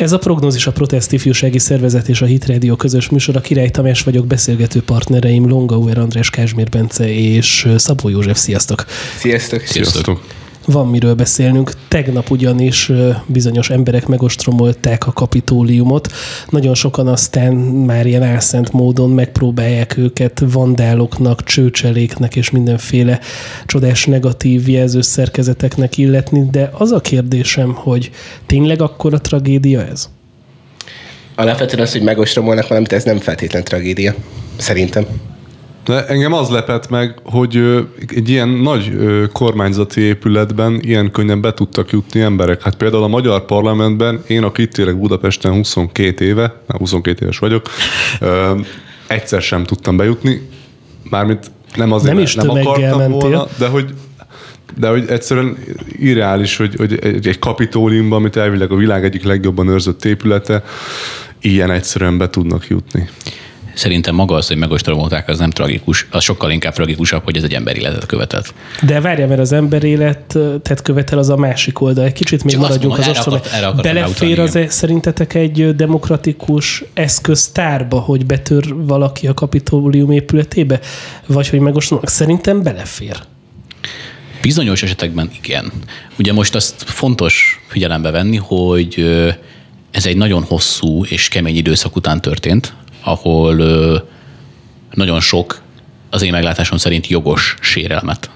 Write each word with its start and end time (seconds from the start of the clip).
Ez 0.00 0.12
a 0.12 0.18
prognózis 0.18 0.66
a 0.66 0.72
Protest 0.72 1.12
Ifjúsági 1.12 1.58
Szervezet 1.58 2.08
és 2.08 2.22
a 2.22 2.26
Hit 2.26 2.46
Radio 2.46 2.76
közös 2.76 3.08
műsor. 3.08 3.36
A 3.36 3.40
Király 3.40 3.70
Tamás 3.70 4.02
vagyok, 4.02 4.26
beszélgető 4.26 4.82
partnereim 4.82 5.48
Longauer 5.48 5.98
András, 5.98 6.30
Kázsmér 6.30 6.68
Bence 6.68 7.12
és 7.12 7.68
Szabó 7.76 8.08
József. 8.08 8.38
Sziasztok! 8.38 8.84
Sziasztok! 9.18 9.60
Sziasztok! 9.60 10.39
Van 10.66 10.88
miről 10.88 11.14
beszélnünk. 11.14 11.72
Tegnap 11.88 12.30
ugyanis 12.30 12.92
bizonyos 13.26 13.70
emberek 13.70 14.06
megostromolták 14.06 15.06
a 15.06 15.12
kapitóliumot. 15.12 16.12
Nagyon 16.48 16.74
sokan 16.74 17.08
aztán 17.08 17.54
már 17.54 18.06
ilyen 18.06 18.22
álszent 18.22 18.72
módon 18.72 19.10
megpróbálják 19.10 19.96
őket 19.96 20.42
vandáloknak, 20.52 21.44
csőcseléknek 21.44 22.36
és 22.36 22.50
mindenféle 22.50 23.20
csodás 23.66 24.04
negatív 24.04 24.68
jelzőszerkezeteknek 24.68 25.96
illetni, 25.96 26.48
de 26.50 26.70
az 26.72 26.92
a 26.92 27.00
kérdésem, 27.00 27.72
hogy 27.74 28.10
tényleg 28.46 28.82
akkor 28.82 29.14
a 29.14 29.20
tragédia 29.20 29.86
ez? 29.86 30.08
Alapvetően 31.34 31.82
az, 31.82 31.92
hogy 31.92 32.02
megostromolnak 32.02 32.68
valamit, 32.68 32.92
ez 32.92 33.04
nem 33.04 33.18
feltétlen 33.18 33.64
tragédia. 33.64 34.14
Szerintem. 34.56 35.06
De 35.84 36.06
engem 36.06 36.32
az 36.32 36.48
lepett 36.48 36.88
meg, 36.88 37.18
hogy 37.24 37.56
egy 38.14 38.28
ilyen 38.28 38.48
nagy 38.48 38.92
kormányzati 39.32 40.00
épületben 40.00 40.78
ilyen 40.80 41.10
könnyen 41.10 41.40
be 41.40 41.54
tudtak 41.54 41.90
jutni 41.90 42.20
emberek. 42.20 42.62
Hát 42.62 42.76
például 42.76 43.02
a 43.02 43.08
magyar 43.08 43.44
parlamentben, 43.44 44.22
én 44.26 44.42
aki 44.42 44.62
itt 44.62 44.78
élek 44.78 44.98
Budapesten 44.98 45.52
22 45.52 46.24
éve, 46.24 46.62
22 46.66 47.22
éves 47.22 47.38
vagyok, 47.38 47.66
egyszer 49.06 49.42
sem 49.42 49.64
tudtam 49.64 49.96
bejutni, 49.96 50.48
mármint 51.10 51.50
nem 51.74 51.92
azért, 51.92 52.14
nem 52.14 52.22
is 52.22 52.34
nem 52.34 52.50
akartam 52.50 52.98
mentél. 52.98 53.18
volna, 53.18 53.46
de 53.58 53.66
hogy 53.66 53.94
de 54.76 54.88
hogy 54.88 55.04
egyszerűen 55.08 55.56
irreális, 55.98 56.56
hogy, 56.56 56.74
hogy 56.76 56.98
egy, 57.02 57.28
egy 57.28 57.38
kapitóliumban, 57.38 58.18
amit 58.18 58.36
elvileg 58.36 58.70
a 58.70 58.76
világ 58.76 59.04
egyik 59.04 59.24
legjobban 59.24 59.68
őrzött 59.68 60.04
épülete, 60.04 60.64
ilyen 61.40 61.70
egyszerűen 61.70 62.18
be 62.18 62.30
tudnak 62.30 62.66
jutni. 62.66 63.08
Szerintem 63.80 64.14
maga 64.14 64.34
az, 64.34 64.46
hogy 64.46 64.56
megostromolták, 64.56 65.28
az 65.28 65.38
nem 65.38 65.50
tragikus, 65.50 66.06
az 66.10 66.22
sokkal 66.24 66.50
inkább 66.50 66.72
tragikusabb, 66.72 67.24
hogy 67.24 67.36
ez 67.36 67.42
egy 67.42 67.54
emberéletet 67.54 68.06
követett. 68.06 68.54
De 68.82 69.00
várja, 69.00 69.26
mert 69.26 69.40
az 69.40 69.52
emberéletet 69.52 70.82
követel 70.82 71.18
az 71.18 71.28
a 71.28 71.36
másik 71.36 71.80
oldal. 71.80 72.04
Egy 72.04 72.12
kicsit 72.12 72.44
még 72.44 72.52
Csak 72.52 72.62
maradjunk 72.62 72.98
az 72.98 73.08
ostromolás. 73.08 73.82
Belefér 73.82 74.40
az 74.40 74.56
-e 74.56 74.68
szerintetek 74.68 75.34
egy 75.34 75.74
demokratikus 75.74 76.84
eszköztárba, 76.94 77.98
hogy 78.00 78.26
betör 78.26 78.74
valaki 78.76 79.26
a 79.26 79.34
kapitólium 79.34 80.10
épületébe? 80.10 80.80
Vagy 81.26 81.48
hogy 81.48 81.60
megostromolják? 81.60 82.14
Szerintem 82.14 82.62
belefér. 82.62 83.16
Bizonyos 84.42 84.82
esetekben 84.82 85.30
igen. 85.42 85.72
Ugye 86.18 86.32
most 86.32 86.54
azt 86.54 86.82
fontos 86.86 87.60
figyelembe 87.68 88.10
venni, 88.10 88.36
hogy 88.36 89.04
ez 89.90 90.06
egy 90.06 90.16
nagyon 90.16 90.42
hosszú 90.42 91.04
és 91.04 91.28
kemény 91.28 91.56
időszak 91.56 91.96
után 91.96 92.20
történt, 92.20 92.74
ahol 93.00 93.54
nagyon 94.90 95.20
sok, 95.20 95.60
az 96.10 96.22
én 96.22 96.30
meglátásom 96.30 96.78
szerint 96.78 97.06
jogos 97.06 97.54
sérelmet 97.60 98.30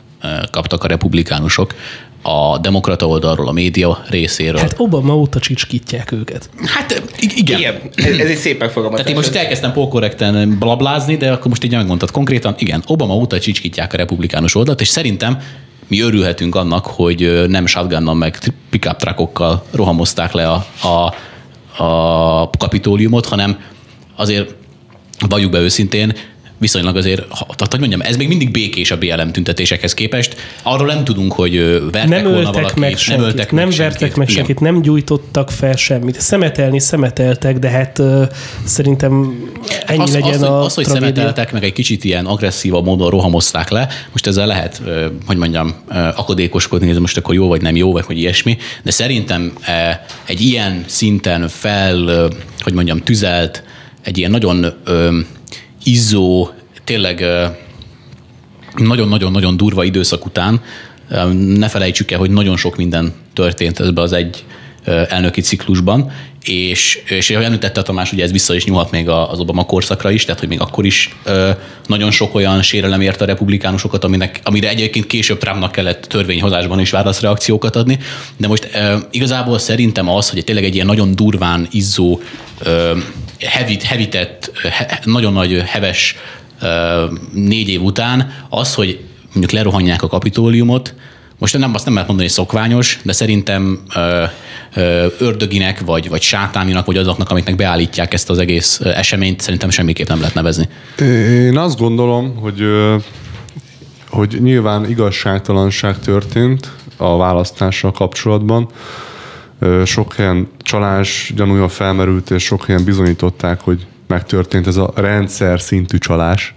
kaptak 0.50 0.84
a 0.84 0.86
republikánusok, 0.86 1.74
a 2.22 2.58
demokrata 2.58 3.06
oldalról, 3.06 3.48
a 3.48 3.52
média 3.52 4.04
részéről. 4.08 4.60
Hát 4.60 4.74
Obama 4.76 5.16
óta 5.16 5.38
csicskítják 5.38 6.12
őket. 6.12 6.50
Hát 6.64 7.02
igen. 7.18 7.58
igen 7.58 7.74
ez, 7.94 8.18
ez 8.18 8.28
egy 8.28 8.36
szép 8.36 8.60
megfogalmazás. 8.60 9.06
Tehát 9.06 9.18
én 9.18 9.28
most 9.28 9.42
elkezdtem 9.42 9.72
polkorrekten 9.72 10.58
blablázni, 10.58 11.16
de 11.16 11.32
akkor 11.32 11.46
most 11.46 11.64
így 11.64 11.70
megmondtad 11.72 12.10
konkrétan, 12.10 12.54
igen, 12.58 12.82
Obama 12.86 13.14
óta 13.14 13.40
csicskítják 13.40 13.92
a 13.92 13.96
republikánus 13.96 14.54
oldalt, 14.54 14.80
és 14.80 14.88
szerintem 14.88 15.38
mi 15.88 16.00
örülhetünk 16.00 16.54
annak, 16.54 16.86
hogy 16.86 17.44
nem 17.48 17.66
shotgunnal 17.66 18.14
meg 18.14 18.38
pickup 18.70 18.96
truckokkal 18.96 19.64
rohamozták 19.70 20.32
le 20.32 20.50
a, 20.50 20.66
a, 20.82 21.14
a 21.84 22.50
kapitóliumot, 22.58 23.26
hanem 23.26 23.58
azért 24.16 24.54
valljuk 25.28 25.50
be 25.50 25.58
őszintén, 25.58 26.12
viszonylag 26.58 26.96
azért, 26.96 27.26
tehát 27.28 27.68
hogy 27.70 27.78
mondjam, 27.78 28.00
ez 28.00 28.16
még 28.16 28.28
mindig 28.28 28.50
békés 28.50 28.90
a 28.90 28.98
BLM 28.98 29.32
tüntetésekhez 29.32 29.94
képest. 29.94 30.36
Arról 30.62 30.86
nem 30.86 31.04
tudunk, 31.04 31.32
hogy 31.32 31.58
vertek 31.92 32.08
nem 32.08 32.22
volna 32.32 32.52
valakit, 32.52 32.78
meg 32.78 32.96
senkit, 32.96 33.16
nem 33.16 33.24
öltek 33.24 33.52
nem 33.52 33.68
meg 33.68 33.76
vertek 33.76 33.98
senkit. 33.98 34.16
meg 34.16 34.28
senkit, 34.28 34.60
nem 34.60 34.82
gyújtottak 34.82 35.50
fel 35.50 35.76
semmit. 35.76 36.20
Szemetelni 36.20 36.80
szemeteltek, 36.80 37.58
de 37.58 37.68
hát 37.68 37.98
uh, 37.98 38.22
szerintem 38.64 39.42
ennyi 39.86 40.02
az, 40.02 40.12
legyen 40.12 40.34
az, 40.34 40.42
a 40.42 40.60
Az, 40.60 40.74
hogy 40.74 40.84
tragédia. 40.84 41.08
szemeteltek, 41.08 41.52
meg 41.52 41.64
egy 41.64 41.72
kicsit 41.72 42.04
ilyen 42.04 42.26
agresszívabb 42.26 42.84
módon 42.84 43.10
rohamozták 43.10 43.70
le, 43.70 43.88
most 44.12 44.26
ezzel 44.26 44.46
lehet, 44.46 44.80
uh, 44.84 45.04
hogy 45.26 45.36
mondjam, 45.36 45.74
uh, 45.88 45.96
akadékoskodni, 45.96 46.90
ez 46.90 46.98
most 46.98 47.16
akkor 47.16 47.34
jó 47.34 47.48
vagy 47.48 47.62
nem 47.62 47.76
jó, 47.76 47.92
vagy 47.92 48.04
hogy 48.04 48.18
ilyesmi, 48.18 48.56
de 48.82 48.90
szerintem 48.90 49.52
uh, 49.60 49.66
egy 50.26 50.40
ilyen 50.40 50.84
szinten 50.86 51.48
fel, 51.48 51.98
uh, 51.98 52.32
hogy 52.60 52.72
mondjam, 52.72 52.98
tüzelt, 52.98 53.62
egy 54.04 54.18
ilyen 54.18 54.30
nagyon 54.30 54.66
ö, 54.84 55.18
izzó, 55.84 56.50
tényleg 56.84 57.24
nagyon-nagyon-nagyon 58.76 59.56
durva 59.56 59.84
időszak 59.84 60.26
után 60.26 60.60
ne 61.36 61.68
felejtsük 61.68 62.10
el, 62.10 62.18
hogy 62.18 62.30
nagyon 62.30 62.56
sok 62.56 62.76
minden 62.76 63.12
történt 63.32 63.80
ebbe 63.80 64.00
az 64.00 64.12
egy 64.12 64.44
elnöki 65.08 65.40
ciklusban, 65.40 66.12
és, 66.44 67.02
és 67.08 67.30
ahogy 67.30 67.44
említette 67.44 67.80
a 67.80 67.82
Tamás, 67.82 68.12
ugye 68.12 68.22
ez 68.22 68.32
vissza 68.32 68.54
is 68.54 68.64
nyúlhat 68.64 68.90
még 68.90 69.08
az 69.08 69.38
Obama 69.38 69.64
korszakra 69.64 70.10
is, 70.10 70.24
tehát 70.24 70.40
hogy 70.40 70.48
még 70.48 70.60
akkor 70.60 70.84
is 70.86 71.16
ö, 71.24 71.50
nagyon 71.86 72.10
sok 72.10 72.34
olyan 72.34 72.62
sérelem 72.62 73.00
érte 73.00 73.24
a 73.24 73.26
republikánusokat, 73.26 74.04
aminek, 74.04 74.40
amire 74.42 74.68
egyébként 74.68 75.06
később 75.06 75.38
Trumpnak 75.38 75.72
kellett 75.72 76.02
törvényhozásban 76.02 76.80
is 76.80 76.90
válaszreakciókat 76.90 77.76
adni, 77.76 77.98
de 78.36 78.48
most 78.48 78.68
ö, 78.74 78.96
igazából 79.10 79.58
szerintem 79.58 80.08
az, 80.08 80.30
hogy 80.30 80.44
tényleg 80.44 80.64
egy 80.64 80.74
ilyen 80.74 80.86
nagyon 80.86 81.14
durván 81.14 81.68
izzó, 81.70 82.20
ö, 82.58 82.98
hevit, 83.38 83.82
hevitett, 83.82 84.50
he, 84.70 85.00
nagyon 85.04 85.32
nagy 85.32 85.62
heves 85.66 86.16
négy 87.32 87.68
év 87.68 87.82
után 87.82 88.32
az, 88.48 88.74
hogy 88.74 89.00
mondjuk 89.22 89.50
lerohanják 89.50 90.02
a 90.02 90.08
kapitóliumot, 90.08 90.94
most 91.38 91.58
nem 91.58 91.74
azt 91.74 91.84
nem 91.84 91.94
lehet 91.94 92.08
mondani, 92.08 92.28
hogy 92.28 92.38
szokványos, 92.38 93.00
de 93.02 93.12
szerintem 93.12 93.82
ördöginek, 95.18 95.80
vagy, 95.80 96.08
vagy 96.08 96.22
sátáninak, 96.22 96.86
vagy 96.86 96.96
azoknak, 96.96 97.30
amiknek 97.30 97.56
beállítják 97.56 98.12
ezt 98.12 98.30
az 98.30 98.38
egész 98.38 98.80
eseményt, 98.80 99.40
szerintem 99.40 99.70
semmiképp 99.70 100.08
nem 100.08 100.18
lehet 100.18 100.34
nevezni. 100.34 100.68
Én 100.98 101.58
azt 101.58 101.78
gondolom, 101.78 102.36
hogy, 102.36 102.62
hogy 104.08 104.38
nyilván 104.42 104.90
igazságtalanság 104.90 105.98
történt 105.98 106.70
a 106.96 107.16
választással 107.16 107.92
kapcsolatban. 107.92 108.68
Sok 109.84 110.14
helyen 110.14 110.48
csalás 110.58 111.32
gyanúja 111.36 111.68
felmerült, 111.68 112.30
és 112.30 112.42
sok 112.42 112.64
helyen 112.64 112.84
bizonyították, 112.84 113.60
hogy 113.60 113.86
megtörtént 114.06 114.66
ez 114.66 114.76
a 114.76 114.92
rendszer 114.94 115.60
szintű 115.60 115.98
csalás. 115.98 116.54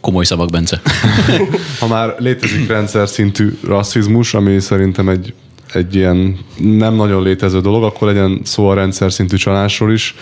Komoly 0.00 0.24
szavak, 0.24 0.50
Bence. 0.50 0.80
ha 1.80 1.86
már 1.86 2.14
létezik 2.18 2.68
rendszer 2.68 3.08
szintű 3.08 3.58
rasszizmus, 3.66 4.34
ami 4.34 4.60
szerintem 4.60 5.08
egy 5.08 5.34
egy 5.74 5.94
ilyen 5.94 6.38
nem 6.56 6.94
nagyon 6.94 7.22
létező 7.22 7.60
dolog, 7.60 7.82
akkor 7.82 8.08
legyen 8.08 8.40
szó 8.44 8.68
a 8.68 8.74
rendszer 8.74 9.12
szintű 9.12 9.36
csalásról 9.36 9.92
is. 9.92 10.14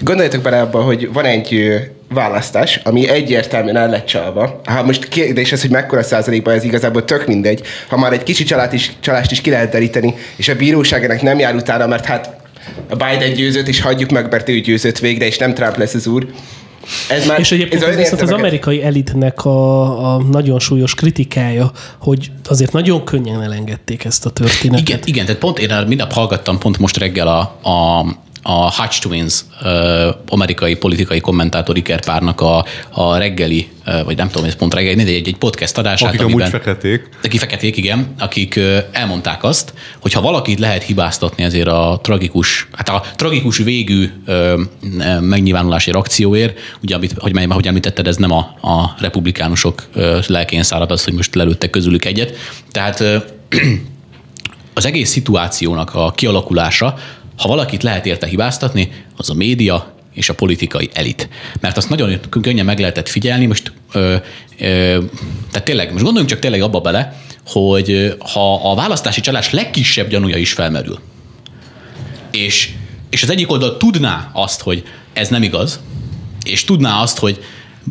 Gondoljatok 0.00 0.42
bele 0.42 0.60
abba, 0.60 0.80
hogy 0.82 1.12
van 1.12 1.24
egy 1.24 1.70
választás, 2.14 2.80
ami 2.84 3.08
egyértelműen 3.08 3.76
el 3.76 3.88
lett 3.88 4.06
csalva. 4.06 4.60
Ha 4.64 4.82
most 4.82 5.08
kérdés 5.08 5.52
ez, 5.52 5.60
hogy 5.60 5.70
mekkora 5.70 6.02
százalékban 6.02 6.54
ez 6.54 6.64
igazából 6.64 7.04
tök 7.04 7.26
mindegy. 7.26 7.62
Ha 7.88 7.96
már 7.96 8.12
egy 8.12 8.22
kicsi 8.22 8.44
csalást 8.44 8.72
is, 8.72 8.92
csalást 9.00 9.30
is 9.30 9.40
ki 9.40 9.50
lehet 9.50 9.70
deríteni, 9.70 10.14
és 10.36 10.48
a 10.48 10.56
bíróság 10.56 11.04
ennek 11.04 11.22
nem 11.22 11.38
jár 11.38 11.54
utána, 11.54 11.86
mert 11.86 12.04
hát 12.04 12.36
a 12.88 12.96
Biden 12.96 13.32
győzött, 13.32 13.68
és 13.68 13.80
hagyjuk 13.80 14.10
meg, 14.10 14.30
mert 14.30 14.48
ő 14.48 14.60
győzött 14.60 14.98
végre, 14.98 15.26
és 15.26 15.38
nem 15.38 15.54
Trump 15.54 15.76
lesz 15.76 15.94
az 15.94 16.06
úr 16.06 16.26
ez 17.08 17.26
már, 17.26 17.38
és 17.38 17.52
egyébként 17.52 17.82
ez 17.82 17.96
viszont 17.96 18.20
az 18.20 18.32
amerikai 18.32 18.82
elitnek 18.82 19.44
a, 19.44 20.14
a 20.14 20.22
nagyon 20.22 20.58
súlyos 20.58 20.94
kritikája, 20.94 21.70
hogy 21.98 22.30
azért 22.48 22.72
nagyon 22.72 23.04
könnyen 23.04 23.42
elengedték 23.42 24.04
ezt 24.04 24.26
a 24.26 24.30
történetet. 24.30 24.88
Igen, 24.88 25.00
igen 25.04 25.24
tehát 25.24 25.40
pont 25.40 25.58
én 25.58 25.84
mindnap 25.86 26.12
hallgattam 26.12 26.58
pont 26.58 26.78
most 26.78 26.96
reggel 26.96 27.28
a, 27.28 27.40
a 27.70 28.06
a 28.42 28.74
Hutch 28.74 29.00
Twins 29.00 29.44
amerikai 30.28 30.74
politikai 30.74 31.20
kommentátor 31.20 31.76
ikerpárnak 31.76 32.40
a, 32.40 32.64
a 32.90 33.16
reggeli, 33.16 33.68
vagy 34.04 34.16
nem 34.16 34.28
tudom, 34.28 34.46
ez 34.46 34.56
pont 34.56 34.74
reggeli, 34.74 35.14
egy, 35.14 35.28
egy 35.28 35.36
podcast 35.36 35.78
adását. 35.78 36.08
Akik 36.08 36.20
amiben, 36.20 36.40
amúgy 36.40 36.50
feketék. 36.50 37.08
Akik 37.22 37.40
feketék, 37.40 37.76
igen, 37.76 38.14
akik 38.18 38.60
elmondták 38.92 39.44
azt, 39.44 39.72
hogy 40.00 40.12
ha 40.12 40.20
valakit 40.20 40.58
lehet 40.58 40.82
hibáztatni 40.82 41.42
ezért 41.42 41.68
a 41.68 41.98
tragikus, 42.02 42.68
hát 42.72 42.88
a 42.88 43.02
tragikus 43.16 43.58
végű 43.58 44.10
megnyilvánulási 45.20 45.90
akcióért, 45.90 46.58
ugye, 46.82 46.94
amit, 46.94 47.14
hogy, 47.18 47.46
hogy 47.48 47.66
említetted, 47.66 48.06
ez 48.06 48.16
nem 48.16 48.30
a, 48.32 48.38
a 48.60 48.94
republikánusok 48.98 49.88
lelkén 50.26 50.62
szárad 50.62 50.90
az, 50.90 51.04
hogy 51.04 51.14
most 51.14 51.34
lelőttek 51.34 51.70
közülük 51.70 52.04
egyet. 52.04 52.36
Tehát 52.70 53.04
az 54.74 54.86
egész 54.86 55.10
szituációnak 55.10 55.94
a 55.94 56.10
kialakulása 56.10 56.94
ha 57.40 57.48
valakit 57.48 57.82
lehet 57.82 58.06
érte 58.06 58.26
hibáztatni, 58.26 58.92
az 59.16 59.30
a 59.30 59.34
média 59.34 59.94
és 60.14 60.28
a 60.28 60.34
politikai 60.34 60.90
elit. 60.92 61.28
Mert 61.60 61.76
azt 61.76 61.88
nagyon 61.88 62.20
könnyen 62.40 62.64
meg 62.64 62.78
lehetett 62.78 63.08
figyelni, 63.08 63.46
most 63.46 63.72
ö, 63.92 64.16
ö, 64.58 65.02
tehát 65.50 65.64
tényleg, 65.64 65.86
most 65.90 66.02
gondoljunk 66.02 66.30
csak 66.30 66.38
tényleg 66.38 66.62
abba 66.62 66.80
bele, 66.80 67.22
hogy 67.46 68.16
ha 68.32 68.70
a 68.70 68.74
választási 68.74 69.20
csalás 69.20 69.50
legkisebb 69.50 70.08
gyanúja 70.08 70.36
is 70.36 70.52
felmerül, 70.52 70.98
És, 72.30 72.70
és 73.10 73.22
az 73.22 73.30
egyik 73.30 73.50
oldal 73.50 73.76
tudná 73.76 74.30
azt, 74.32 74.60
hogy 74.60 74.82
ez 75.12 75.28
nem 75.28 75.42
igaz, 75.42 75.80
és 76.44 76.64
tudná 76.64 77.00
azt, 77.00 77.18
hogy 77.18 77.44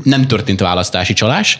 nem 0.03 0.27
történt 0.27 0.59
választási 0.59 1.13
csalás, 1.13 1.59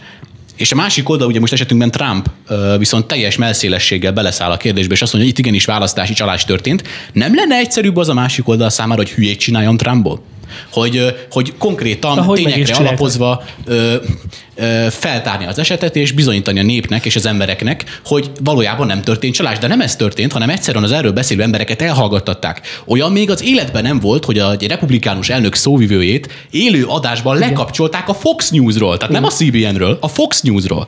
és 0.60 0.72
a 0.72 0.76
másik 0.76 1.10
oldal, 1.10 1.28
ugye 1.28 1.40
most 1.40 1.54
esetünkben 1.54 1.92
Trump 1.92 2.30
viszont 2.78 3.06
teljes 3.06 3.38
melszélességgel 3.38 4.12
beleszáll 4.12 4.52
a 4.52 4.58
kérdésbe, 4.58 4.94
és 4.94 5.02
azt 5.02 5.14
mondja, 5.14 5.32
hogy 5.32 5.40
itt 5.40 5.46
igenis 5.46 5.66
választási 5.66 6.14
csalás 6.14 6.46
történt. 6.46 6.84
Nem 7.14 7.36
lenne 7.36 7.56
egyszerűbb 7.56 7.98
az 7.98 8.10
a 8.10 8.14
másik 8.14 8.48
oldal 8.48 8.70
számára, 8.70 9.02
hogy 9.02 9.12
hülyét 9.12 9.40
csináljon 9.40 9.78
Trumpból? 9.78 10.22
Hogy, 10.72 11.16
hogy 11.32 11.54
konkrétan 11.58 12.18
Ahogy 12.18 12.44
tényekre 12.44 12.76
alapozva 12.76 13.44
ö, 13.66 13.96
ö, 14.56 14.88
feltárni 14.90 15.46
az 15.46 15.60
esetet, 15.60 15.96
és 15.96 16.12
bizonyítani 16.12 16.60
a 16.60 16.64
népnek 16.64 17.06
és 17.06 17.16
az 17.16 17.26
embereknek, 17.26 18.00
hogy 18.06 18.32
valójában 18.44 18.88
nem 18.88 19.02
történt 19.02 19.34
csalás. 19.34 19.58
De 19.58 19.68
nem 19.68 19.82
ez 19.82 19.96
történt, 19.96 20.32
hanem 20.32 20.50
egyszerűen 20.50 20.84
az 20.84 20.92
erről 20.92 21.12
beszélő 21.12 21.42
embereket 21.42 21.82
elhallgattatták. 21.82 22.62
Olyan 22.86 23.12
még 23.12 23.30
az 23.30 23.44
életben 23.44 23.84
nem 23.84 24.00
volt, 24.00 24.26
hogy 24.26 24.38
a 24.38 24.56
republikánus 24.68 25.30
elnök 25.30 25.56
szóvivőjét 25.56 26.48
élő 26.52 26.86
adásban 26.86 27.38
Igen. 27.38 27.50
lekapcsolták 27.50 28.10
a 28.10 28.14
Fox 28.14 28.50
Newsról, 28.50 28.98
tehát 28.98 29.10
Igen. 29.10 29.22
nem 29.22 29.32
a 29.32 29.34
CBN-ről, 29.34 29.98
a 30.02 30.08
Fox 30.08 30.42
Newsról. 30.42 30.88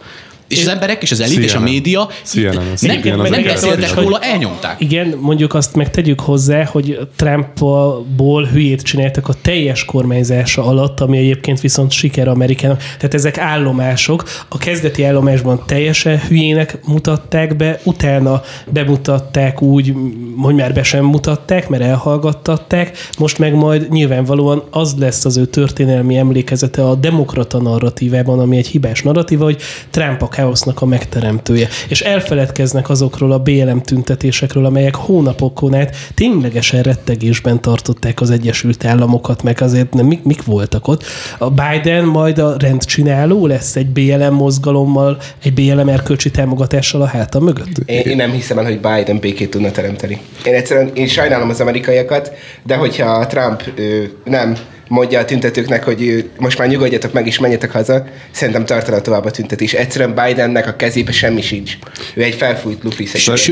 És 0.51 0.61
az 0.61 0.67
emberek, 0.67 1.01
és 1.01 1.11
az 1.11 1.19
elit, 1.19 1.33
CNN. 1.33 1.43
és 1.43 1.53
a 1.53 1.59
média 1.59 2.09
CNN, 2.23 2.61
nem, 2.81 2.99
nem, 3.03 3.21
nem 3.21 3.43
beszéltek 3.43 3.93
róla, 3.93 4.19
elnyomták. 4.19 4.75
Igen, 4.79 5.17
mondjuk 5.19 5.53
azt 5.53 5.75
meg 5.75 5.91
tegyük 5.91 6.19
hozzá, 6.19 6.63
hogy 6.63 6.99
Trumpból 7.15 8.45
hülyét 8.45 8.81
csináltak 8.81 9.27
a 9.27 9.33
teljes 9.41 9.85
kormányzása 9.85 10.65
alatt, 10.65 10.99
ami 10.99 11.17
egyébként 11.17 11.61
viszont 11.61 11.91
siker 11.91 12.27
Amerikának. 12.27 12.77
Tehát 12.77 13.13
ezek 13.13 13.37
állomások. 13.37 14.23
A 14.47 14.57
kezdeti 14.57 15.03
állomásban 15.03 15.63
teljesen 15.65 16.19
hülyének 16.19 16.77
mutatták 16.85 17.55
be, 17.55 17.79
utána 17.83 18.41
bemutatták 18.71 19.61
úgy, 19.61 19.93
hogy 20.37 20.55
már 20.55 20.73
be 20.73 20.83
sem 20.83 21.05
mutatták, 21.05 21.69
mert 21.69 21.83
elhallgattatták, 21.83 22.97
most 23.17 23.37
meg 23.37 23.53
majd 23.53 23.91
nyilvánvalóan 23.91 24.63
az 24.69 24.95
lesz 24.99 25.25
az 25.25 25.37
ő 25.37 25.45
történelmi 25.45 26.17
emlékezete 26.17 26.83
a 26.83 26.95
demokrata 26.95 27.61
narratívában, 27.61 28.39
ami 28.39 28.57
egy 28.57 28.67
hibás 28.67 29.01
narratíva, 29.01 29.43
hogy 29.43 29.61
Trump 29.89 30.21
a 30.21 30.27
káosznak 30.41 30.81
a 30.81 30.85
megteremtője. 30.85 31.67
És 31.89 32.01
elfeledkeznek 32.01 32.89
azokról 32.89 33.31
a 33.31 33.39
BLM 33.39 33.81
tüntetésekről, 33.81 34.65
amelyek 34.65 34.95
hónapokon 34.95 35.75
át 35.75 35.95
ténylegesen 36.13 36.81
rettegésben 36.81 37.61
tartották 37.61 38.21
az 38.21 38.29
Egyesült 38.29 38.85
Államokat, 38.85 39.43
meg 39.43 39.61
azért 39.61 39.93
nem, 39.93 40.05
mik, 40.05 40.23
mik 40.23 40.43
voltak 40.43 40.87
ott. 40.87 41.03
A 41.37 41.49
Biden 41.49 42.05
majd 42.05 42.37
a 42.37 42.55
rendcsináló 42.59 43.47
lesz 43.47 43.75
egy 43.75 43.87
BLM 43.87 44.33
mozgalommal, 44.33 45.17
egy 45.43 45.53
BLM 45.53 45.89
erkölcsi 45.89 46.31
támogatással 46.31 47.01
a 47.01 47.05
háta 47.05 47.39
mögött? 47.39 47.77
Én, 47.85 48.01
én 48.01 48.15
nem 48.15 48.31
hiszem 48.31 48.57
el, 48.57 48.63
hogy 48.63 48.79
Biden 48.79 49.19
békét 49.19 49.49
tudna 49.49 49.71
teremteni. 49.71 50.21
Én 50.45 50.53
egyszerűen 50.53 50.91
én 50.93 51.07
sajnálom 51.07 51.49
az 51.49 51.59
amerikaiakat, 51.59 52.31
de 52.63 52.75
hogyha 52.75 53.27
Trump 53.27 53.63
ő, 53.75 54.11
nem 54.23 54.55
mondja 54.91 55.19
a 55.19 55.25
tüntetőknek, 55.25 55.83
hogy 55.83 56.29
most 56.37 56.57
már 56.57 56.67
nyugodjatok 56.67 57.13
meg, 57.13 57.27
és 57.27 57.39
menjetek 57.39 57.71
haza, 57.71 58.05
szerintem 58.31 58.65
tartana 58.65 59.01
tovább 59.01 59.25
a 59.25 59.31
tüntetés. 59.31 59.73
Egyszerűen 59.73 60.13
Bidennek 60.15 60.67
a 60.67 60.75
kezébe 60.75 61.11
semmi 61.11 61.41
sincs. 61.41 61.77
Ő 62.13 62.23
egy 62.23 62.35
felfújt 62.35 62.83
lufi 62.83 63.05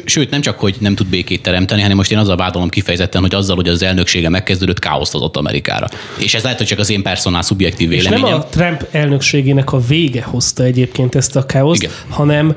Sőt, 0.05 0.29
nem 0.29 0.41
csak, 0.41 0.59
hogy 0.59 0.75
nem 0.79 0.95
tud 0.95 1.07
békét 1.07 1.41
teremteni, 1.41 1.81
hanem 1.81 1.97
most 1.97 2.11
én 2.11 2.17
azzal 2.17 2.35
vádolom 2.35 2.69
kifejezetten, 2.69 3.21
hogy 3.21 3.35
azzal, 3.35 3.55
hogy 3.55 3.67
az 3.67 3.83
elnöksége 3.83 4.29
megkezdődött, 4.29 4.79
káoszt 4.79 5.11
hozott 5.11 5.37
Amerikára. 5.37 5.87
És 6.17 6.33
ez 6.33 6.43
lehet, 6.43 6.57
hogy 6.57 6.67
csak 6.67 6.79
az 6.79 6.89
én 6.89 7.01
personál 7.01 7.41
szubjektív 7.41 7.89
véleményem. 7.89 8.25
És 8.25 8.31
nem 8.31 8.39
a 8.39 8.45
Trump 8.45 8.85
elnökségének 8.91 9.73
a 9.73 9.79
vége 9.87 10.21
hozta 10.21 10.63
egyébként 10.63 11.15
ezt 11.15 11.35
a 11.35 11.45
káoszt, 11.45 11.81
Igen. 11.81 11.93
hanem 12.09 12.55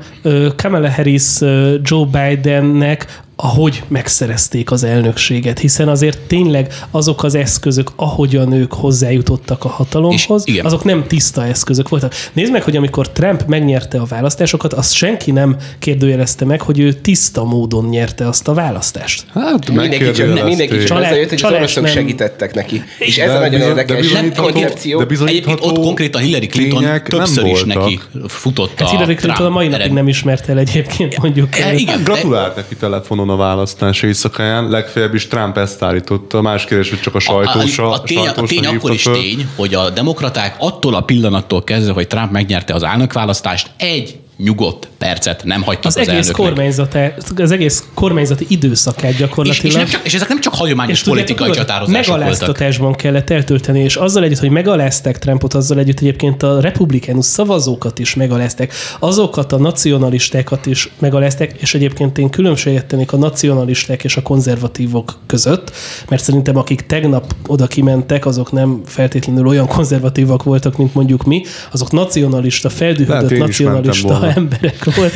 Kamala 0.55 0.91
Harris 0.91 1.39
Joe 1.83 2.05
Bidennek 2.05 3.21
ahogy 3.43 3.83
megszerezték 3.87 4.71
az 4.71 4.83
elnökséget, 4.83 5.59
hiszen 5.59 5.87
azért 5.87 6.19
tényleg 6.19 6.73
azok 6.91 7.23
az 7.23 7.35
eszközök, 7.35 7.91
ahogyan 7.95 8.51
ők 8.51 8.73
hozzájutottak 8.73 9.63
a 9.63 9.67
hatalomhoz, 9.67 10.43
és, 10.45 10.59
azok 10.59 10.83
nem 10.83 11.03
tiszta 11.07 11.45
eszközök 11.45 11.89
voltak. 11.89 12.13
Nézd 12.33 12.51
meg, 12.51 12.63
hogy 12.63 12.75
amikor 12.75 13.09
Trump 13.09 13.45
megnyerte 13.47 13.99
a 13.99 14.05
választásokat, 14.05 14.73
azt 14.73 14.93
senki 14.93 15.31
nem 15.31 15.57
kérdőjelezte 15.79 16.45
meg, 16.45 16.61
hogy 16.61 16.79
ő 16.79 16.93
tiszta 16.93 17.43
módon 17.43 17.85
nyerte 17.85 18.27
azt 18.27 18.47
a 18.47 18.53
választást. 18.53 19.25
Hát 19.33 19.69
mindenki 19.69 20.11
csak, 20.11 20.43
mindenki 20.43 20.77
csak 20.77 20.85
Csalá, 20.85 21.15
jött, 21.15 21.29
hogy 21.29 21.43
az 21.43 21.51
oroszok 21.51 21.83
nem... 21.83 21.91
segítettek 21.91 22.53
neki. 22.53 22.83
És 22.97 23.17
ez 23.17 23.27
de 23.27 23.35
a 23.35 23.39
nagyon 23.39 23.59
bizony, 23.59 23.77
érdekes 23.77 24.11
de 24.11 24.31
koncepció. 24.35 25.03
De 25.03 25.15
Egyébként 25.25 25.59
ott 25.61 25.79
konkrétan 25.79 26.21
Hillary 26.21 26.47
Clinton 26.47 27.01
többször 27.03 27.45
is 27.45 27.63
neki 27.63 27.99
futott 28.27 28.79
hát 28.79 28.89
Hillary 28.89 29.15
Clinton 29.15 29.45
a 29.45 29.49
mai 29.49 29.67
napig 29.67 29.91
nem 29.91 30.07
ismert 30.07 30.49
el 30.49 30.57
egyébként 30.57 31.17
mondjuk. 31.17 31.49
Igen, 31.75 32.03
gratulált 32.03 32.55
neki 32.55 32.75
telefonon 32.75 33.31
a 33.33 33.35
választás 33.35 34.01
éjszakáján, 34.01 34.69
legfeljebb 34.69 35.13
is 35.13 35.27
Trump 35.27 35.57
ezt 35.57 35.83
állította. 35.83 36.41
Más 36.41 36.65
kérdés, 36.65 36.89
hogy 36.89 37.01
csak 37.01 37.15
a 37.15 37.19
sajtósa. 37.19 37.87
A, 37.87 37.91
a, 37.91 37.93
a 37.93 38.01
tény, 38.01 38.27
a 38.27 38.43
tény 38.43 38.65
akkor 38.65 38.91
is 38.91 39.03
föl. 39.03 39.13
tény, 39.13 39.49
hogy 39.55 39.73
a 39.73 39.89
demokraták 39.89 40.55
attól 40.59 40.93
a 40.93 41.01
pillanattól 41.01 41.63
kezdve, 41.63 41.93
hogy 41.93 42.07
Trump 42.07 42.31
megnyerte 42.31 42.73
az 42.73 42.83
elnökválasztást, 42.83 43.71
egy 43.77 44.19
nyugodt 44.37 44.87
percet 44.97 45.43
nem 45.43 45.61
hagytak 45.61 45.85
az, 45.85 45.95
az 45.97 46.07
egész 46.07 46.31
kormányzata, 46.31 47.13
az 47.35 47.51
egész 47.51 47.83
kormányzati 47.93 48.45
időszakát 48.49 49.15
gyakorlatilag. 49.15 49.65
És, 49.65 49.71
és, 49.71 49.75
nem 49.75 49.85
csak, 49.85 50.05
és 50.05 50.13
ezek 50.13 50.27
nem 50.27 50.39
csak 50.39 50.55
hagyományos 50.55 50.97
és 50.97 51.03
politikai 51.03 51.47
tudod, 51.47 51.65
csatározások 51.65 52.17
Megaláztatásban 52.17 52.85
voltak. 52.85 53.01
kellett 53.01 53.29
eltölteni, 53.29 53.79
és 53.79 53.95
azzal 53.95 54.23
együtt, 54.23 54.39
hogy 54.39 54.49
megalázták 54.49 55.19
Trumpot, 55.19 55.53
azzal 55.53 55.79
együtt 55.79 55.99
egyébként 55.99 56.43
a 56.43 56.61
republikánus 56.61 57.25
szavazókat 57.25 57.99
is 57.99 58.15
megalázták, 58.15 58.73
azokat 58.99 59.51
a 59.51 59.57
nacionalistákat 59.57 60.65
is 60.65 60.89
megalázták, 60.99 61.55
és 61.57 61.73
egyébként 61.73 62.17
én 62.17 62.29
különbséget 62.29 62.85
tennék 62.85 63.11
a 63.11 63.17
nacionalisták 63.17 64.03
és 64.03 64.17
a 64.17 64.21
konzervatívok 64.21 65.17
között, 65.25 65.71
mert 66.09 66.23
szerintem 66.23 66.57
akik 66.57 66.81
tegnap 66.81 67.35
oda 67.47 67.67
kimentek, 67.67 68.25
azok 68.25 68.51
nem 68.51 68.81
feltétlenül 68.85 69.47
olyan 69.47 69.67
konzervatívak 69.67 70.43
voltak, 70.43 70.77
mint 70.77 70.93
mondjuk 70.93 71.23
mi, 71.23 71.43
azok 71.71 71.91
nacionalista, 71.91 72.69
feldühödött 72.69 73.37
nacionalista 73.37 74.22
emberek 74.27 74.95
volt. 74.95 75.13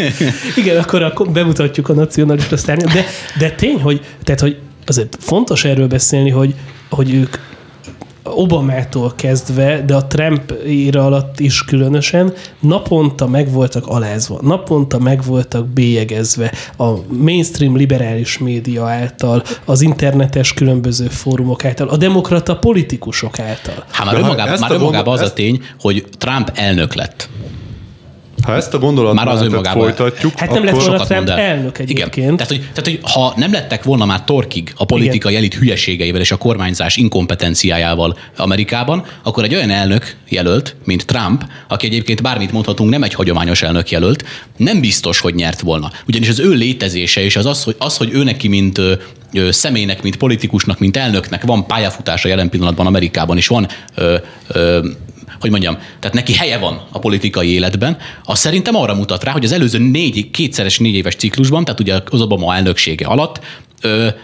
Igen, 0.56 0.78
akkor, 0.78 1.04
akkor 1.04 1.30
bemutatjuk 1.30 1.90
a 1.90 1.94
nacionalista 1.94 2.58
szárnyat. 2.58 2.92
De, 2.92 3.06
de 3.40 3.52
tény, 3.52 3.82
hogy, 3.82 4.06
tehát, 4.24 4.42
hogy 4.42 4.58
azért 4.86 5.18
fontos 5.20 5.66
erről 5.66 5.88
beszélni, 5.88 6.30
hogy, 6.30 6.56
hogy 6.90 7.14
ők 7.14 7.38
Obamától 8.36 9.14
kezdve, 9.16 9.82
de 9.86 9.96
a 9.96 10.08
Trump 10.08 10.52
éra 10.66 11.06
alatt 11.06 11.40
is 11.40 11.66
különösen, 11.66 12.34
naponta 12.60 13.28
meg 13.28 13.52
voltak 13.52 13.88
alázva, 13.88 14.40
naponta 14.42 15.00
meg 15.00 15.24
voltak 15.24 15.68
bélyegezve 15.68 16.52
a 16.78 16.92
mainstream 17.08 17.76
liberális 17.76 18.38
média 18.38 18.86
által, 18.86 19.44
az 19.66 19.82
internetes 19.82 20.54
különböző 20.54 21.08
fórumok 21.08 21.66
által, 21.66 21.88
a 21.88 21.98
demokrata 21.98 22.58
politikusok 22.58 23.40
által. 23.40 23.84
Hát 23.92 24.06
már 24.06 24.16
önmagában, 24.16 24.60
már 24.60 24.72
önmagában 24.72 25.14
az 25.14 25.22
a 25.22 25.34
tény, 25.34 25.62
hogy 25.80 26.06
Trump 26.18 26.52
elnök 26.56 26.94
lett. 26.94 27.30
Ha 28.48 28.56
ezt 28.56 28.74
a 28.74 28.80
gondolatmenetet 28.80 29.68
folytatjuk, 29.68 30.40
hát 30.40 30.52
nem 30.52 30.64
lett 30.64 30.76
volna 30.76 31.06
Trump 31.06 31.30
elnök 31.30 31.80
egyébként. 31.80 32.16
Igen. 32.16 32.36
Tehát 32.36 32.52
hogy, 32.52 32.60
tehát, 32.74 32.86
hogy 32.86 33.00
ha 33.12 33.34
nem 33.36 33.52
lettek 33.52 33.84
volna 33.84 34.06
már 34.06 34.24
torkig 34.24 34.74
a 34.78 34.86
politikai 34.86 35.32
Igen. 35.32 35.44
elit 35.44 35.54
hülyeségeivel 35.54 36.22
és 36.22 36.32
a 36.32 36.38
kormányzás 36.38 36.98
inkompetenciájával 36.98 38.18
Amerikában, 38.38 39.06
akkor 39.24 39.44
egy 39.44 39.56
olyan 39.56 39.70
elnök 39.70 40.16
jelölt, 40.30 40.76
mint 40.84 41.06
Trump, 41.06 41.44
aki 41.68 41.86
egyébként 41.86 42.22
bármit 42.22 42.52
mondhatunk, 42.52 42.90
nem 42.90 43.04
egy 43.04 43.14
hagyományos 43.14 43.62
elnök 43.62 43.92
jelölt, 43.92 44.24
nem 44.58 44.80
biztos, 44.80 45.20
hogy 45.20 45.36
nyert 45.36 45.62
volna. 45.62 45.92
Ugyanis 46.08 46.30
az 46.30 46.40
ő 46.40 46.52
létezése 46.52 47.22
és 47.22 47.36
az 47.36 47.46
az, 47.46 47.64
hogy, 47.64 47.76
az, 47.80 47.98
hogy 47.98 48.14
ő 48.14 48.24
neki, 48.24 48.48
mint 48.48 48.78
ö, 48.78 49.52
személynek, 49.52 50.04
mint 50.04 50.18
politikusnak, 50.18 50.80
mint 50.80 50.98
elnöknek 50.98 51.44
van 51.46 51.68
pályafutása 51.68 52.28
jelen 52.28 52.50
pillanatban 52.50 52.86
Amerikában, 52.86 53.38
és 53.38 53.48
van 53.48 53.68
ö, 53.96 54.16
ö, 54.48 54.88
hogy 55.40 55.50
mondjam, 55.50 55.78
tehát 56.00 56.16
neki 56.16 56.34
helye 56.34 56.58
van 56.58 56.88
a 56.92 57.00
politikai 57.00 57.54
életben, 57.54 57.98
az 58.24 58.40
szerintem 58.40 58.76
arra 58.76 58.96
mutat 58.96 59.24
rá, 59.24 59.32
hogy 59.32 59.44
az 59.44 59.52
előző 59.52 59.78
négy, 59.78 60.32
kétszeres 60.32 60.80
négy 60.80 60.96
éves 60.96 61.16
ciklusban, 61.16 61.64
tehát 61.64 61.80
ugye 61.80 62.00
az 62.10 62.22
Obama 62.22 62.56
elnöksége 62.56 63.06
alatt 63.06 63.40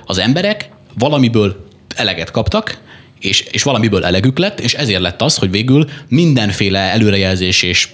az 0.05 0.17
emberek 0.17 0.69
valamiből 0.97 1.65
eleget 1.95 2.31
kaptak, 2.31 2.81
és, 3.19 3.41
és 3.41 3.63
valamiből 3.63 4.05
elegük 4.05 4.37
lett, 4.37 4.59
és 4.59 4.73
ezért 4.73 5.01
lett 5.01 5.21
az, 5.21 5.37
hogy 5.37 5.51
végül 5.51 5.89
mindenféle 6.07 6.79
előrejelzés 6.79 7.61
és 7.61 7.89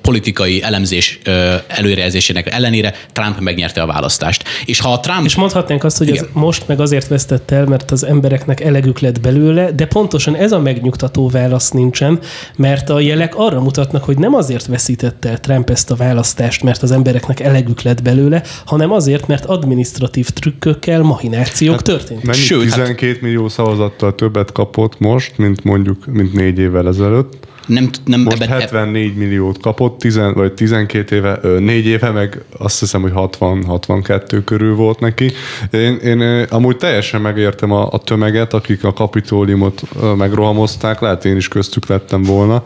politikai 0.00 0.62
elemzés 0.62 1.18
előrejelzésének 1.66 2.52
ellenére 2.52 2.94
Trump 3.12 3.40
megnyerte 3.40 3.82
a 3.82 3.86
választást. 3.86 4.44
És 4.64 4.80
ha 4.80 5.00
Trump... 5.00 5.24
És 5.24 5.34
mondhatnánk 5.34 5.84
azt, 5.84 5.98
hogy 5.98 6.08
az 6.08 6.26
most 6.32 6.68
meg 6.68 6.80
azért 6.80 7.08
vesztett 7.08 7.50
el, 7.50 7.64
mert 7.64 7.90
az 7.90 8.04
embereknek 8.04 8.60
elegük 8.60 8.98
lett 8.98 9.20
belőle, 9.20 9.70
de 9.70 9.86
pontosan 9.86 10.34
ez 10.36 10.52
a 10.52 10.58
megnyugtató 10.58 11.28
válasz 11.28 11.70
nincsen, 11.70 12.18
mert 12.56 12.90
a 12.90 13.00
jelek 13.00 13.34
arra 13.36 13.60
mutatnak, 13.60 14.04
hogy 14.04 14.18
nem 14.18 14.34
azért 14.34 14.66
veszített 14.66 15.24
el 15.24 15.40
Trump 15.40 15.70
ezt 15.70 15.90
a 15.90 15.94
választást, 15.94 16.62
mert 16.62 16.82
az 16.82 16.90
embereknek 16.90 17.40
elegük 17.40 17.82
lett 17.82 18.02
belőle, 18.02 18.42
hanem 18.64 18.92
azért, 18.92 19.26
mert 19.26 19.44
administratív 19.44 20.28
trükkökkel 20.28 21.02
mahinációk 21.02 21.74
hát, 21.74 21.84
történtek. 21.84 22.34
Sőt, 22.34 22.62
12 22.62 23.12
hát... 23.12 23.20
millió 23.20 23.48
szavazattal 23.48 24.14
többet 24.14 24.52
kapott 24.52 24.98
most, 24.98 25.38
mint 25.38 25.64
mondjuk, 25.64 26.06
mint 26.06 26.32
négy 26.32 26.58
évvel 26.58 26.88
ezelőtt. 26.88 27.46
Nem, 27.66 27.90
nem 28.04 28.20
Most 28.20 28.42
ebben, 28.42 28.60
74 28.60 29.16
milliót 29.16 29.60
kapott, 29.60 29.98
10, 29.98 30.20
vagy 30.34 30.52
12 30.52 31.16
éve, 31.16 31.40
4 31.58 31.86
éve, 31.86 32.10
meg 32.10 32.44
azt 32.58 32.80
hiszem, 32.80 33.02
hogy 33.02 33.12
60-62 33.14 34.42
körül 34.44 34.74
volt 34.74 35.00
neki. 35.00 35.32
Én, 35.70 35.96
én 35.96 36.46
amúgy 36.50 36.76
teljesen 36.76 37.20
megértem 37.20 37.72
a, 37.72 37.88
a 37.90 37.98
tömeget, 37.98 38.52
akik 38.52 38.84
a 38.84 38.92
kapitóliumot 38.92 39.82
megrohamozták, 40.16 41.00
lehet 41.00 41.24
én 41.24 41.36
is 41.36 41.48
köztük 41.48 41.86
lettem 41.86 42.22
volna, 42.22 42.62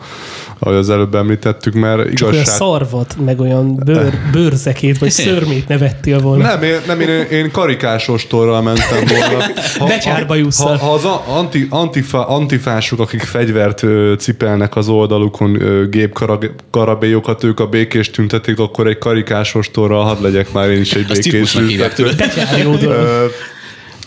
ahogy 0.59 0.75
az 0.75 0.89
előbb 0.89 1.15
említettük, 1.15 1.73
mert 1.73 1.97
Csak 1.97 2.27
olyan 2.27 2.33
igazság... 2.33 2.45
szarvat, 2.55 3.15
meg 3.25 3.39
olyan 3.39 3.75
bőr, 3.85 4.13
bőrzekét, 4.33 4.97
vagy 4.97 5.09
szörmét 5.09 5.67
nevettél 5.67 6.19
volna. 6.19 6.43
Nem, 6.43 6.63
én, 6.63 6.75
nem 6.87 6.99
én, 6.99 7.09
én 7.31 7.51
karikás 7.51 8.07
ostorral 8.07 8.61
mentem 8.61 9.03
volna. 9.07 9.45
Becsárbajusszal. 9.87 10.75
ha, 10.77 10.85
ha 10.85 10.93
az 10.93 11.05
a- 11.05 11.23
anti, 11.27 11.67
antifa, 11.69 12.27
antifások, 12.27 12.99
akik 12.99 13.21
fegyvert 13.21 13.83
cipelnek 14.17 14.75
az 14.75 14.89
oldalukon, 14.91 15.57
gépkarabélyokat, 15.89 17.43
ők 17.43 17.59
a 17.59 17.67
békés 17.67 18.09
tüntetik, 18.09 18.59
akkor 18.59 18.87
egy 18.87 18.97
karikás 18.97 19.55
ostorral 19.55 20.03
hadd 20.03 20.21
legyek 20.21 20.51
már 20.51 20.69
én 20.69 20.81
is 20.81 20.93
egy 20.93 21.11
Azt 21.11 21.23
békés 21.23 21.57
hívják, 21.57 21.93
tüntető. 21.93 22.41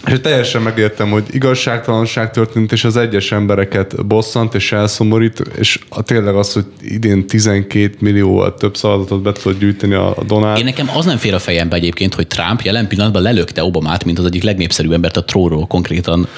És 0.06 0.20
teljesen 0.20 0.62
megértem, 0.62 1.10
hogy 1.10 1.24
igazságtalanság 1.30 2.30
történt, 2.30 2.72
és 2.72 2.84
az 2.84 2.96
egyes 2.96 3.32
embereket 3.32 4.06
bosszant 4.06 4.54
és 4.54 4.72
elszomorít, 4.72 5.42
és 5.58 5.78
a, 5.88 6.02
tényleg 6.02 6.34
az, 6.34 6.52
hogy 6.52 6.64
idén 6.80 7.26
12 7.26 7.94
millióval 7.98 8.54
több 8.54 8.76
szavazatot 8.76 9.22
be 9.22 9.32
tudod 9.32 9.58
gyűjteni 9.58 9.94
a, 9.94 10.16
a. 10.28 10.56
Én 10.58 10.64
nekem 10.64 10.90
az 10.96 11.04
nem 11.04 11.16
fér 11.16 11.34
a 11.34 11.38
fejembe 11.38 11.76
egyébként, 11.76 12.14
hogy 12.14 12.26
Trump 12.26 12.60
jelen 12.60 12.88
pillanatban 12.88 13.22
lelökte 13.22 13.64
Obamát, 13.64 14.04
mint 14.04 14.18
az 14.18 14.24
egyik 14.24 14.42
legnépszerűbb 14.42 14.92
embert 14.92 15.16
a 15.16 15.24
tróról 15.24 15.66
konkrétan 15.66 16.28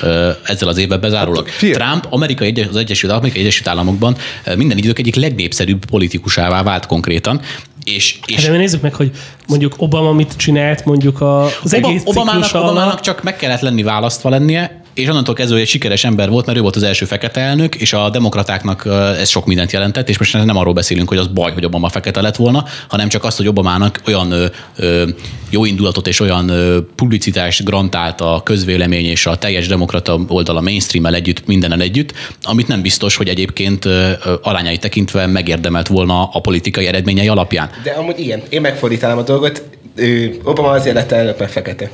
ezzel 0.44 0.68
az 0.68 0.78
évben 0.78 1.00
bezárólag. 1.00 1.48
Hát. 1.48 1.70
Trump 1.70 2.06
Amerika 2.10 2.44
az 2.70 2.76
Egyesült, 2.76 3.12
Amerikai 3.12 3.40
Egyesült 3.40 3.68
Államokban 3.68 4.16
minden 4.56 4.78
idők 4.78 4.98
egyik 4.98 5.14
legnépszerűbb 5.14 5.84
politikusává 5.84 6.62
vált 6.62 6.86
konkrétan, 6.86 7.40
és, 7.86 8.18
és 8.26 8.42
Hát 8.42 8.50
de 8.50 8.56
nézzük 8.56 8.80
meg, 8.80 8.94
hogy 8.94 9.10
mondjuk 9.46 9.74
Obama 9.78 10.12
mit 10.12 10.36
csinált 10.36 10.84
mondjuk 10.84 11.20
a, 11.20 11.44
az 11.44 11.74
Oba, 11.74 11.88
egész 11.88 12.02
Obamának, 12.04 12.44
ciklus 12.44 12.62
Obamának 12.62 13.00
csak 13.00 13.22
meg 13.22 13.36
kellett 13.36 13.60
lenni 13.60 13.82
választva 13.82 14.28
lennie, 14.28 14.80
és 14.96 15.08
onnantól 15.08 15.34
kezdve 15.34 15.58
egy 15.58 15.68
sikeres 15.68 16.04
ember 16.04 16.30
volt, 16.30 16.46
mert 16.46 16.58
ő 16.58 16.60
volt 16.60 16.76
az 16.76 16.82
első 16.82 17.04
fekete 17.04 17.40
elnök, 17.40 17.74
és 17.74 17.92
a 17.92 18.10
demokratáknak 18.10 18.88
ez 19.18 19.28
sok 19.28 19.46
mindent 19.46 19.72
jelentett, 19.72 20.08
és 20.08 20.18
most 20.18 20.44
nem 20.44 20.56
arról 20.56 20.72
beszélünk, 20.72 21.08
hogy 21.08 21.18
az 21.18 21.26
baj, 21.26 21.52
hogy 21.52 21.64
Obama 21.64 21.88
fekete 21.88 22.20
lett 22.20 22.36
volna, 22.36 22.64
hanem 22.88 23.08
csak 23.08 23.24
azt, 23.24 23.36
hogy 23.36 23.48
Obamának 23.48 24.00
olyan 24.06 24.30
ö, 24.30 24.46
ö, 24.76 25.08
jó 25.50 25.64
indulatot 25.64 26.06
és 26.06 26.20
olyan 26.20 26.48
ö, 26.48 26.78
publicitást 26.94 27.64
grantált 27.64 28.20
a 28.20 28.40
közvélemény 28.44 29.04
és 29.04 29.26
a 29.26 29.36
teljes 29.36 29.66
demokrata 29.66 30.18
oldala 30.28 30.60
mainstream 30.60 31.06
együtt, 31.06 31.46
mindenen 31.46 31.80
együtt, 31.80 32.12
amit 32.42 32.68
nem 32.68 32.82
biztos, 32.82 33.16
hogy 33.16 33.28
egyébként 33.28 33.84
ö, 33.84 34.10
ö, 34.24 34.34
tekintve 34.80 35.26
megérdemelt 35.26 35.88
volna 35.88 36.28
a 36.32 36.40
politikai 36.40 36.86
eredményei 36.86 37.28
alapján. 37.28 37.70
De 37.82 37.90
amúgy 37.90 38.20
igen, 38.20 38.42
én 38.48 38.60
megfordítanám 38.60 39.18
a 39.18 39.22
dolgot. 39.22 39.62
Ő, 39.96 40.36
Obama 40.44 40.70
azért 40.70 40.94
lett 40.94 41.12
elnök, 41.12 41.38
mert 41.38 41.50
fekete. 41.52 41.90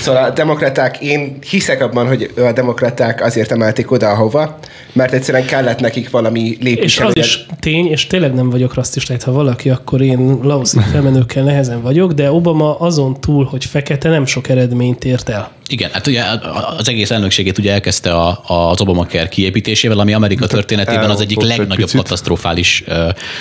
Szóval 0.00 0.24
a 0.24 0.30
demokraták, 0.30 1.00
én 1.00 1.38
hiszek 1.50 1.82
abban, 1.82 2.06
hogy 2.06 2.32
a 2.36 2.52
demokraták 2.52 3.22
azért 3.22 3.50
emelték 3.50 3.90
oda, 3.90 4.10
ahova, 4.10 4.58
mert 4.92 5.12
egyszerűen 5.12 5.44
kellett 5.44 5.80
nekik 5.80 6.10
valami 6.10 6.56
lépés. 6.60 6.84
És 6.84 7.00
az 7.00 7.16
is 7.16 7.46
tény, 7.60 7.86
és 7.86 8.06
tényleg 8.06 8.34
nem 8.34 8.50
vagyok 8.50 8.74
rasszista, 8.74 9.14
ha 9.24 9.32
valaki, 9.32 9.70
akkor 9.70 10.00
én 10.00 10.38
laoszi 10.42 10.78
felmenőkkel 10.92 11.44
nehezen 11.44 11.82
vagyok, 11.82 12.12
de 12.12 12.32
Obama 12.32 12.78
azon 12.78 13.20
túl, 13.20 13.44
hogy 13.44 13.64
fekete, 13.64 14.08
nem 14.08 14.26
sok 14.26 14.48
eredményt 14.48 15.04
ért 15.04 15.28
el. 15.28 15.50
Igen, 15.68 15.90
hát 15.92 16.06
ugye 16.06 16.22
az 16.78 16.88
egész 16.88 17.10
elnökségét 17.10 17.58
ugye 17.58 17.72
elkezdte 17.72 18.12
a, 18.14 18.40
az 18.46 18.80
Obamacare 18.80 19.28
kiépítésével, 19.28 19.98
ami 19.98 20.12
Amerika 20.12 20.46
történetében 20.46 21.10
az 21.10 21.20
egyik 21.20 21.38
egy 21.40 21.46
legnagyobb 21.46 21.76
picit. 21.76 22.00
katasztrofális, 22.00 22.84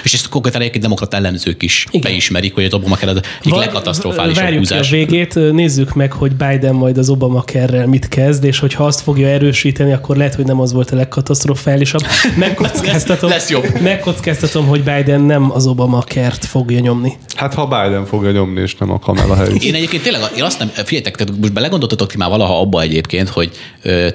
és 0.03 0.13
ezt 0.13 0.29
konkrétan 0.29 0.61
egyébként 0.61 0.83
demokrata 0.83 1.17
ellenzők 1.17 1.63
is 1.63 1.85
Igen. 1.91 2.11
beismerik, 2.11 2.53
hogy 2.53 2.63
az 2.63 2.73
Obamacare 2.73 3.11
az 3.11 3.19
egyik 3.39 3.55
legkatasztrofálisabb 3.55 4.43
Várjuk 4.43 4.63
ki 4.63 4.73
a 4.73 4.75
húzás. 4.75 4.89
végét, 4.89 5.33
nézzük 5.51 5.93
meg, 5.93 6.11
hogy 6.11 6.31
Biden 6.31 6.75
majd 6.75 6.97
az 6.97 7.09
Obama 7.09 7.43
kerrel 7.43 7.87
mit 7.87 8.07
kezd, 8.07 8.43
és 8.43 8.59
hogyha 8.59 8.85
azt 8.85 9.01
fogja 9.01 9.27
erősíteni, 9.27 9.93
akkor 9.93 10.17
lehet, 10.17 10.35
hogy 10.35 10.45
nem 10.45 10.59
az 10.59 10.73
volt 10.73 10.91
a 10.91 10.95
legkatasztrofálisabb. 10.95 11.39
Megkockáztatom, 12.35 13.29
Lesz- 13.29 13.39
lesz 13.39 13.49
jobb. 13.49 13.81
megkockáztatom 13.81 14.65
hogy 14.67 14.83
Biden 14.83 15.21
nem 15.21 15.51
az 15.51 15.67
Obama 15.67 16.01
kert 16.01 16.45
fogja 16.45 16.79
nyomni. 16.79 17.13
Hát 17.35 17.53
ha 17.53 17.65
Biden 17.67 18.05
fogja 18.05 18.31
nyomni, 18.31 18.61
és 18.61 18.75
nem 18.75 18.91
a 18.91 18.99
Kamala 18.99 19.35
Harris. 19.35 19.65
Én 19.65 19.73
egyébként 19.75 20.03
tényleg, 20.03 20.21
én 20.37 20.43
azt 20.43 20.59
nem, 20.59 20.67
figyeljetek, 20.67 21.15
tehát 21.15 21.39
most 21.39 21.53
belegondoltatok 21.53 22.11
ti 22.11 22.17
már 22.17 22.29
valaha 22.29 22.59
abba 22.59 22.81
egyébként, 22.81 23.29
hogy 23.29 23.51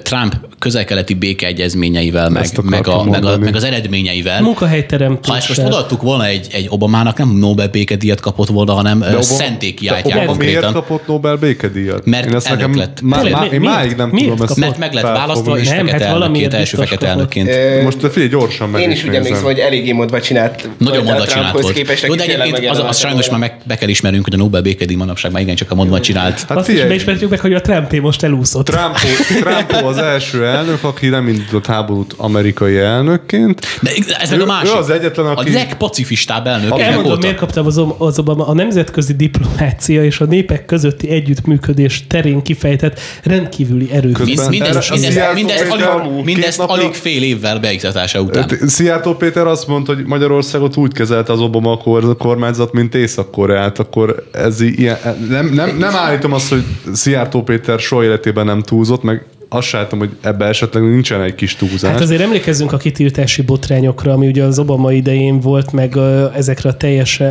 Trump 0.01 0.35
közel-keleti 0.59 1.13
békeegyezményeivel, 1.13 2.29
meg, 2.29 2.49
meg, 2.63 2.87
a, 2.87 3.03
meg, 3.03 3.25
a, 3.25 3.37
meg 3.37 3.55
az 3.55 3.63
eredményeivel, 3.63 4.41
Munkahelyteremtés. 4.41 5.29
ha 5.29 5.37
ezt 5.37 5.47
most 5.47 5.63
odaadtuk 5.63 6.01
volna 6.01 6.25
egy, 6.25 6.47
egy 6.51 6.65
Obamának, 6.69 7.17
nem 7.17 7.29
Nobel 7.29 7.67
békedíjat 7.67 8.19
kapott 8.19 8.47
volna, 8.47 8.73
hanem 8.73 9.01
Obama- 9.01 9.23
szenté 9.23 9.73
kiáltják 9.73 10.05
Obama 10.05 10.37
miért 10.37 10.53
konkrétan. 10.53 10.73
kapott 10.73 11.07
Nobel 11.07 11.35
békedíjat? 11.35 12.05
Mert 12.05 12.25
én 12.25 12.35
ezt 12.35 12.47
elnök 12.47 12.61
nekem, 12.61 12.79
lett. 12.79 13.01
má, 13.01 13.21
má, 13.29 13.45
én 13.45 13.61
máig 13.61 13.95
nem 13.95 14.09
Miért 14.09 14.29
tudom 14.29 14.47
ezt? 14.47 14.57
Mert 14.57 14.77
meg 14.77 14.93
lett 14.93 15.03
választva, 15.03 15.59
és 15.59 15.67
Nem, 15.67 15.77
fekete 15.85 16.03
hát 16.03 16.13
valamiért 16.13 16.53
első 16.53 16.77
fekete 16.77 17.07
elnökként. 17.17 17.83
Most 17.83 17.97
figyelj, 18.11 18.27
gyorsan 18.29 18.69
meg 18.69 18.81
Én 18.81 18.91
is 18.91 18.97
is 18.97 19.03
úgy 19.09 19.15
emlékszem, 19.15 19.43
hogy 19.43 19.59
eléggé 19.59 19.91
modva 19.91 20.21
csinált. 20.21 20.69
Nagyon 20.77 21.03
volt 21.03 21.07
a 21.07 21.11
mondva 21.11 21.25
csinált 21.25 21.59
volt. 21.61 21.73
képest, 21.73 22.03
Jó, 22.05 22.13
aki 22.13 22.27
de 22.27 22.41
egyébként 22.41 22.69
az, 22.69 22.79
az 22.87 22.97
sajnos 22.97 23.29
már 23.29 23.39
meg, 23.39 23.57
be 23.63 23.75
kell 23.75 23.89
ismernünk, 23.89 24.23
hogy 24.23 24.33
a 24.33 24.37
Nobel 24.37 24.61
békedíj 24.61 24.95
manapság 24.95 25.31
már 25.31 25.41
igencsak 25.41 25.71
a 25.71 25.75
mondva 25.75 25.99
csinált. 25.99 26.39
Hát 26.39 26.51
Azt 26.57 26.67
is 26.67 26.73
figyelj, 26.73 26.89
beismerhetjük 26.89 27.29
meg, 27.29 27.39
hogy 27.39 27.53
a 27.53 27.61
Trumpé 27.61 27.99
most 27.99 28.23
elúszott. 28.23 28.65
Trumpó, 28.65 28.97
Trumpó 29.41 29.87
az 29.87 29.97
első 29.97 30.45
elnök, 30.45 30.83
aki 30.83 31.07
nem 31.07 31.27
indított 31.27 31.65
háborút 31.65 32.13
amerikai 32.17 32.77
elnökként. 32.77 33.65
De 33.81 33.89
ez 34.19 34.29
meg 34.29 34.39
Ő- 34.39 34.43
a 34.43 34.45
másik. 34.45 34.75
ő 34.75 34.77
az 34.77 34.89
egyetlen, 34.89 35.25
aki- 35.25 35.49
A 35.49 35.53
legpacifistább 35.53 36.47
elnök. 36.47 36.65
évek 36.73 36.79
Elmondom, 36.87 37.19
miért 37.19 37.35
kaptam 37.37 37.65
az, 37.65 37.81
az 37.97 38.19
Obama 38.19 38.47
a 38.47 38.53
nemzetközi 38.53 39.13
diplomácia 39.15 40.03
és 40.03 40.19
a 40.19 40.25
népek 40.25 40.65
közötti 40.65 41.09
együttműködés 41.09 42.03
terén 42.07 42.41
kifejtett 42.41 42.99
rendkívüli 43.23 43.89
Mind- 43.91 44.49
Mindezt, 44.49 44.49
mindezt, 44.49 45.33
mindezt, 45.33 46.23
mindezt 46.23 46.59
alig 46.59 46.93
fél 47.07 47.23
évvel 47.23 47.59
beiktatása 47.59 48.21
után. 48.21 48.49
Szijjártó 48.65 49.15
Péter 49.15 49.47
azt 49.47 49.67
mondta, 49.67 49.93
hogy 49.93 50.05
Magyarországot 50.05 50.77
úgy 50.77 50.93
kezelte 50.93 51.31
az 51.31 51.39
Obama 51.39 51.77
kor- 51.77 52.17
kormányzat, 52.17 52.71
mint 52.71 52.95
Észak-Koreát, 52.95 53.79
akkor 53.79 54.27
ez 54.31 54.61
ilyen, 54.61 54.97
nem, 55.29 55.49
nem, 55.53 55.77
nem 55.77 55.95
állítom 55.95 56.33
azt, 56.33 56.49
hogy 56.49 56.63
Szijjártó 56.93 57.43
Péter 57.43 57.79
soha 57.79 58.03
életében 58.03 58.45
nem 58.45 58.61
túlzott, 58.61 59.03
meg 59.03 59.25
azt 59.49 59.71
látom, 59.71 59.99
hogy 59.99 60.09
ebbe 60.21 60.45
esetleg 60.45 60.83
nincsen 60.83 61.21
egy 61.21 61.35
kis 61.35 61.55
túlzás. 61.55 61.91
Hát 61.91 62.01
azért 62.01 62.21
emlékezzünk 62.21 62.71
a 62.71 62.77
kitiltási 62.77 63.41
botrányokra, 63.41 64.11
ami 64.13 64.27
ugye 64.27 64.43
az 64.43 64.59
Obama 64.59 64.91
idején 64.91 65.39
volt, 65.39 65.71
meg 65.71 65.97
ezekre 66.35 66.69
a 66.69 66.77
teljes 66.77 67.21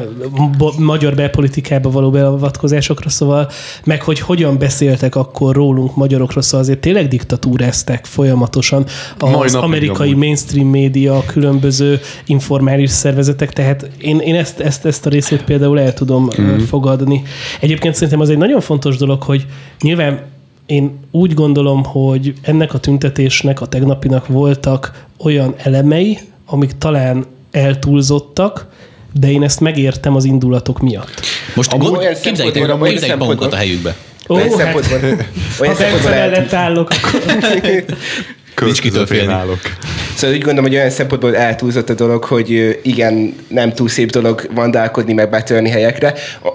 magyar 0.79 1.15
belpolitikába 1.15 1.91
való 1.91 2.11
beavatkozásokra, 2.11 3.09
szóval 3.09 3.51
meg 3.85 4.03
hogy 4.03 4.21
hogyan 4.21 4.59
beszéltek 4.59 5.15
akkor 5.15 5.55
rólunk 5.55 5.97
magyarokra, 5.97 6.43
szóval 6.43 6.61
azért 6.61 6.79
tényleg 6.79 7.09
diktatúrázták 7.09 8.05
folyamatosan 8.05 8.87
az 9.19 9.55
amerikai 9.55 10.09
amúgy. 10.09 10.23
mainstream 10.23 10.69
média, 10.69 11.17
a 11.17 11.25
különböző 11.27 12.01
informális 12.27 12.91
szervezetek, 12.91 13.53
tehát 13.53 13.91
én, 13.99 14.19
én 14.19 14.35
ezt, 14.35 14.61
ezt, 14.61 14.85
ezt 14.85 15.07
a 15.07 15.11
részét 15.11 15.45
például 15.45 15.81
el 15.81 15.95
tudom 15.95 16.29
mm. 16.41 16.59
fogadni. 16.59 17.23
Egyébként 17.61 17.95
szerintem 17.95 18.21
az 18.21 18.31
egy 18.31 18.39
nagyon 18.39 18.61
fontos 18.61 18.97
dolog, 18.97 19.23
hogy 19.23 19.47
nyilván 19.81 20.35
én 20.67 20.99
úgy 21.11 21.35
gondolom, 21.35 21.85
hogy 21.85 22.35
ennek 22.43 22.75
a 22.75 22.79
tüntetésnek, 22.79 23.61
a 23.61 23.67
tegnapinak 23.67 24.27
voltak 24.27 25.05
olyan 25.19 25.55
elemei, 25.63 26.19
amik 26.47 26.79
talán 26.79 27.25
eltúlzottak, 27.51 28.67
de 29.13 29.31
én 29.31 29.43
ezt 29.43 29.61
megértem 29.61 30.15
az 30.15 30.25
indulatok 30.25 30.81
miatt. 30.81 31.21
Most 31.55 31.73
Amúgy 31.73 31.87
gond, 31.87 31.99
olyan 31.99 32.15
képzeljétek, 32.23 32.79
képzeljék 32.83 33.19
magunkat 33.19 33.53
a 33.53 33.57
helyükbe. 33.57 33.97
Ó, 34.29 34.35
Olyan 34.35 34.49
hát, 34.49 34.57
szempontból, 34.57 34.99
olyan 35.61 35.75
ha 35.75 35.81
szempontból 35.81 36.13
el, 36.13 36.29
mellett 36.31 36.53
állok, 36.53 36.91
akkor 36.91 37.23
Nincs 38.65 38.81
kitől 38.81 39.07
félni. 39.07 39.33
állok. 39.33 39.59
Szóval 40.15 40.37
úgy 40.37 40.43
gondolom, 40.43 40.71
hogy 40.71 40.79
olyan 40.79 40.91
szempontból 40.91 41.37
eltúlzott 41.37 41.91
a 41.91 41.95
dolog, 41.95 42.25
hogy 42.25 42.79
igen, 42.83 43.35
nem 43.49 43.73
túl 43.73 43.89
szép 43.89 44.11
dolog 44.11 44.49
vandálkodni, 44.55 45.13
meg 45.13 45.31
betörni 45.31 45.69
helyekre. 45.69 46.15
A- 46.43 46.49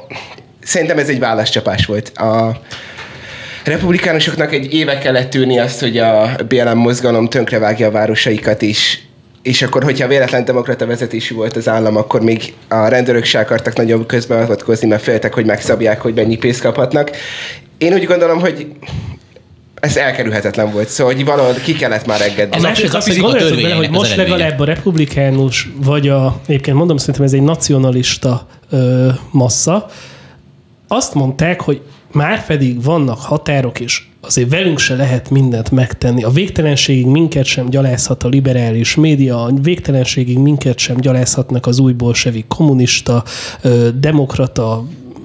Szerintem 0.64 0.98
ez 0.98 1.10
egy 1.10 1.20
válaszcsapás 1.20 1.86
volt. 1.86 2.10
A 2.18 2.62
republikánusoknak 3.64 4.54
egy 4.54 4.74
éve 4.74 4.98
kellett 4.98 5.30
tűrni 5.30 5.60
azt, 5.60 5.80
hogy 5.80 5.98
a 5.98 6.30
BLM 6.48 6.78
mozgalom 6.78 7.30
tönkrevágja 7.30 7.88
a 7.88 7.92
városaikat 7.92 8.62
is, 8.62 9.06
és 9.42 9.62
akkor, 9.62 9.84
hogyha 9.84 10.08
véletlen 10.08 10.46
demokrata 10.46 10.86
vezetésű 10.86 11.36
volt 11.36 11.56
az 11.56 11.68
állam, 11.68 11.96
akkor 11.96 12.22
még 12.22 12.54
a 12.68 12.88
rendőrök 12.88 13.24
se 13.24 13.40
akartak 13.40 13.76
nagyobb 13.76 14.06
közbeavatkozni, 14.06 14.88
mert 14.88 15.04
féltek, 15.04 15.34
hogy 15.34 15.46
megszabják, 15.46 16.02
hogy 16.02 16.14
mennyi 16.14 16.38
pénzt 16.38 16.62
kaphatnak. 16.62 17.12
Én 17.78 17.94
úgy 17.94 18.06
gondolom, 18.06 18.40
hogy 18.40 18.68
ez 19.80 19.98
elkerülhetetlen 19.98 20.72
volt, 20.72 20.88
szóval 20.88 21.14
hogy 21.14 21.26
valahol 21.26 21.54
ki 21.54 21.74
kellett 21.74 22.06
már 22.06 22.22
engedni. 22.22 22.54
A 22.54 22.56
Ez 22.56 22.64
a- 22.64 22.68
másik 22.68 22.86
ez 22.86 22.94
a 22.94 22.98
az, 22.98 23.08
hogy 23.08 23.18
gondoljatok 23.18 23.62
bele, 23.62 23.76
hogy 23.76 23.86
az 23.86 23.92
most 23.92 24.16
legalább 24.16 24.60
a 24.60 24.66
republikánus, 24.66 25.70
vagy 25.76 26.10
a, 26.10 26.40
egyébként 26.48 26.78
mondom, 26.78 26.98
szerintem 26.98 27.24
ez 27.24 27.34
egy 27.34 27.42
nacionalista 27.42 28.48
ö, 28.70 29.08
massza, 29.32 29.88
azt 30.88 31.14
mondták, 31.14 31.62
hogy 31.62 31.82
már 32.14 32.46
pedig 32.46 32.84
vannak 32.84 33.20
határok, 33.20 33.80
és 33.80 34.04
azért 34.22 34.50
velünk 34.50 34.80
se 34.80 34.96
lehet 34.96 35.30
mindent 35.30 35.72
megtenni. 35.72 36.24
A 36.24 36.30
végtelenségig 36.30 37.06
minket 37.06 37.46
sem 37.46 37.70
gyalázhat 37.70 38.24
a 38.24 38.28
liberális 38.28 38.96
média, 38.96 39.44
a 39.44 39.52
végtelenségig 39.62 40.38
minket 40.38 40.78
sem 40.78 40.98
gyalázhatnak 40.98 41.66
az 41.66 41.80
új 41.80 41.94
bolsevik 41.94 42.48
kommunista, 42.48 43.24
demokrata, 44.00 44.84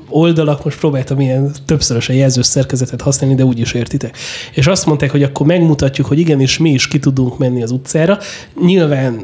oldalak, 0.08 0.64
most 0.64 0.78
próbáltam 0.78 1.20
ilyen 1.20 1.52
többszörös 1.66 2.08
a 2.08 2.12
jelzős 2.12 2.46
szerkezetet 2.46 3.00
használni, 3.00 3.36
de 3.36 3.44
úgy 3.44 3.58
is 3.58 3.72
értitek. 3.72 4.16
És 4.54 4.66
azt 4.66 4.86
mondták, 4.86 5.10
hogy 5.10 5.22
akkor 5.22 5.46
megmutatjuk, 5.46 6.06
hogy 6.06 6.18
igenis 6.18 6.58
mi 6.58 6.70
is 6.70 6.88
ki 6.88 6.98
tudunk 6.98 7.38
menni 7.38 7.62
az 7.62 7.70
utcára. 7.70 8.18
Nyilván 8.64 9.20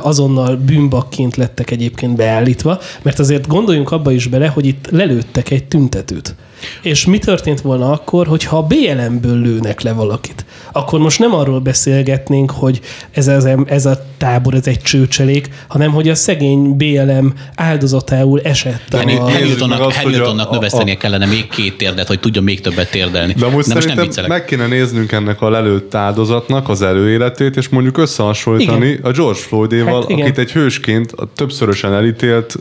azonnal 0.00 0.56
bűnbakként 0.56 1.36
lettek 1.36 1.70
egyébként 1.70 2.16
beállítva, 2.16 2.80
mert 3.02 3.18
azért 3.18 3.46
gondoljunk 3.46 3.90
abba 3.90 4.12
is 4.12 4.26
bele, 4.26 4.46
hogy 4.46 4.66
itt 4.66 4.90
lelőttek 4.90 5.50
egy 5.50 5.64
tüntetőt. 5.64 6.34
És 6.82 7.04
mi 7.04 7.18
történt 7.18 7.60
volna 7.60 7.92
akkor, 7.92 8.26
hogyha 8.26 8.56
a 8.56 8.66
BLM-ből 8.66 9.40
lőnek 9.40 9.80
le 9.80 9.92
valakit? 9.92 10.44
Akkor 10.72 11.00
most 11.00 11.18
nem 11.18 11.34
arról 11.34 11.60
beszélgetnénk, 11.60 12.50
hogy 12.50 12.80
ez, 13.10 13.28
az, 13.28 13.48
ez 13.66 13.86
a 13.86 14.04
tábor, 14.18 14.54
ez 14.54 14.66
egy 14.66 14.80
csőcselék, 14.80 15.48
hanem 15.68 15.90
hogy 15.90 16.08
a 16.08 16.14
szegény 16.14 16.76
BLM 16.76 17.32
áldozatául 17.56 18.40
esett. 18.40 18.94
A... 18.94 18.96
Hamiltonnak, 18.96 19.92
Hamiltonnak 19.92 20.50
növesztenie 20.50 20.96
kellene 20.96 21.26
még 21.26 21.48
két 21.48 21.76
térdet, 21.76 22.06
hogy 22.06 22.20
tudja 22.20 22.40
még 22.40 22.60
többet 22.60 22.90
térdelni. 22.90 23.32
De 23.32 23.48
most, 23.48 23.68
De 23.68 23.74
most 23.74 23.86
nem 23.94 23.96
viccelek. 23.96 24.30
meg 24.30 24.44
kéne 24.44 24.66
néznünk 24.66 25.12
ennek 25.12 25.42
a 25.42 25.50
lelőtt 25.50 25.94
áldozatnak 25.94 26.68
az 26.68 26.82
előéletét, 26.82 27.56
és 27.56 27.68
mondjuk 27.68 27.98
összehasonlítani 27.98 28.86
igen. 28.86 29.02
a 29.02 29.10
George 29.10 29.38
Floydéval, 29.38 30.06
hát, 30.08 30.20
akit 30.20 30.38
egy 30.38 30.52
hősként 30.52 31.14
többszörösen 31.34 31.92
elítélt, 31.92 32.56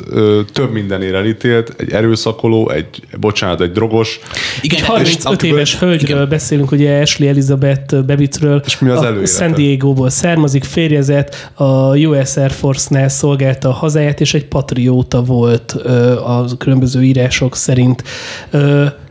több 0.54 0.72
mindenért 0.72 1.14
elítélt, 1.14 1.74
egy 1.78 1.92
erőszakoló, 1.92 2.70
egy, 2.70 2.88
bocsánat, 3.20 3.62
egy 3.62 3.72
drog 3.72 3.94
jogos. 3.94 4.20
Igen, 4.62 4.80
egy 4.80 4.86
35 4.86 5.44
éves 5.44 5.80
hölgyről 5.80 6.18
igen. 6.18 6.30
beszélünk, 6.30 6.72
ugye 6.72 7.02
Ashley 7.02 7.30
Elizabeth 7.30 7.93
Bebitről. 8.02 8.62
És 8.66 8.80
mi 8.80 8.90
az 8.90 9.02
a 9.02 9.26
San 9.26 9.54
Diego-ból 9.54 10.10
származik, 10.10 10.64
férjezett, 10.64 11.52
a 11.54 11.98
US 11.98 12.38
Air 12.38 12.52
Force-nál 12.52 13.08
szolgálta 13.10 13.70
a 13.70 13.74
hazáját, 13.74 14.22
és 14.22 14.34
egy 14.34 14.46
patrióta 14.46 15.24
volt 15.24 15.72
a 16.26 16.46
különböző 16.58 17.04
írások 17.04 17.56
szerint. 17.56 18.04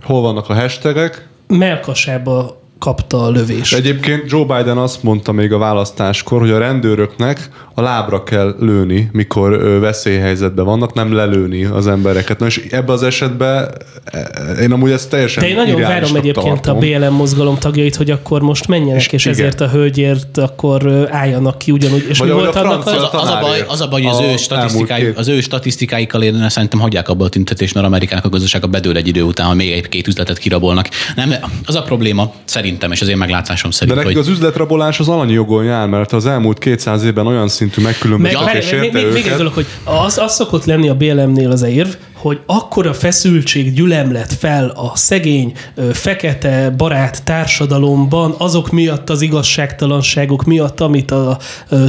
Hol 0.02 0.20
vannak 0.20 0.48
a 0.48 0.54
hashtagek? 0.54 1.28
Melkasába 1.46 2.61
kapta 2.82 3.22
a 3.22 3.30
lövés. 3.30 3.72
Egyébként 3.72 4.30
Joe 4.30 4.44
Biden 4.44 4.78
azt 4.78 5.02
mondta 5.02 5.32
még 5.32 5.52
a 5.52 5.58
választáskor, 5.58 6.40
hogy 6.40 6.50
a 6.50 6.58
rendőröknek 6.58 7.48
a 7.74 7.80
lábra 7.80 8.22
kell 8.22 8.56
lőni, 8.60 9.08
mikor 9.12 9.78
veszélyhelyzetben 9.80 10.64
vannak, 10.64 10.94
nem 10.94 11.12
lelőni 11.12 11.64
az 11.64 11.86
embereket. 11.86 12.38
Na 12.38 12.46
és 12.46 12.66
ebben 12.70 12.94
az 12.94 13.02
esetben 13.02 13.68
e, 14.04 14.20
én 14.62 14.72
amúgy 14.72 14.90
ezt 14.90 15.10
teljesen 15.10 15.42
De 15.42 15.48
én 15.48 15.54
nagyon 15.54 15.80
várom 15.80 16.16
egyébként 16.16 16.60
tartom. 16.60 16.76
a 16.76 16.80
BLM 16.80 17.14
mozgalom 17.14 17.58
tagjait, 17.58 17.96
hogy 17.96 18.10
akkor 18.10 18.40
most 18.40 18.68
menjenek, 18.68 19.00
és, 19.00 19.12
és 19.12 19.26
ezért 19.26 19.60
a 19.60 19.68
hölgyért 19.68 20.38
akkor 20.38 21.08
álljanak 21.10 21.58
ki 21.58 21.70
ugyanúgy. 21.70 22.06
És 22.08 22.18
Vagy 22.18 22.28
mi 22.28 22.34
volt 22.34 22.56
annak 22.56 22.86
az, 22.86 23.08
az, 23.12 23.28
a 23.28 23.38
baj, 23.40 23.64
az 23.68 23.80
a 23.80 23.88
baj, 23.88 24.02
hogy 24.02 24.24
az, 24.24 24.32
ő 24.32 24.36
statisztikái, 24.36 25.12
az 25.16 25.28
ő 25.28 25.40
statisztikáikkal 25.40 26.22
én 26.22 26.48
szerintem 26.48 26.80
hagyják 26.80 27.08
abba 27.08 27.24
a 27.24 27.28
tüntetést, 27.28 27.74
mert 27.74 27.86
Amerikának 27.86 28.24
a 28.24 28.28
gazdasága 28.28 28.66
bedől 28.66 28.96
egy 28.96 29.06
idő 29.06 29.22
után, 29.22 29.46
ha 29.46 29.54
még 29.54 29.70
egy-két 29.70 30.06
üzletet 30.06 30.38
kirabolnak. 30.38 30.88
Nem, 31.14 31.34
az 31.66 31.74
a 31.74 31.82
probléma 31.82 32.32
szerintem, 32.72 32.92
és 32.92 33.00
az 33.00 33.08
én 33.08 33.16
meglátásom 33.16 33.70
szerint. 33.70 33.98
De 33.98 34.04
hogy... 34.04 34.16
az 34.16 34.28
üzletrabolás 34.28 35.00
az 35.00 35.08
alanyi 35.08 35.32
jogon 35.32 35.64
jár, 35.64 35.88
mert 35.88 36.12
az 36.12 36.26
elmúlt 36.26 36.58
200 36.58 37.04
évben 37.04 37.26
olyan 37.26 37.48
szintű 37.48 37.82
megkülönböztetés 37.82 38.70
érte 38.70 38.80
még, 38.80 38.92
még, 38.92 39.12
még 39.12 39.26
egy 39.26 39.36
dolog, 39.36 39.52
hogy 39.52 39.66
az, 39.84 40.18
az 40.18 40.34
szokott 40.34 40.64
lenni 40.64 40.88
a 40.88 40.94
BLM-nél 40.94 41.50
az 41.50 41.62
érv, 41.62 41.88
hogy 42.22 42.40
akkora 42.46 42.94
feszültség 42.94 43.74
gyülemlet 43.74 44.32
fel 44.32 44.68
a 44.68 44.92
szegény, 44.94 45.52
fekete, 45.92 46.70
barát 46.76 47.24
társadalomban 47.24 48.34
azok 48.38 48.70
miatt 48.70 49.10
az 49.10 49.22
igazságtalanságok 49.22 50.44
miatt, 50.44 50.80
amit 50.80 51.10
a 51.10 51.38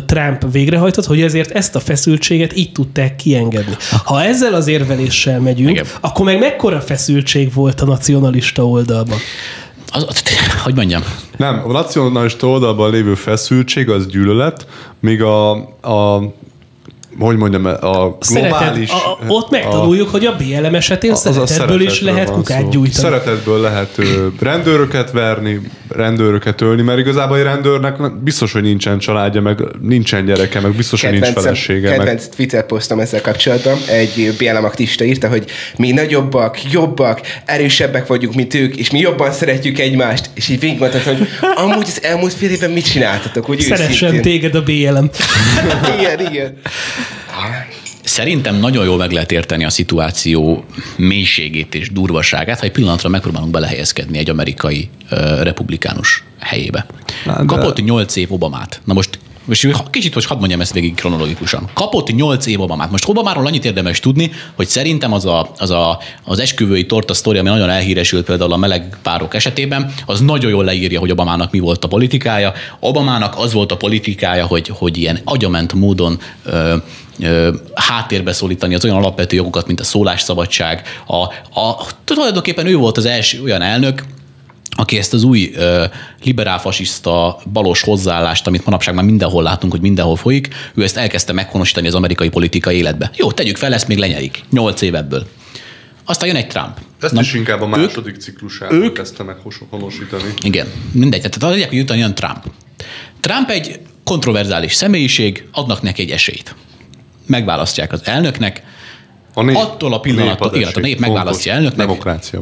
Trump 0.05 0.51
végrehajtott, 0.51 1.05
hogy 1.05 1.21
ezért 1.21 1.51
ezt 1.51 1.75
a 1.75 1.79
feszültséget 1.79 2.57
így 2.57 2.71
tudták 2.71 3.15
kiengedni. 3.15 3.75
Ha 4.03 4.23
ezzel 4.23 4.53
az 4.53 4.67
érveléssel 4.67 5.39
megyünk, 5.39 5.69
Igen. 5.69 5.85
akkor 6.01 6.25
meg 6.25 6.39
mekkora 6.39 6.81
feszültség 6.81 7.53
volt 7.53 7.81
a 7.81 7.85
nacionalista 7.85 8.67
oldalban? 8.67 9.17
Az, 9.93 10.23
hogy 10.63 10.75
mondjam? 10.75 11.01
Nem, 11.37 11.61
a 11.65 11.71
nacionalista 11.71 12.47
oldalban 12.47 12.91
lévő 12.91 13.15
feszültség 13.15 13.89
az 13.89 14.07
gyűlölet, 14.07 14.67
míg 14.99 15.21
a, 15.21 15.51
a 15.81 16.21
hogy 17.19 17.37
mondjam, 17.37 17.65
a 17.65 18.17
globális... 18.29 18.89
Szeretet, 18.89 18.89
a, 18.89 19.25
ott 19.27 19.49
megtanuljuk, 19.49 20.07
a, 20.07 20.11
hogy 20.11 20.25
a 20.25 20.35
BLM 20.35 20.75
esetén 20.75 21.11
az 21.11 21.19
szeretetből 21.19 21.81
is 21.81 22.01
lehet 22.01 22.31
kukát 22.31 22.69
gyújtani. 22.69 22.93
Szeretetből 22.93 23.61
lehet 23.61 24.01
rendőröket 24.39 25.11
verni, 25.11 25.61
rendőröket 25.95 26.61
ölni, 26.61 26.81
mert 26.81 26.99
igazából 26.99 27.37
egy 27.37 27.43
rendőrnek 27.43 28.13
biztos, 28.23 28.51
hogy 28.51 28.61
nincsen 28.61 28.99
családja, 28.99 29.41
meg 29.41 29.59
nincsen 29.81 30.25
gyereke, 30.25 30.59
meg 30.59 30.71
biztos, 30.75 31.01
kedvenc, 31.01 31.25
hogy 31.25 31.33
nincs 31.33 31.45
felesége. 31.45 31.89
Kedvenc 31.89 32.21
meg... 32.21 32.35
Twitter 32.35 32.65
posztom 32.65 32.99
ezzel 32.99 33.21
kapcsolatban. 33.21 33.77
Egy 33.87 34.35
BLM 34.37 34.63
aktista 34.63 35.03
írta, 35.03 35.27
hogy 35.27 35.45
mi 35.77 35.91
nagyobbak, 35.91 36.71
jobbak, 36.71 37.21
erősebbek 37.45 38.07
vagyunk, 38.07 38.35
mint 38.35 38.53
ők, 38.53 38.75
és 38.75 38.91
mi 38.91 38.99
jobban 38.99 39.31
szeretjük 39.31 39.79
egymást. 39.79 40.29
És 40.33 40.49
így 40.49 40.59
végigmondtad, 40.59 41.01
hogy 41.01 41.27
amúgy 41.55 41.87
az 41.87 42.03
elmúlt 42.03 42.33
fél 42.33 42.49
évben 42.49 42.71
mit 42.71 42.91
csináltatok, 42.91 43.45
hogy 43.45 43.59
Szeressen 43.59 44.21
téged 44.21 44.55
a 44.55 44.63
BLM. 44.63 45.09
igen, 45.99 46.19
igen. 46.31 46.57
Szerintem 48.13 48.55
nagyon 48.55 48.85
jól 48.85 48.97
meg 48.97 49.11
lehet 49.11 49.31
érteni 49.31 49.65
a 49.65 49.69
szituáció 49.69 50.65
mélységét 50.97 51.75
és 51.75 51.91
durvaságát, 51.91 52.59
ha 52.59 52.65
egy 52.65 52.71
pillanatra 52.71 53.09
megpróbálunk 53.09 53.51
belehelyezkedni 53.51 54.17
egy 54.17 54.29
amerikai 54.29 54.89
uh, 55.11 55.41
republikánus 55.41 56.23
helyébe. 56.39 56.85
de... 57.25 57.43
Kapott 57.45 57.83
8 57.83 58.15
év 58.15 58.31
Obamát. 58.31 58.81
Na 58.85 58.93
most 58.93 59.19
most 59.45 59.89
kicsit 59.89 60.15
most 60.15 60.27
hadd 60.27 60.37
mondjam 60.37 60.61
ezt 60.61 60.73
végig 60.73 60.93
kronológikusan. 60.93 61.69
Kapott 61.73 62.15
8 62.15 62.45
év 62.45 62.61
Obamát. 62.61 62.91
Most 62.91 63.07
Obamáról 63.07 63.45
annyit 63.45 63.65
érdemes 63.65 63.99
tudni, 63.99 64.31
hogy 64.55 64.67
szerintem 64.67 65.13
az 65.13 65.25
a, 65.25 65.51
az, 65.57 65.71
a, 65.71 65.99
az 66.23 66.39
esküvői 66.39 66.85
torta 66.85 67.13
sztori, 67.13 67.37
ami 67.37 67.49
nagyon 67.49 67.69
elhíresült 67.69 68.25
például 68.25 68.53
a 68.53 68.57
meleg 68.57 68.97
párok 69.01 69.33
esetében, 69.33 69.93
az 70.05 70.19
nagyon 70.19 70.51
jól 70.51 70.63
leírja, 70.63 70.99
hogy 70.99 71.11
Obamának 71.11 71.51
mi 71.51 71.59
volt 71.59 71.83
a 71.83 71.87
politikája. 71.87 72.53
Obamának 72.79 73.37
az 73.37 73.53
volt 73.53 73.71
a 73.71 73.77
politikája, 73.77 74.45
hogy, 74.45 74.67
hogy 74.67 74.97
ilyen 74.97 75.19
agyament 75.23 75.73
módon 75.73 76.19
ö, 76.43 76.75
háttérbe 77.73 78.33
szólítani 78.33 78.75
az 78.75 78.85
olyan 78.85 78.97
alapvető 78.97 79.35
jogokat, 79.35 79.67
mint 79.67 79.79
a 79.79 79.83
szólásszabadság. 79.83 80.81
A, 81.07 81.23
a, 81.59 81.87
tulajdonképpen 82.03 82.65
ő 82.65 82.75
volt 82.75 82.97
az 82.97 83.05
első 83.05 83.41
olyan 83.41 83.61
elnök, 83.61 84.03
aki 84.75 84.97
ezt 84.97 85.13
az 85.13 85.23
új 85.23 85.53
uh, 85.55 85.83
liberálfasiszta 86.23 87.39
balos 87.51 87.81
hozzáállást, 87.81 88.47
amit 88.47 88.65
manapság 88.65 88.95
már 88.95 89.03
mindenhol 89.03 89.43
látunk, 89.43 89.71
hogy 89.71 89.81
mindenhol 89.81 90.15
folyik, 90.15 90.47
ő 90.73 90.83
ezt 90.83 90.97
elkezdte 90.97 91.33
meghonosítani 91.33 91.87
az 91.87 91.95
amerikai 91.95 92.29
politika 92.29 92.71
életbe. 92.71 93.11
Jó, 93.15 93.31
tegyük 93.31 93.57
fel, 93.57 93.73
ezt 93.73 93.87
még 93.87 93.97
lenyelik. 93.97 94.43
Nyolc 94.49 94.81
év 94.81 94.95
ebből. 94.95 95.27
Aztán 96.05 96.27
jön 96.27 96.37
egy 96.37 96.47
Trump. 96.47 96.77
Ezt 97.01 97.13
Na, 97.13 97.21
is 97.21 97.33
inkább 97.33 97.61
a 97.61 97.67
második 97.67 98.15
ciklusában 98.15 98.81
ők, 98.81 98.93
kezdte 98.93 99.23
meg 99.23 99.35
honosítani. 99.69 100.33
Igen, 100.41 100.67
mindegy. 100.91 101.21
Tehát 101.21 101.55
legyek, 101.55 101.69
hogy 101.69 101.79
utána 101.79 101.99
jön 101.99 102.15
Trump. 102.15 102.43
Trump 103.19 103.49
egy 103.49 103.79
kontroverzális 104.03 104.73
személyiség, 104.73 105.47
adnak 105.51 105.81
neki 105.81 106.01
egy 106.01 106.09
esélyt. 106.09 106.55
Megválasztják 107.25 107.91
az 107.91 108.01
elnöknek, 108.03 108.63
a 109.33 109.43
nép, 109.43 109.55
attól 109.55 109.93
a 109.93 109.99
pillanattól, 109.99 110.47
a 110.47 110.51
nép, 110.55 110.75
a 110.75 110.79
nép 110.79 110.99
megválasztja 110.99 111.53
elnöknek. 111.53 111.87
Demokrácia. 111.87 112.41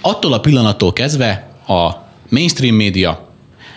Attól 0.00 0.32
a 0.32 0.40
pillanattól 0.40 0.92
kezdve 0.92 1.48
a 1.66 1.90
mainstream 2.28 2.74
média, 2.74 3.28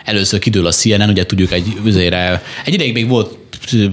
először 0.06 0.40
kidől 0.40 0.66
a 0.66 0.72
CNN, 0.72 1.10
ugye 1.10 1.26
tudjuk, 1.26 1.52
egy, 1.52 1.78
üzére, 1.84 2.44
egy 2.66 2.74
ideig 2.74 2.94
még 2.94 3.08
volt 3.08 3.40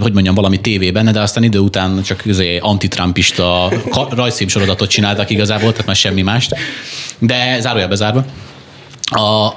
hogy 0.01 0.13
mondjam, 0.13 0.35
valami 0.35 0.61
tévében, 0.61 1.13
de 1.13 1.21
aztán 1.21 1.43
idő 1.43 1.59
után 1.59 2.03
csak 2.03 2.25
antitrumpista 2.61 3.73
rajzszép 4.11 4.51
sorozatot 4.51 4.89
csináltak 4.89 5.31
igazából, 5.31 5.71
tehát 5.71 5.87
már 5.87 5.97
semmi 5.97 6.23
mást. 6.23 6.55
De 7.19 7.61
zárójelbe 7.61 7.95
zárva. 7.95 8.25
A, 9.03 9.53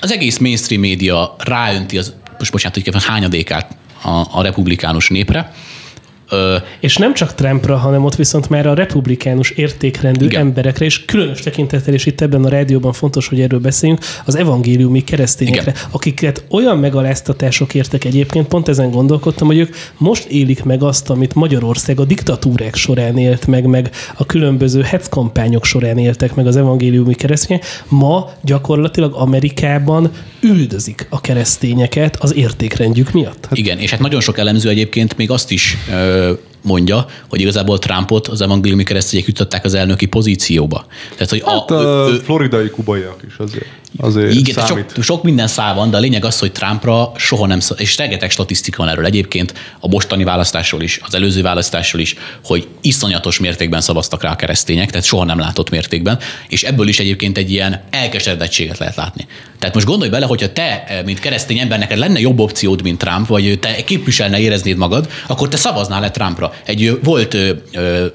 az 0.00 0.12
egész 0.12 0.38
mainstream 0.38 0.80
média 0.80 1.34
ráönti 1.38 1.98
az, 1.98 2.14
most 2.38 2.52
bocsánat, 2.52 2.82
hogy 2.82 3.04
hányadékát 3.04 3.76
a, 4.02 4.38
a 4.38 4.42
republikánus 4.42 5.08
népre, 5.08 5.52
Ö, 6.32 6.56
és 6.80 6.96
nem 6.96 7.14
csak 7.14 7.34
Trumpra, 7.34 7.76
hanem 7.76 8.04
ott 8.04 8.14
viszont 8.14 8.48
már 8.48 8.66
a 8.66 8.74
republikánus 8.74 9.50
értékrendű 9.50 10.24
igen. 10.24 10.40
emberekre, 10.40 10.84
és 10.84 11.04
különös 11.04 11.40
tekintettel, 11.40 11.94
és 11.94 12.06
itt 12.06 12.20
ebben 12.20 12.44
a 12.44 12.48
rádióban 12.48 12.92
fontos, 12.92 13.28
hogy 13.28 13.40
erről 13.40 13.60
beszéljünk, 13.60 14.00
az 14.24 14.34
evangéliumi 14.34 15.04
keresztényekre, 15.04 15.70
igen. 15.70 15.82
akiket 15.90 16.44
olyan 16.50 16.78
megaláztatások 16.78 17.74
értek 17.74 18.04
egyébként, 18.04 18.48
pont 18.48 18.68
ezen 18.68 18.90
gondolkodtam, 18.90 19.46
hogy 19.46 19.58
ők 19.58 19.74
most 19.96 20.24
élik 20.24 20.64
meg 20.64 20.82
azt, 20.82 21.10
amit 21.10 21.34
Magyarország 21.34 22.00
a 22.00 22.04
diktatúrák 22.04 22.74
során 22.74 23.18
élt 23.18 23.46
meg, 23.46 23.64
meg 23.64 23.90
a 24.16 24.26
különböző 24.26 24.82
hetkampányok 24.82 25.64
során 25.64 25.98
éltek 25.98 26.34
meg 26.34 26.46
az 26.46 26.56
evangéliumi 26.56 27.14
keresztények, 27.14 27.64
ma 27.88 28.30
gyakorlatilag 28.42 29.14
Amerikában 29.14 30.10
üldözik 30.40 31.06
a 31.10 31.20
keresztényeket 31.20 32.16
az 32.20 32.34
értékrendjük 32.34 33.12
miatt. 33.12 33.46
Hát... 33.48 33.58
Igen, 33.58 33.78
és 33.78 33.90
hát 33.90 34.00
nagyon 34.00 34.20
sok 34.20 34.38
elemző 34.38 34.68
egyébként 34.68 35.16
még 35.16 35.30
azt 35.30 35.50
is 35.50 35.76
ö, 35.90 36.21
the 36.22 36.51
mondja, 36.62 37.06
hogy 37.28 37.40
igazából 37.40 37.78
Trumpot 37.78 38.28
az 38.28 38.40
evangéliumi 38.40 38.82
keresztények 38.82 39.26
jutották 39.26 39.64
az 39.64 39.74
elnöki 39.74 40.06
pozícióba. 40.06 40.86
Tehát, 41.14 41.30
hogy 41.30 41.42
Hát 41.44 41.70
a, 41.70 42.04
a, 42.04 42.08
ő, 42.08 42.18
floridai 42.18 42.70
kubaiak 42.70 43.22
is 43.26 43.36
azért, 43.36 43.66
azért 43.96 44.34
igen, 44.34 44.66
számít. 44.66 44.92
sok, 44.94 45.02
sok 45.02 45.22
minden 45.22 45.46
szál 45.46 45.74
van, 45.74 45.90
de 45.90 45.96
a 45.96 46.00
lényeg 46.00 46.24
az, 46.24 46.38
hogy 46.38 46.52
Trumpra 46.52 47.12
soha 47.16 47.46
nem 47.46 47.58
és 47.76 47.96
rengeteg 47.96 48.30
statisztika 48.30 48.82
van 48.82 48.88
erről 48.88 49.04
egyébként, 49.04 49.54
a 49.80 49.88
mostani 49.88 50.24
választásról 50.24 50.82
is, 50.82 51.00
az 51.06 51.14
előző 51.14 51.42
választásról 51.42 52.02
is, 52.02 52.14
hogy 52.44 52.68
iszonyatos 52.80 53.38
mértékben 53.38 53.80
szavaztak 53.80 54.22
rá 54.22 54.30
a 54.30 54.36
keresztények, 54.36 54.90
tehát 54.90 55.06
soha 55.06 55.24
nem 55.24 55.38
látott 55.38 55.70
mértékben, 55.70 56.18
és 56.48 56.62
ebből 56.62 56.88
is 56.88 56.98
egyébként 56.98 57.38
egy 57.38 57.50
ilyen 57.50 57.80
elkeseredettséget 57.90 58.78
lehet 58.78 58.96
látni. 58.96 59.26
Tehát 59.58 59.74
most 59.74 59.86
gondolj 59.86 60.10
bele, 60.10 60.26
hogyha 60.26 60.52
te, 60.52 60.84
eh, 60.84 61.02
mint 61.04 61.18
keresztény 61.18 61.58
ember, 61.58 61.78
neked 61.78 61.98
lenne 61.98 62.20
jobb 62.20 62.40
opciód, 62.40 62.82
mint 62.82 62.98
Trump, 62.98 63.26
vagy 63.26 63.58
te 63.58 63.84
képviselne 63.84 64.40
éreznéd 64.40 64.76
magad, 64.76 65.10
akkor 65.26 65.48
te 65.48 65.56
szavaznál 65.56 66.00
le 66.00 66.10
Trumpra. 66.10 66.51
Egy 66.66 66.98
volt 67.02 67.34
ö, 67.34 68.06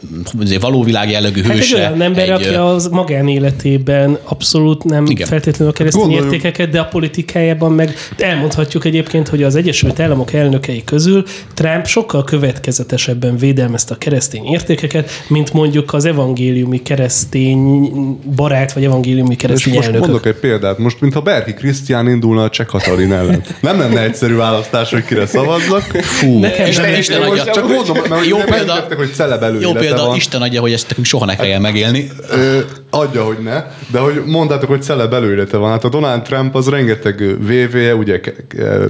valóvilág 0.60 1.10
jellegű 1.12 1.42
Hát 1.44 1.58
egy 1.58 1.74
olyan 1.76 2.02
ember, 2.02 2.24
egy, 2.24 2.30
aki 2.30 2.54
az 2.54 2.88
magánéletében 2.88 4.18
abszolút 4.24 4.84
nem 4.84 5.06
Igen. 5.06 5.28
Feltétlenül 5.28 5.74
a 5.74 5.76
keresztény 5.78 6.02
Gondoljunk- 6.02 6.34
értékeket, 6.34 6.70
de 6.70 6.80
a 6.80 6.86
politikájában 6.86 7.72
meg 7.72 7.94
elmondhatjuk 8.18 8.86
egyébként, 8.86 9.28
hogy 9.28 9.44
az 9.44 9.56
Egyesült 9.56 10.00
Államok 10.00 10.34
elnökei 10.34 10.84
közül 10.84 11.24
Trump 11.54 11.86
sokkal 11.86 12.24
következetesebben 12.24 13.38
védelmezte 13.38 13.94
a 13.94 13.98
keresztény 13.98 14.46
értékeket, 14.46 15.10
mint 15.28 15.54
mondjuk 15.54 15.94
az 15.94 16.06
evangéliumi 16.06 16.82
keresztény 16.82 17.92
barát, 18.36 18.74
vagy 18.74 18.84
evangéliumi 18.84 19.30
És 19.32 19.38
keresztény 19.38 19.74
most 19.74 19.86
elnökök. 19.86 20.08
mondok 20.08 20.26
egy 20.26 20.40
példát. 20.40 20.78
Most, 20.78 21.02
mintha 21.02 21.22
Berki 21.22 21.54
Krisztián 21.54 22.10
indulna 22.10 22.44
a 22.44 22.50
Cseh 22.50 22.66
Katalin 22.66 23.14
ellen. 23.14 23.44
Nem 23.62 23.80
lenne 23.80 24.04
egyszerű 24.04 24.36
választás, 24.36 24.90
hogy 24.92 25.06
kire 25.06 25.26
szavazzak. 25.26 25.82
Fú, 26.02 26.40
Nekem 26.40 26.68
Isten, 26.68 26.96
Isten 26.98 27.22
adja. 27.22 27.44
most 27.44 27.52
Csak 27.52 27.68
mondom, 27.68 27.98
mert 28.10 28.26
Jó 28.28 28.38
példa- 28.38 28.94
hogy 28.94 29.14
celeb 29.14 29.62
Jó 29.62 29.72
példa, 29.72 30.06
van. 30.06 30.16
Isten 30.16 30.42
adja, 30.42 30.62
hogy 30.62 30.74
ezt 30.74 30.88
nekünk 30.88 31.06
soha 31.06 31.26
ne 31.26 31.36
kelljen 31.36 31.62
megélni. 31.62 32.10
Ö, 32.32 32.60
adja, 32.90 33.24
hogy 33.26 33.38
ne, 33.38 33.64
de 33.92 34.00
hogy 34.00 34.24
mondtátok, 34.26 34.70
hogy 34.70 34.84
celeb 34.84 35.14
előélete 35.14 35.58
van. 35.58 35.72
Hát 35.72 35.84
a 35.84 35.90
Donald 35.90 36.22
Trump 36.22 36.56
az 36.56 36.68
rengeteg 36.70 37.36
VV-je, 37.40 37.96
ugye 37.96 38.20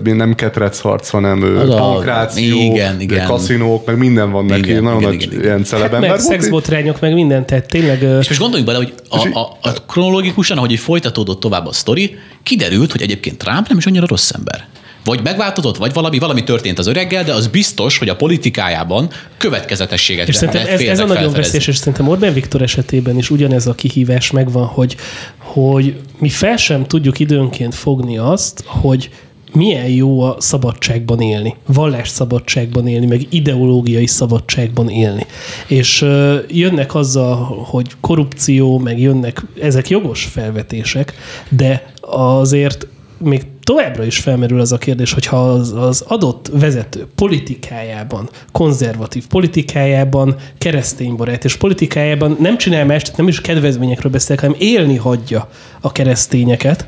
nem 0.04 0.36
ketrecharc, 0.36 1.10
hanem 1.10 1.41
ö, 1.41 1.60
Az 1.60 1.69
pankráció, 1.80 2.58
igen, 2.60 3.00
igen. 3.02 3.26
kaszinók, 3.26 3.86
meg 3.86 3.97
minden 3.97 4.32
van 4.32 4.45
neki, 4.45 4.69
Igen, 4.69 4.84
nagyon 4.84 5.00
igen, 5.00 5.12
nagy 5.13 5.21
igen, 5.23 5.41
ilyen 5.43 5.63
celeb 5.63 5.86
Hát 5.86 5.93
ember 5.93 6.10
meg 6.10 6.19
szexbotrányok, 6.19 7.00
meg 7.00 7.13
minden, 7.13 7.45
tehát 7.45 7.67
tényleg... 7.67 8.02
És 8.02 8.28
most 8.28 8.39
gondoljunk 8.39 8.71
bele, 8.71 8.78
hogy 8.78 8.93
a, 9.10 9.39
a, 9.39 9.58
a 9.62 9.71
kronológikusan, 9.88 10.58
ahogy 10.58 10.80
folytatódott 10.80 11.39
tovább 11.39 11.65
a 11.67 11.71
sztori, 11.71 12.15
kiderült, 12.43 12.91
hogy 12.91 13.02
egyébként 13.02 13.38
Trump 13.38 13.67
nem 13.67 13.78
is 13.78 13.86
annyira 13.86 14.06
rossz 14.08 14.32
ember. 14.32 14.67
Vagy 15.08 15.24
megváltozott, 15.24 15.78
vagy 15.78 15.93
valami, 15.93 16.20
valami 16.20 16.43
történt 16.43 16.80
az 16.80 16.88
öreggel, 16.88 17.24
de 17.24 17.34
az 17.34 17.48
biztos, 17.48 17.98
hogy 17.98 18.10
a 18.10 18.15
politikájában 18.15 19.10
következetességet 19.38 20.28
És 20.28 20.36
szerintem 20.36 20.67
ez, 20.67 20.80
ez 20.82 21.00
a 21.00 21.06
nagyon 21.06 21.32
veszélyes, 21.32 21.67
és 21.67 21.78
szerintem 21.78 22.08
Orbán 22.08 22.34
Viktor 22.34 22.62
esetében 22.62 23.17
is 23.17 23.30
ugyanez 23.30 23.67
a 23.67 23.74
kihívás 23.74 24.32
megvan, 24.32 24.65
hogy, 24.65 24.96
hogy 25.38 25.96
mi 26.20 26.30
fel 26.30 26.58
sem 26.58 26.86
tudjuk 26.86 27.20
időnként 27.20 27.76
fogni 27.76 28.17
azt, 28.17 28.63
hogy 28.65 29.10
milyen 29.54 29.88
jó 29.88 30.22
a 30.22 30.36
szabadságban 30.39 31.22
élni, 31.22 31.56
vallás 31.65 32.10
szabadságban 32.10 32.88
élni, 32.88 33.06
meg 33.06 33.22
ideológiai 33.30 34.08
szabadságban 34.08 34.89
élni. 34.89 35.26
És 35.67 36.02
ö, 36.02 36.38
jönnek 36.48 36.96
azzal, 36.96 37.36
hogy 37.70 37.88
korrupció, 38.02 38.78
meg 38.78 39.00
jönnek, 39.00 39.46
ezek 39.62 39.89
jogos 39.89 40.24
felvetések, 40.24 41.13
de 41.50 41.91
azért 42.02 42.88
még 43.17 43.41
továbbra 43.67 44.03
is 44.03 44.17
felmerül 44.17 44.60
az 44.60 44.71
a 44.71 44.77
kérdés, 44.77 45.13
hogy 45.13 45.25
ha 45.25 45.51
az, 45.51 45.73
az 45.73 46.03
adott 46.08 46.49
vezető 46.53 47.08
politikájában, 47.15 48.30
konzervatív 48.51 49.27
politikájában, 49.27 50.36
kereszténybarát 50.58 51.45
és 51.45 51.56
politikájában 51.56 52.38
nem 52.39 52.58
csinál 52.58 52.86
más, 52.86 53.03
nem 53.15 53.27
is 53.27 53.41
kedvezményekről 53.41 54.12
beszélek, 54.12 54.41
hanem 54.41 54.56
élni 54.60 54.95
hagyja 54.95 55.49
a 55.82 55.91
keresztényeket, 55.91 56.88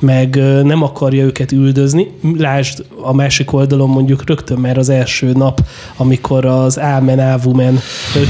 meg 0.00 0.34
nem 0.64 0.82
akarja 0.82 1.24
őket 1.24 1.52
üldözni. 1.52 2.10
Lásd 2.38 2.84
a 3.00 3.14
másik 3.14 3.52
oldalon 3.52 3.88
mondjuk 3.88 4.22
rögtön 4.26 4.58
már 4.58 4.78
az 4.78 4.88
első 4.88 5.32
nap, 5.32 5.60
amikor 5.96 6.44
az 6.44 6.78
Ámen 6.78 7.20
Ávumen 7.20 7.78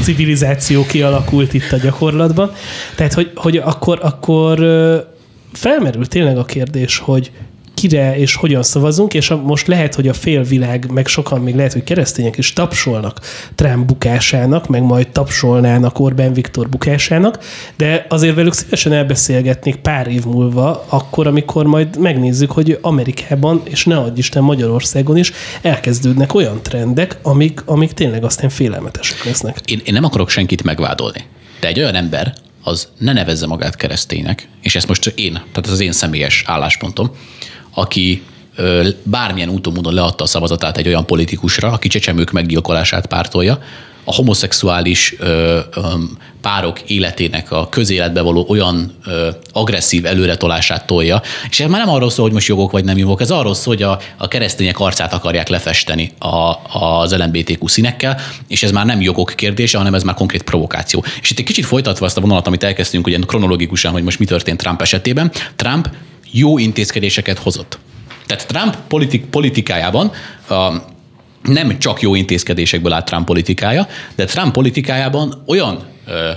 civilizáció 0.02 0.86
kialakult 0.86 1.54
itt 1.54 1.72
a 1.72 1.76
gyakorlatban. 1.76 2.52
Tehát, 2.96 3.12
hogy, 3.12 3.30
hogy 3.34 3.56
akkor, 3.56 3.98
akkor 4.02 4.58
felmerül 5.52 6.06
tényleg 6.06 6.38
a 6.38 6.44
kérdés, 6.44 6.98
hogy 6.98 7.30
kire 7.88 8.16
és 8.16 8.34
hogyan 8.34 8.62
szavazunk, 8.62 9.14
és 9.14 9.30
a, 9.30 9.36
most 9.36 9.66
lehet, 9.66 9.94
hogy 9.94 10.08
a 10.08 10.12
félvilág, 10.12 10.90
meg 10.90 11.06
sokan 11.06 11.40
még 11.40 11.54
lehet, 11.54 11.72
hogy 11.72 11.84
keresztények 11.84 12.38
is 12.38 12.52
tapsolnak 12.52 13.20
Trump 13.54 13.86
bukásának, 13.86 14.68
meg 14.68 14.82
majd 14.82 15.08
tapsolnának 15.08 15.98
Orbán 15.98 16.32
Viktor 16.32 16.68
bukásának, 16.68 17.38
de 17.76 18.06
azért 18.08 18.34
velük 18.34 18.52
szívesen 18.52 18.92
elbeszélgetnék 18.92 19.76
pár 19.76 20.06
év 20.06 20.24
múlva, 20.24 20.84
akkor, 20.88 21.26
amikor 21.26 21.66
majd 21.66 21.98
megnézzük, 21.98 22.50
hogy 22.50 22.78
Amerikában, 22.80 23.62
és 23.64 23.84
ne 23.84 23.96
adj 23.96 24.18
Isten 24.18 24.42
Magyarországon 24.42 25.16
is 25.16 25.32
elkezdődnek 25.62 26.34
olyan 26.34 26.62
trendek, 26.62 27.16
amik, 27.22 27.62
amik 27.64 27.92
tényleg 27.92 28.24
aztán 28.24 28.50
félelmetesek 28.50 29.24
lesznek. 29.24 29.58
Én, 29.64 29.80
én 29.84 29.92
nem 29.92 30.04
akarok 30.04 30.28
senkit 30.28 30.62
megvádolni. 30.62 31.24
De 31.60 31.68
egy 31.68 31.78
olyan 31.78 31.94
ember, 31.94 32.34
az 32.62 32.88
ne 32.98 33.12
nevezze 33.12 33.46
magát 33.46 33.76
kereszténynek, 33.76 34.48
és 34.60 34.74
ezt 34.74 34.88
most 34.88 35.06
én, 35.06 35.32
tehát 35.32 35.66
ez 35.66 35.72
az 35.72 35.80
én 35.80 35.92
személyes 35.92 36.42
álláspontom, 36.46 37.10
aki 37.74 38.22
bármilyen 39.02 39.48
úton 39.48 39.72
módon 39.72 39.94
leadta 39.94 40.24
a 40.24 40.26
szavazatát 40.26 40.76
egy 40.76 40.86
olyan 40.86 41.06
politikusra, 41.06 41.72
aki 41.72 41.88
csecsemők 41.88 42.30
meggyilkolását 42.30 43.06
pártolja, 43.06 43.58
a 44.04 44.14
homoszexuális 44.14 45.14
ö, 45.18 45.58
ö, 45.74 45.80
párok 46.40 46.80
életének 46.80 47.52
a 47.52 47.68
közéletbe 47.68 48.20
való 48.20 48.46
olyan 48.48 48.94
ö, 49.06 49.28
agresszív 49.52 50.06
előretolását 50.06 50.86
tolja. 50.86 51.22
És 51.50 51.60
ez 51.60 51.70
már 51.70 51.84
nem 51.84 51.94
arról 51.94 52.10
szól, 52.10 52.24
hogy 52.24 52.34
most 52.34 52.48
jogok 52.48 52.70
vagy 52.70 52.84
nem 52.84 52.98
jogok, 52.98 53.20
ez 53.20 53.30
arról 53.30 53.54
szól, 53.54 53.74
hogy 53.74 53.82
a, 53.82 53.98
a 54.16 54.28
keresztények 54.28 54.80
arcát 54.80 55.12
akarják 55.12 55.48
lefesteni 55.48 56.12
a, 56.18 56.56
az 56.78 57.16
LMBTQ 57.16 57.66
színekkel, 57.66 58.20
és 58.48 58.62
ez 58.62 58.70
már 58.70 58.86
nem 58.86 59.00
jogok 59.00 59.32
kérdése, 59.36 59.78
hanem 59.78 59.94
ez 59.94 60.02
már 60.02 60.14
konkrét 60.14 60.42
provokáció. 60.42 61.04
És 61.20 61.30
itt 61.30 61.38
egy 61.38 61.44
kicsit 61.44 61.64
folytatva 61.64 62.06
azt 62.06 62.16
a 62.16 62.20
vonalat, 62.20 62.46
amit 62.46 62.62
elkezdtünk, 62.62 63.06
ugye 63.06 63.18
kronológikusan, 63.26 63.92
hogy 63.92 64.02
most 64.02 64.18
mi 64.18 64.24
történt 64.24 64.60
Trump 64.60 64.80
esetében, 64.80 65.30
Trump 65.56 65.88
jó 66.32 66.58
intézkedéseket 66.58 67.38
hozott. 67.38 67.78
Tehát 68.26 68.46
Trump 68.46 68.76
politik, 68.88 69.24
politikájában 69.24 70.10
a, 70.48 70.72
nem 71.42 71.78
csak 71.78 72.00
jó 72.00 72.14
intézkedésekből 72.14 72.92
állt 72.92 73.04
Trump 73.04 73.26
politikája, 73.26 73.86
de 74.14 74.24
Trump 74.24 74.52
politikájában 74.52 75.42
olyan... 75.46 75.84
Ö, 76.06 76.30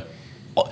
a- 0.53 0.67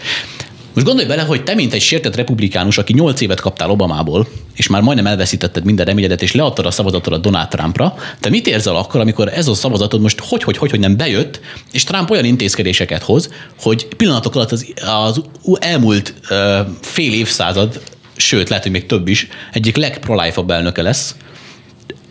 most 0.74 0.86
gondolj 0.86 1.08
bele, 1.08 1.22
hogy 1.22 1.44
te, 1.44 1.56
mint 1.56 1.74
egy 1.74 1.82
sértett 1.82 2.16
republikánus, 2.16 2.78
aki 2.78 2.94
8 2.94 3.22
évet 3.22 3.40
kaptál 3.40 3.70
Obamából, 3.70 4.28
és 4.56 4.68
már 4.68 4.82
majdnem 4.82 5.08
elveszítetted 5.08 5.64
minden 5.64 5.86
reményedet, 5.86 6.22
és 6.22 6.34
leadtad 6.34 6.66
a 6.66 6.72
szavazatodat 6.72 7.22
Donald 7.22 7.48
Trumpra, 7.48 7.96
te 8.20 8.30
mit 8.30 8.48
érzel 8.48 8.76
akkor, 8.76 9.00
amikor 9.00 9.28
ez 9.34 9.48
a 9.48 9.54
szavazatod 9.54 10.02
most 10.02 10.20
hogy, 10.20 10.44
hogy, 10.44 10.58
hogy, 10.58 10.70
hogy 10.70 10.80
nem 10.80 10.98
bejött, 10.98 11.40
és 11.72 11.84
Trump 11.84 12.10
olyan 12.10 12.26
intézkedéseket 12.26 13.04
hoz, 13.04 13.30
hogy 13.62 13.88
pillanatok 13.98 14.36
alatt 14.36 14.52
az, 14.52 14.74
az 14.86 15.22
elmúlt 15.60 16.14
ö, 16.30 16.60
fél 16.82 17.14
évszázad, 17.14 17.82
sőt, 18.24 18.50
lehet, 18.50 18.64
hogy 18.64 18.74
még 18.74 18.86
több 18.86 19.08
is, 19.08 19.28
egyik 19.52 19.76
legprolife 19.76 20.44
elnöke 20.48 20.82
lesz, 20.82 21.16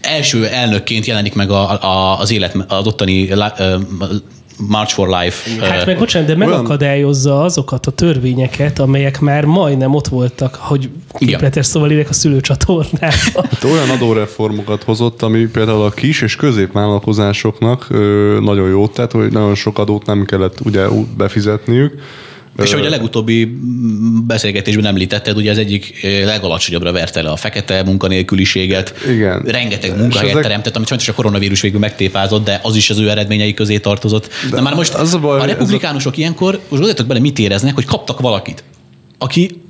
első 0.00 0.46
elnökként 0.46 1.06
jelenik 1.06 1.34
meg 1.34 1.50
a, 1.50 1.82
a, 1.82 2.18
az 2.18 2.32
élet, 2.32 2.56
az 2.68 2.86
ottani 2.86 3.28
March 4.68 4.92
for 4.94 5.08
Life. 5.08 5.66
Hát 5.66 5.86
meg 5.86 5.98
bocsánat, 5.98 6.28
de 6.28 6.36
megakadályozza 6.36 7.42
azokat 7.42 7.86
a 7.86 7.90
törvényeket, 7.90 8.78
amelyek 8.78 9.20
már 9.20 9.44
majdnem 9.44 9.94
ott 9.94 10.08
voltak, 10.08 10.54
hogy 10.54 10.90
képletes 11.18 11.66
szóval 11.66 12.04
a 12.08 12.12
szülőcsatornában. 12.12 13.46
Hát 13.50 13.64
olyan 13.64 13.90
adóreformokat 13.90 14.82
hozott, 14.82 15.22
ami 15.22 15.46
például 15.46 15.82
a 15.82 15.90
kis 15.90 16.22
és 16.22 16.36
középvállalkozásoknak 16.36 17.86
nagyon 18.40 18.68
jót 18.68 18.92
tett, 18.92 19.10
hogy 19.10 19.32
nagyon 19.32 19.54
sok 19.54 19.78
adót 19.78 20.06
nem 20.06 20.24
kellett 20.24 20.60
ugye 20.64 20.86
befizetniük. 21.16 21.94
És 22.62 22.72
ahogy 22.72 22.86
a 22.86 22.90
legutóbbi 22.90 23.44
mm, 23.44 24.26
beszélgetésben 24.26 24.84
említetted, 24.86 25.36
ugye 25.36 25.50
az 25.50 25.58
egyik 25.58 26.00
ö, 26.02 26.24
legalacsonyabbra 26.24 26.92
verte 26.92 27.22
le 27.22 27.30
a 27.30 27.36
fekete 27.36 27.82
munkanélküliséget. 27.82 28.94
Igen. 29.08 29.42
Rengeteg 29.42 29.96
munkahelyet 29.96 30.30
ezek- 30.30 30.42
teremtett, 30.42 30.76
amit 30.76 30.88
sajnos 30.88 31.08
a 31.08 31.12
koronavírus 31.14 31.60
végül 31.60 31.78
megtépázott, 31.80 32.44
de 32.44 32.60
az 32.62 32.76
is 32.76 32.90
az 32.90 32.98
ő 32.98 33.10
eredményei 33.10 33.54
közé 33.54 33.78
tartozott. 33.78 34.28
De, 34.50 34.56
De 34.56 34.62
már 34.62 34.74
most 34.74 34.94
az 34.94 35.14
a 35.14 35.18
baj, 35.18 35.38
a 35.38 35.42
ez 35.42 35.48
a- 35.48 35.52
republikánusok 35.52 36.16
ilyenkor, 36.16 36.52
most 36.54 36.68
gondoljatok 36.68 37.06
bele, 37.06 37.20
mit 37.20 37.38
éreznek, 37.38 37.74
hogy 37.74 37.84
kaptak 37.84 38.20
valakit, 38.20 38.64
aki 39.18 39.62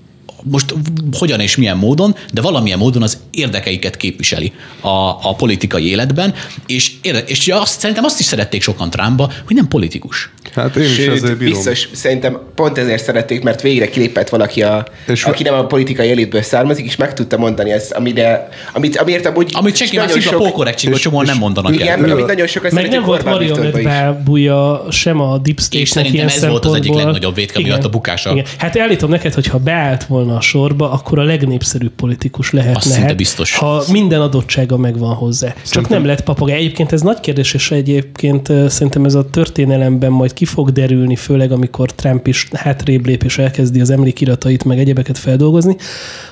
most 0.51 0.75
hogyan 1.19 1.41
és 1.41 1.57
milyen 1.57 1.77
módon, 1.77 2.15
de 2.33 2.41
valamilyen 2.41 2.79
módon 2.79 3.03
az 3.03 3.19
érdekeiket 3.31 3.97
képviseli 3.97 4.53
a, 4.81 4.89
a 5.29 5.35
politikai 5.37 5.89
életben, 5.89 6.35
és, 6.67 6.93
érde- 7.03 7.31
és 7.31 7.49
azt, 7.49 7.81
szerintem 7.81 8.05
azt 8.05 8.21
is 8.21 8.27
szerették 8.27 8.63
sokan 8.63 8.91
Trumpba, 8.91 9.33
hogy 9.47 9.57
nem 9.57 9.69
politikus. 9.69 10.31
Hát 10.55 10.77
én 10.77 10.83
is 10.83 10.95
Sőt, 10.95 11.15
ezért 11.17 11.39
bírom. 11.39 11.55
biztos, 11.55 11.89
szerintem 11.93 12.39
pont 12.55 12.79
ezért 12.79 13.05
szerették, 13.05 13.43
mert 13.43 13.63
végre 13.63 13.89
kilépett 13.89 14.29
valaki, 14.29 14.63
a, 14.63 14.87
És- 15.07 15.25
aki 15.25 15.43
nem 15.43 15.55
a 15.55 15.67
politikai 15.67 16.11
elitből 16.11 16.43
származik, 16.43 16.85
és 16.85 16.97
meg 16.97 17.15
tudta 17.15 17.39
mondani 17.39 17.71
ezt, 17.73 17.93
amire, 17.93 18.49
amit, 18.73 18.97
amiért 18.97 19.27
amúgy 19.27 19.51
Amit 19.53 19.77
senki 19.77 19.97
nagyon 19.97 20.17
más 20.17 20.27
a 20.27 20.37
polkorrekcióban 20.37 20.99
csomóan 21.01 21.25
nem 21.25 21.39
mondanak 21.39 21.75
Igen, 21.75 22.05
el. 22.05 22.11
amit 22.11 22.27
nagyon 22.27 22.47
sokan 22.47 22.71
Meg 22.75 22.89
nem 22.89 23.03
volt 23.03 23.23
is. 23.23 23.29
marionettbábúja 23.29 24.85
sem 24.91 25.21
a 25.21 25.39
Deep 25.39 25.61
state 25.61 25.79
És 25.79 25.89
szerintem 25.89 26.27
ez 26.27 26.47
volt 26.47 26.65
az 26.65 26.75
egyik 26.75 26.93
legnagyobb 26.95 27.35
vétke 27.35 27.61
miatt 27.61 27.85
a 27.85 27.89
bukása. 27.89 28.31
Igen. 28.33 28.45
Hát 28.59 28.79
állítom 28.79 29.11
neked, 29.11 29.35
hogy 29.35 29.47
ha 29.47 29.59
beállt 29.59 30.05
volna 30.05 30.32
a 30.35 30.41
sorba, 30.41 30.91
akkor 30.91 31.19
a 31.19 31.23
legnépszerűbb 31.23 31.93
politikus 31.93 32.51
lehetne. 32.51 32.77
Az 32.77 32.83
szinte 32.83 33.07
hát, 33.07 33.17
biztos. 33.17 33.57
Ha 33.57 33.83
minden 33.91 34.21
adottsága 34.21 34.77
megvan 34.77 35.15
hozzá. 35.15 35.55
Csak 35.71 35.89
nem 35.89 36.05
lett 36.05 36.23
papagáj. 36.23 36.57
Egyébként 36.57 36.93
ez 36.93 37.01
nagy 37.01 37.21
kérdés, 37.21 37.55
és 37.55 37.71
egyébként 37.71 38.53
szerintem 38.69 39.05
ez 39.05 39.15
a 39.15 39.31
történelemben 39.31 40.11
majd 40.11 40.33
ki 40.33 40.45
fog 40.45 40.71
derülni, 40.71 41.17
főleg 41.17 41.53
amikor 41.53 41.93
Trump 41.93 42.27
is 42.27 42.49
hátrébb 42.53 43.07
lép 43.07 43.23
és 43.23 43.39
elkezdi 43.39 43.81
az 43.81 43.91
emlékiratait, 43.91 44.65
meg 44.65 44.79
egyebeket 44.79 45.19
feldolgozni, 45.19 45.77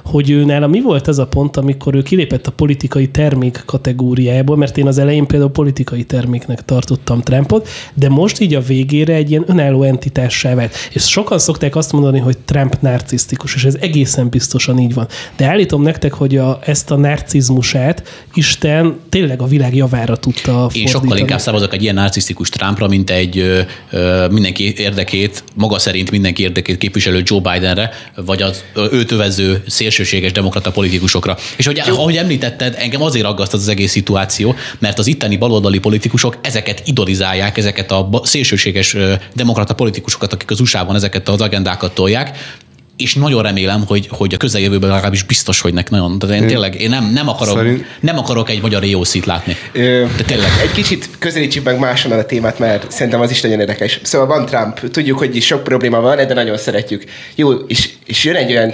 hogy 0.05 0.31
ő 0.31 0.45
nála 0.45 0.67
mi 0.67 0.81
volt 0.81 1.09
az 1.09 1.19
a 1.19 1.27
pont, 1.27 1.57
amikor 1.57 1.95
ő 1.95 2.03
kilépett 2.03 2.47
a 2.47 2.53
politikai 2.53 3.09
termék 3.09 3.63
kategóriájából, 3.67 4.57
mert 4.57 4.79
én 4.79 4.87
az 4.87 4.99
elején 4.99 5.27
például 5.27 5.51
politikai 5.51 6.05
terméknek 6.05 6.65
tartottam 6.65 7.23
Trumpot, 7.23 7.69
de 7.95 8.09
most 8.09 8.41
így 8.41 8.55
a 8.55 8.61
végére 8.61 9.15
egy 9.15 9.31
ilyen 9.31 9.45
önálló 9.47 9.83
entitássá 9.83 10.55
vált. 10.55 10.75
És 10.93 11.03
sokan 11.03 11.39
szokták 11.39 11.77
azt 11.77 11.93
mondani, 11.93 12.19
hogy 12.19 12.39
Trump 12.39 12.81
narcisztikus, 12.81 13.55
és 13.55 13.65
ez 13.65 13.77
egészen 13.91 14.29
biztosan 14.29 14.79
így 14.79 14.95
van. 14.95 15.09
De 15.37 15.47
állítom 15.47 15.83
nektek, 15.83 16.13
hogy 16.13 16.37
a, 16.37 16.59
ezt 16.65 16.91
a 16.91 16.97
narcizmusát 16.97 18.03
Isten 18.35 18.99
tényleg 19.09 19.43
a 19.43 19.47
világ 19.47 19.77
javára 19.77 20.17
tudta 20.17 20.51
Én 20.51 20.59
fordítani. 20.59 20.89
sokkal 20.89 21.17
inkább 21.17 21.39
szavazok 21.39 21.75
egy 21.75 21.83
ilyen 21.83 21.95
narcisztikus 21.95 22.49
Trumpra, 22.49 22.89
mint 22.89 23.11
egy 23.11 23.39
ö, 23.39 23.61
ö, 23.91 24.27
mindenki 24.31 24.75
érdekét, 24.77 25.45
maga 25.55 25.79
szerint 25.79 26.11
mindenki 26.11 26.43
érdekét 26.43 26.79
képviselő 26.79 27.23
Joe 27.25 27.41
Bidenre, 27.41 27.91
vagy 28.15 28.43
az 28.43 28.65
őt 28.93 29.11
övező 29.11 29.63
szélsőséges 29.67 30.33
demokrata 30.33 30.71
politikusokra. 30.71 31.37
És 31.57 31.67
hogy, 31.67 31.79
ahogy 31.79 32.17
említetted, 32.17 32.75
engem 32.79 33.03
azért 33.03 33.25
aggaszt 33.27 33.53
az, 33.53 33.61
az 33.61 33.69
egész 33.69 33.91
szituáció, 33.91 34.55
mert 34.79 34.99
az 34.99 35.07
itteni 35.07 35.37
baloldali 35.37 35.79
politikusok 35.79 36.39
ezeket 36.43 36.83
idolizálják, 36.85 37.59
ezeket 37.59 37.91
a 37.91 38.11
szélsőséges 38.25 38.97
demokrata 39.35 39.75
politikusokat, 39.75 40.33
akik 40.33 40.51
az 40.51 40.61
USA-ban 40.61 40.95
ezeket 40.95 41.29
az 41.29 41.41
agendákat 41.41 41.95
tolják, 41.95 42.59
és 43.01 43.15
nagyon 43.15 43.43
remélem, 43.43 43.85
hogy, 43.87 44.09
hogy 44.11 44.35
a 44.35 44.37
közeljövőben 44.37 44.91
legalábbis 44.91 45.23
biztos, 45.23 45.61
hogy 45.61 45.75
nek 45.75 45.91
nagyon. 45.91 46.19
Tehát 46.19 46.41
én 46.41 46.47
tényleg 46.47 46.81
én 46.81 46.89
nem, 46.89 47.11
nem, 47.15 47.29
akarok, 47.29 47.57
Szerint- 47.57 47.85
nem 48.01 48.19
akarok 48.19 48.51
egy 48.51 48.61
magyar 48.63 48.83
EOC-t 48.83 49.27
látni. 49.27 49.57
Ö, 49.73 50.05
De 50.17 50.23
tényleg. 50.23 50.51
Egy 50.63 50.73
kicsit 50.73 51.09
közelítsük 51.19 51.65
meg 51.65 51.79
máson 51.79 52.13
a 52.13 52.23
témát, 52.23 52.59
mert 52.59 52.91
szerintem 52.91 53.21
az 53.21 53.31
is 53.31 53.41
nagyon 53.41 53.61
érdekes. 53.61 54.01
Szóval 54.03 54.27
van 54.27 54.47
Trump, 54.47 54.91
tudjuk, 54.91 55.19
hogy 55.19 55.43
sok 55.43 55.65
probléma 55.65 56.01
van, 56.01 56.17
de 56.17 56.35
nagyon 56.35 56.57
szeretjük. 56.59 57.05
Jó, 57.35 57.53
és, 57.53 57.89
és 58.07 58.25
jön 58.25 58.35
egy 58.35 58.51
olyan 58.51 58.73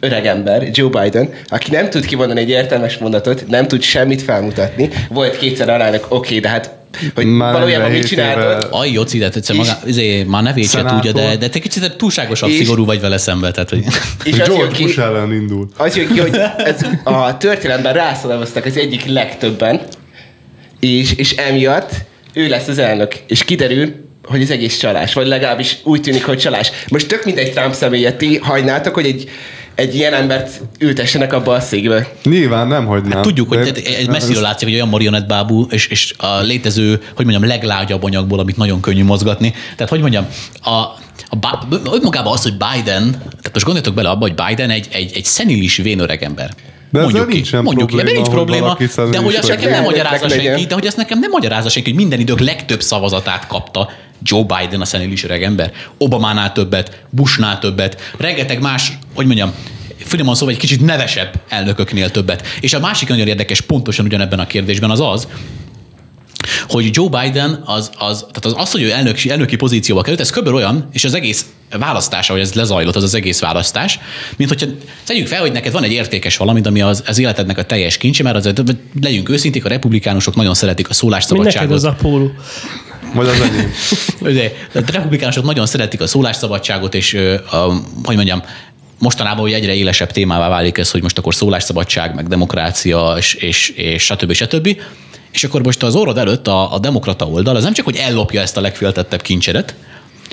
öreg 0.00 0.26
ember, 0.26 0.68
Joe 0.72 1.02
Biden, 1.02 1.30
aki 1.48 1.70
nem 1.70 1.90
tud 1.90 2.04
kivonani 2.06 2.40
egy 2.40 2.48
értelmes 2.48 2.98
mondatot, 2.98 3.46
nem 3.48 3.68
tud 3.68 3.82
semmit 3.82 4.22
felmutatni. 4.22 4.88
Volt 5.08 5.36
kétszer 5.38 5.68
alelnök, 5.68 6.06
oké, 6.08 6.38
de 6.38 6.48
hát 6.48 6.70
hogy 7.14 7.26
Már 7.26 7.52
valójában 7.52 7.90
mit 7.90 8.02
47 8.02 8.34
csináltad? 8.34 8.68
Aj, 8.72 8.92
Joci, 8.92 9.18
de 9.18 9.28
egyszer 9.34 9.56
maga, 9.56 9.78
izé, 9.86 10.22
már 10.22 10.42
nevét 10.42 10.70
se 10.70 10.84
tudja, 10.84 11.12
de, 11.12 11.36
de 11.36 11.48
te 11.48 11.58
kicsit 11.58 11.96
túlságosan 11.96 12.50
És- 12.50 12.56
szigorú 12.56 12.84
vagy 12.84 13.00
vele 13.00 13.18
szembe. 13.18 13.50
Tehát, 13.50 13.70
hogy... 13.70 13.84
És 14.24 14.38
az 14.38 14.48
George 14.48 14.74
ki, 14.76 14.82
Bush 14.82 14.98
ellen 14.98 15.32
indul. 15.32 15.68
az 15.76 15.96
jön 15.96 16.12
ki, 16.12 16.18
hogy 16.18 16.36
ez 16.56 16.80
a 17.04 17.36
történelemben 17.36 17.92
rászadalmaztak 17.92 18.64
az 18.64 18.76
egyik 18.76 19.04
legtöbben, 19.04 19.80
és, 20.80 21.12
és 21.12 21.30
emiatt 21.32 21.90
ő 22.32 22.48
lesz 22.48 22.68
az 22.68 22.78
elnök. 22.78 23.14
És 23.26 23.44
kiderül, 23.44 23.94
hogy 24.24 24.42
az 24.42 24.50
egész 24.50 24.76
csalás, 24.78 25.12
vagy 25.12 25.26
legalábbis 25.26 25.76
úgy 25.82 26.00
tűnik, 26.00 26.24
hogy 26.24 26.38
csalás. 26.38 26.70
Most 26.88 27.06
tök 27.08 27.24
mindegy 27.24 27.52
Trump 27.52 27.74
személye, 27.74 28.12
ti 28.12 28.36
hajnátok, 28.36 28.94
hogy 28.94 29.06
egy, 29.06 29.30
egy 29.80 29.94
ilyen 29.94 30.14
embert 30.14 30.60
ültessenek 30.78 31.32
abba 31.32 31.52
a 31.52 31.60
székbe. 31.60 32.08
Nyilván 32.22 32.66
nem 32.66 32.86
hagynám. 32.86 33.12
Hát 33.12 33.22
tudjuk, 33.22 33.48
hogy 33.48 33.58
de- 33.58 33.72
tehát 33.72 33.98
egy 33.98 34.08
messziről 34.08 34.42
látszik, 34.42 34.66
hogy 34.66 34.76
olyan 34.76 34.88
marionettbábú, 34.88 35.66
és, 35.70 35.86
és 35.86 36.14
a 36.18 36.40
létező, 36.40 37.02
hogy 37.14 37.24
mondjam, 37.26 37.48
leglágyabb 37.48 38.02
anyagból, 38.02 38.38
amit 38.38 38.56
nagyon 38.56 38.80
könnyű 38.80 39.04
mozgatni. 39.04 39.54
Tehát, 39.76 39.88
hogy 39.88 40.00
mondjam, 40.00 40.26
a, 40.62 40.70
a, 40.70 41.66
önmagában 41.92 42.32
az, 42.32 42.42
hogy 42.42 42.52
Biden, 42.52 43.10
tehát 43.10 43.50
most 43.52 43.64
gondoljatok 43.64 43.94
bele 43.94 44.08
abba, 44.08 44.28
hogy 44.28 44.34
Biden 44.46 44.70
egy, 44.70 44.88
egy, 44.92 45.10
egy 45.14 45.24
szenilis 45.24 45.76
vén 45.76 45.98
öreg 45.98 46.22
ember. 46.22 46.50
De 46.90 47.00
mondjuk 47.00 47.28
ki, 47.28 47.34
nincsen 47.34 47.62
mondjuk 47.62 47.88
ki, 47.88 47.94
probléma, 47.94 48.10
de 48.10 48.16
nincs 48.16 48.28
hogy 48.28 48.84
probléma, 48.84 49.10
de 49.10 49.18
hogy 49.18 49.34
azt 49.34 49.48
nekem 49.48 49.70
nem 49.70 49.82
magyarázza 49.82 50.28
senki, 50.28 50.66
de 50.66 50.74
hogy 50.74 50.86
azt 50.86 50.96
nekem 50.96 51.18
nem 51.18 51.30
magyarázza 51.30 51.68
senki, 51.68 51.90
hogy 51.90 51.98
minden 51.98 52.20
idők 52.20 52.40
legtöbb 52.40 52.82
szavazatát 52.82 53.46
kapta 53.46 53.90
Joe 54.22 54.42
Biden 54.42 54.80
a 54.80 54.84
szenilis 54.84 55.24
öreg 55.24 55.42
ember. 55.42 55.72
Obamánál 55.98 56.52
többet, 56.52 57.02
Bushnál 57.10 57.58
többet, 57.58 58.00
rengeteg 58.18 58.60
más, 58.60 58.92
hogy 59.14 59.26
mondjam, 59.26 59.52
finoman 59.96 60.34
szóval 60.34 60.54
egy 60.54 60.60
kicsit 60.60 60.80
nevesebb 60.80 61.40
elnököknél 61.48 62.10
többet. 62.10 62.46
És 62.60 62.74
a 62.74 62.80
másik 62.80 63.08
nagyon 63.08 63.26
érdekes, 63.26 63.60
pontosan 63.60 64.04
ugyanebben 64.04 64.38
a 64.38 64.46
kérdésben 64.46 64.90
az 64.90 65.00
az, 65.00 65.28
hogy 66.68 66.88
Joe 66.92 67.08
Biden 67.08 67.62
az, 67.64 67.90
az, 67.98 68.18
tehát 68.18 68.44
az, 68.44 68.54
az 68.56 68.70
hogy 68.70 68.82
ő 68.82 68.90
elnök, 68.90 69.24
elnöki 69.24 69.56
pozícióba 69.56 70.02
került, 70.02 70.20
ez 70.20 70.30
kb. 70.30 70.46
olyan, 70.46 70.88
és 70.92 71.04
az 71.04 71.14
egész 71.14 71.46
választás, 71.78 72.28
ahogy 72.28 72.40
ez 72.40 72.52
lezajlott, 72.52 72.96
az 72.96 73.02
az 73.02 73.14
egész 73.14 73.40
választás, 73.40 73.98
mint 74.36 74.50
hogyha 74.50 74.66
tegyük 75.06 75.26
fel, 75.26 75.40
hogy 75.40 75.52
neked 75.52 75.72
van 75.72 75.84
egy 75.84 75.92
értékes 75.92 76.36
valamit, 76.36 76.66
ami 76.66 76.80
az, 76.80 77.02
az 77.06 77.18
életednek 77.18 77.58
a 77.58 77.64
teljes 77.64 77.96
kincse, 77.96 78.22
mert 78.22 78.36
az, 78.36 78.52
legyünk 79.02 79.28
őszinték, 79.28 79.64
a 79.64 79.68
republikánusok 79.68 80.34
nagyon 80.34 80.54
szeretik 80.54 80.88
a 80.88 80.94
szólásszabadságot. 80.94 81.74
az 81.74 81.84
a 81.84 81.96
póló? 81.98 82.32
Vagy 83.14 83.28
az 83.28 83.40
enyém. 83.40 83.72
Ugye, 84.20 84.52
a 84.74 84.80
republikánusok 84.92 85.44
nagyon 85.44 85.66
szeretik 85.66 86.00
a 86.00 86.06
szólásszabadságot, 86.06 86.94
és 86.94 87.14
a, 87.50 87.56
hogy 88.02 88.16
mondjam, 88.16 88.42
mostanában 88.98 89.40
hogy 89.40 89.52
egyre 89.52 89.74
élesebb 89.74 90.10
témává 90.10 90.48
válik 90.48 90.78
ez, 90.78 90.90
hogy 90.90 91.02
most 91.02 91.18
akkor 91.18 91.34
szólásszabadság, 91.34 92.14
meg 92.14 92.28
demokrácia, 92.28 93.14
és, 93.18 93.34
és, 93.34 93.68
és 93.68 94.02
stb. 94.02 94.32
stb. 94.32 94.76
És 95.32 95.44
akkor 95.44 95.62
most 95.62 95.82
az 95.82 95.94
orrod 95.94 96.18
előtt 96.18 96.48
a, 96.48 96.74
a 96.74 96.78
demokrata 96.78 97.26
oldal, 97.26 97.56
az 97.56 97.62
nem 97.62 97.72
csak, 97.72 97.84
hogy 97.84 97.96
ellopja 97.96 98.40
ezt 98.40 98.56
a 98.56 98.60
legféltettebb 98.60 99.22
kincsedet, 99.22 99.74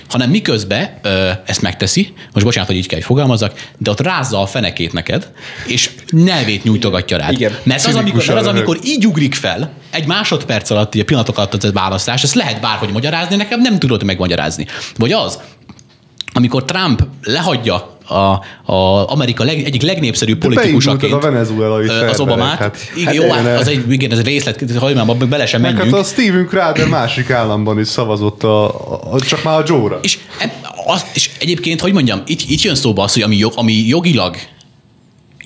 hanem 0.09 0.29
miközben 0.29 0.99
ö, 1.01 1.29
ezt 1.45 1.61
megteszi, 1.61 2.13
most 2.33 2.45
bocsánat, 2.45 2.69
hogy 2.69 2.77
így 2.77 2.87
kell, 2.87 2.97
hogy 2.97 3.07
fogalmazzak, 3.07 3.69
de 3.77 3.89
ott 3.89 3.99
rázza 3.99 4.41
a 4.41 4.45
fenekét 4.45 4.93
neked, 4.93 5.31
és 5.65 5.89
nevét 6.09 6.63
nyújtogatja 6.63 7.17
rád. 7.17 7.31
Igen. 7.31 7.57
Mert 7.63 7.85
az, 7.85 7.95
amikor, 7.95 8.25
mert 8.25 8.39
az, 8.39 8.47
amikor 8.47 8.79
így 8.83 9.07
ugrik 9.07 9.35
fel, 9.35 9.71
egy 9.91 10.05
másodperc 10.05 10.69
alatt, 10.69 10.95
így 10.95 11.01
a 11.01 11.05
pillanatok 11.05 11.37
alatt 11.37 11.53
az 11.53 11.73
választás, 11.73 12.23
ezt 12.23 12.33
lehet 12.33 12.61
bárhogy 12.61 12.89
magyarázni, 12.89 13.35
nekem 13.35 13.61
nem 13.61 13.79
tudod 13.79 14.03
megmagyarázni. 14.03 14.65
Vagy 14.95 15.11
az, 15.11 15.39
amikor 16.33 16.65
Trump 16.65 17.07
lehagyja 17.23 17.96
a, 18.07 18.41
a 18.73 19.11
Amerika 19.11 19.43
leg, 19.43 19.63
egyik 19.63 19.81
legnépszerűbb 19.81 20.37
politikusaként 20.37 21.13
a 21.13 21.19
venezuelai 21.19 21.87
az 21.87 22.19
Obamát. 22.19 22.57
hát- 22.57 22.77
igen, 22.95 23.05
hát 23.05 23.15
jó, 23.15 23.31
hát 23.31 23.59
az 23.59 23.67
egy, 23.67 23.91
igen, 23.91 24.11
ez 24.11 24.17
egy 24.17 24.25
részlet, 24.25 24.63
abba 24.81 25.25
bele 25.25 25.45
sem 25.45 25.61
Meg 25.61 25.73
menjünk. 25.73 25.95
hát 25.95 26.05
a 26.05 26.07
Steven 26.07 26.47
Crowder 26.47 26.87
másik 26.87 27.29
államban 27.29 27.79
is 27.79 27.87
szavazott, 27.87 28.43
a, 28.43 28.65
a, 29.13 29.19
csak 29.19 29.43
már 29.43 29.59
a 29.59 29.63
Joe-ra. 29.67 29.99
És, 30.01 30.17
e- 30.39 30.59
az, 30.85 31.05
és 31.13 31.29
egyébként, 31.39 31.81
hogy 31.81 31.93
mondjam, 31.93 32.21
itt, 32.25 32.41
itt 32.49 32.61
jön 32.61 32.75
szóba 32.75 33.03
az, 33.03 33.13
hogy 33.13 33.21
ami, 33.21 33.37
jog, 33.37 33.53
ami 33.55 33.73
jogilag 33.73 34.35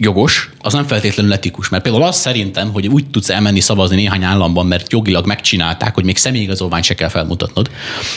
jogos, 0.04 0.50
az 0.60 0.74
nem 0.74 0.88
feltétlenül 0.88 1.34
etikus. 1.34 1.70
Mert 1.70 1.84
például 1.84 2.04
az 2.04 2.16
szerintem, 2.16 2.72
hogy 2.72 2.88
úgy 2.88 3.10
tudsz 3.10 3.30
elmenni 3.30 3.60
szavazni 3.60 3.96
néhány 3.96 4.24
államban, 4.24 4.66
mert 4.66 4.92
jogilag 4.92 5.26
megcsinálták, 5.26 5.94
hogy 5.94 6.04
még 6.04 6.18
személyigazolványt 6.18 6.84
se 6.84 6.94
kell 6.94 7.10
felmutatnod. 7.10 7.70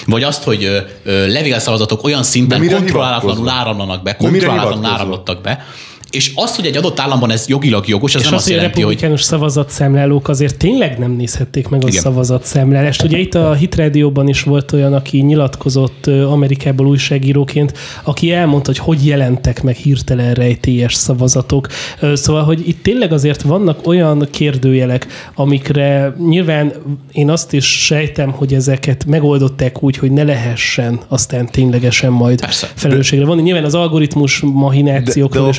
Vagy 0.07 0.23
azt, 0.23 0.43
hogy 0.43 0.85
levélszavazatok 1.05 2.05
olyan 2.05 2.23
szinten 2.23 2.69
kontrollálatlanul 2.69 3.49
áramlanak 3.49 4.03
be, 4.03 4.17
kontrollálatlanul 4.17 4.87
áramlottak 4.87 5.43
be, 5.43 5.67
és 6.15 6.33
azt, 6.35 6.57
hogy 6.57 6.67
egy 6.67 6.77
adott 6.77 7.01
államban 7.01 7.31
ez 7.31 7.49
jogilag 7.49 7.89
jogos, 7.89 8.15
ez 8.15 8.21
És 8.21 8.27
nem 8.27 8.35
az, 8.35 8.41
azt 8.41 8.51
jelenti, 8.51 8.73
hogy 8.75 8.83
republikánus 8.83 9.23
szavazatszámlálók 9.23 10.29
azért 10.29 10.57
tényleg 10.57 10.99
nem 10.99 11.11
nézhették 11.11 11.69
meg 11.69 11.85
a 11.85 11.89
Igen. 11.89 12.01
szavazatszámlálást. 12.01 13.03
Ugye 13.03 13.19
itt 13.19 13.35
a 13.35 13.53
Hit 13.53 13.75
Radio-ban 13.75 14.29
is 14.29 14.43
volt 14.43 14.73
olyan, 14.73 14.95
aki 14.95 15.19
nyilatkozott 15.19 16.07
Amerikából 16.07 16.87
újságíróként, 16.87 17.73
aki 18.03 18.33
elmondta, 18.33 18.71
hogy 18.71 18.79
hogy 18.79 19.07
jelentek 19.07 19.63
meg 19.63 19.75
hirtelen 19.75 20.35
rejtélyes 20.35 20.95
szavazatok. 20.95 21.69
Szóval, 22.13 22.43
hogy 22.43 22.69
itt 22.69 22.83
tényleg 22.83 23.13
azért 23.13 23.43
vannak 23.43 23.87
olyan 23.87 24.29
kérdőjelek, 24.31 25.07
amikre 25.35 26.15
nyilván 26.29 26.73
én 27.13 27.31
azt 27.31 27.53
is 27.53 27.85
sejtem, 27.85 28.31
hogy 28.31 28.55
ezeket 28.55 29.05
megoldották 29.07 29.83
úgy, 29.83 29.97
hogy 29.97 30.11
ne 30.11 30.23
lehessen 30.23 31.01
aztán 31.09 31.47
ténylegesen 31.51 32.13
majd 32.13 32.41
Persze. 32.41 32.71
felelősségre 32.75 33.25
vonni. 33.25 33.43
Nyilván 33.43 33.65
az 33.65 33.75
algoritmus 33.75 34.41
mahinációkról 34.41 35.49
és 35.49 35.59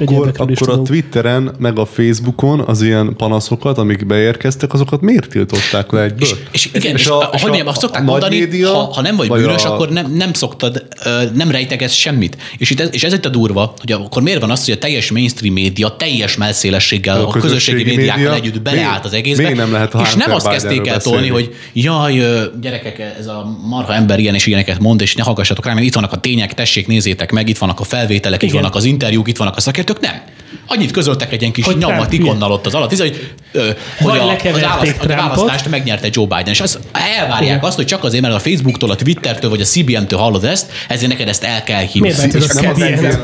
akkor 0.53 0.67
is 0.69 0.73
a. 0.73 0.81
Twitteren, 0.81 1.55
meg 1.60 1.79
a 1.79 1.86
Facebookon 1.86 2.60
az 2.60 2.81
ilyen 2.81 3.13
panaszokat, 3.17 3.77
amik 3.77 4.05
beérkeztek, 4.05 4.73
azokat 4.73 5.01
miért 5.01 5.29
tiltották 5.29 5.91
le 5.91 6.01
egyből? 6.01 6.27
És, 6.29 6.36
és 6.51 6.69
igen, 6.73 6.95
és, 6.95 7.01
és 7.01 7.08
a, 7.08 7.19
a, 7.21 7.25
hogy 7.31 7.41
mondjam, 7.41 7.67
azt 7.67 7.79
szokták 7.79 8.03
mondani, 8.03 8.39
média, 8.39 8.73
ha, 8.73 8.93
ha 8.93 9.01
nem 9.01 9.15
vagy, 9.15 9.27
vagy 9.27 9.41
bűnös, 9.41 9.63
a- 9.63 9.73
akkor 9.73 9.89
nem, 9.89 10.12
nem 10.13 10.34
szoktad, 10.34 10.86
nem 11.34 11.51
rejtegesz 11.51 11.93
semmit. 11.93 12.38
És, 12.58 12.69
itt 12.69 12.79
ez, 12.79 12.89
és 12.91 13.03
ez 13.03 13.13
itt 13.13 13.25
a 13.25 13.29
durva, 13.29 13.73
hogy 13.79 13.91
akkor 13.91 14.21
miért 14.21 14.39
van 14.41 14.51
az, 14.51 14.65
hogy 14.65 14.73
a 14.73 14.77
teljes 14.77 15.12
mainstream 15.12 15.53
média 15.53 15.95
teljes 15.95 16.38
melszélességgel, 16.38 17.15
A 17.15 17.27
a, 17.27 17.31
közösségi 17.31 17.47
közösségi 17.47 17.84
médiákkal 17.95 18.23
média 18.23 18.34
együtt 18.36 18.62
beleállt 18.62 19.05
az 19.05 19.13
egészbe. 19.13 19.43
még 19.43 19.55
nem 19.55 19.71
lehet 19.71 19.93
és 20.01 20.13
nem 20.13 20.31
azt 20.31 20.47
kezdték 20.49 20.88
el 20.88 21.01
tolni, 21.01 21.27
hogy 21.29 21.55
jaj, 21.73 22.23
gyerekek, 22.62 22.99
ez 23.19 23.27
a 23.27 23.58
marha 23.67 23.93
ember 23.93 24.19
ilyen 24.19 24.36
és 24.36 24.45
ilyeneket 24.45 24.79
mond, 24.79 25.01
és 25.01 25.15
ne 25.15 25.23
hallgassatok 25.23 25.65
rá, 25.65 25.73
mert 25.73 25.86
itt 25.86 25.93
vannak 25.93 26.12
a 26.12 26.17
tények, 26.17 26.53
tessék, 26.53 26.88
nézzétek 26.88 27.31
meg, 27.31 27.49
itt 27.49 27.58
vannak 27.58 27.79
a 27.79 27.84
felvételek, 27.84 28.43
itt 28.43 28.51
vannak 28.51 28.75
az 28.75 28.84
interjúk, 28.84 29.27
itt 29.27 29.38
vannak 29.38 29.55
a 29.55 29.60
szakértők. 29.62 29.99
Nem. 29.99 30.21
Annyit 30.67 30.91
közöltek 30.91 31.32
egy 31.32 31.41
ilyen 31.41 31.54
kis 31.54 31.65
Hogy 31.65 31.78
nyomat 31.78 32.13
ikonnal 32.13 32.51
ott 32.51 32.65
az 32.65 32.73
alatt, 32.73 32.97
hogy, 32.99 33.34
hogy 33.99 34.17
a, 34.17 34.21
az 34.21 34.27
lekeverték 34.27 34.69
választ, 34.69 34.97
hogy 34.97 35.11
a 35.11 35.15
választást 35.15 35.69
megnyerte 35.69 36.07
Joe 36.11 36.25
Biden. 36.25 36.47
És 36.47 36.59
azt 36.59 36.79
elvárják 37.19 37.63
azt, 37.63 37.75
hogy 37.75 37.85
csak 37.85 38.03
azért, 38.03 38.21
mert 38.21 38.35
a 38.35 38.39
Facebooktól, 38.39 38.91
a 38.91 38.95
Twittertől 38.95 39.49
vagy 39.49 39.61
a 39.61 39.65
CBN-től 39.65 40.19
hallod 40.19 40.43
ezt, 40.43 40.71
ezért 40.87 41.11
neked 41.11 41.27
ezt 41.27 41.43
el 41.43 41.63
kell 41.63 41.81
hinni. 41.81 42.13
Miért? 42.19 42.33
A 42.33 42.37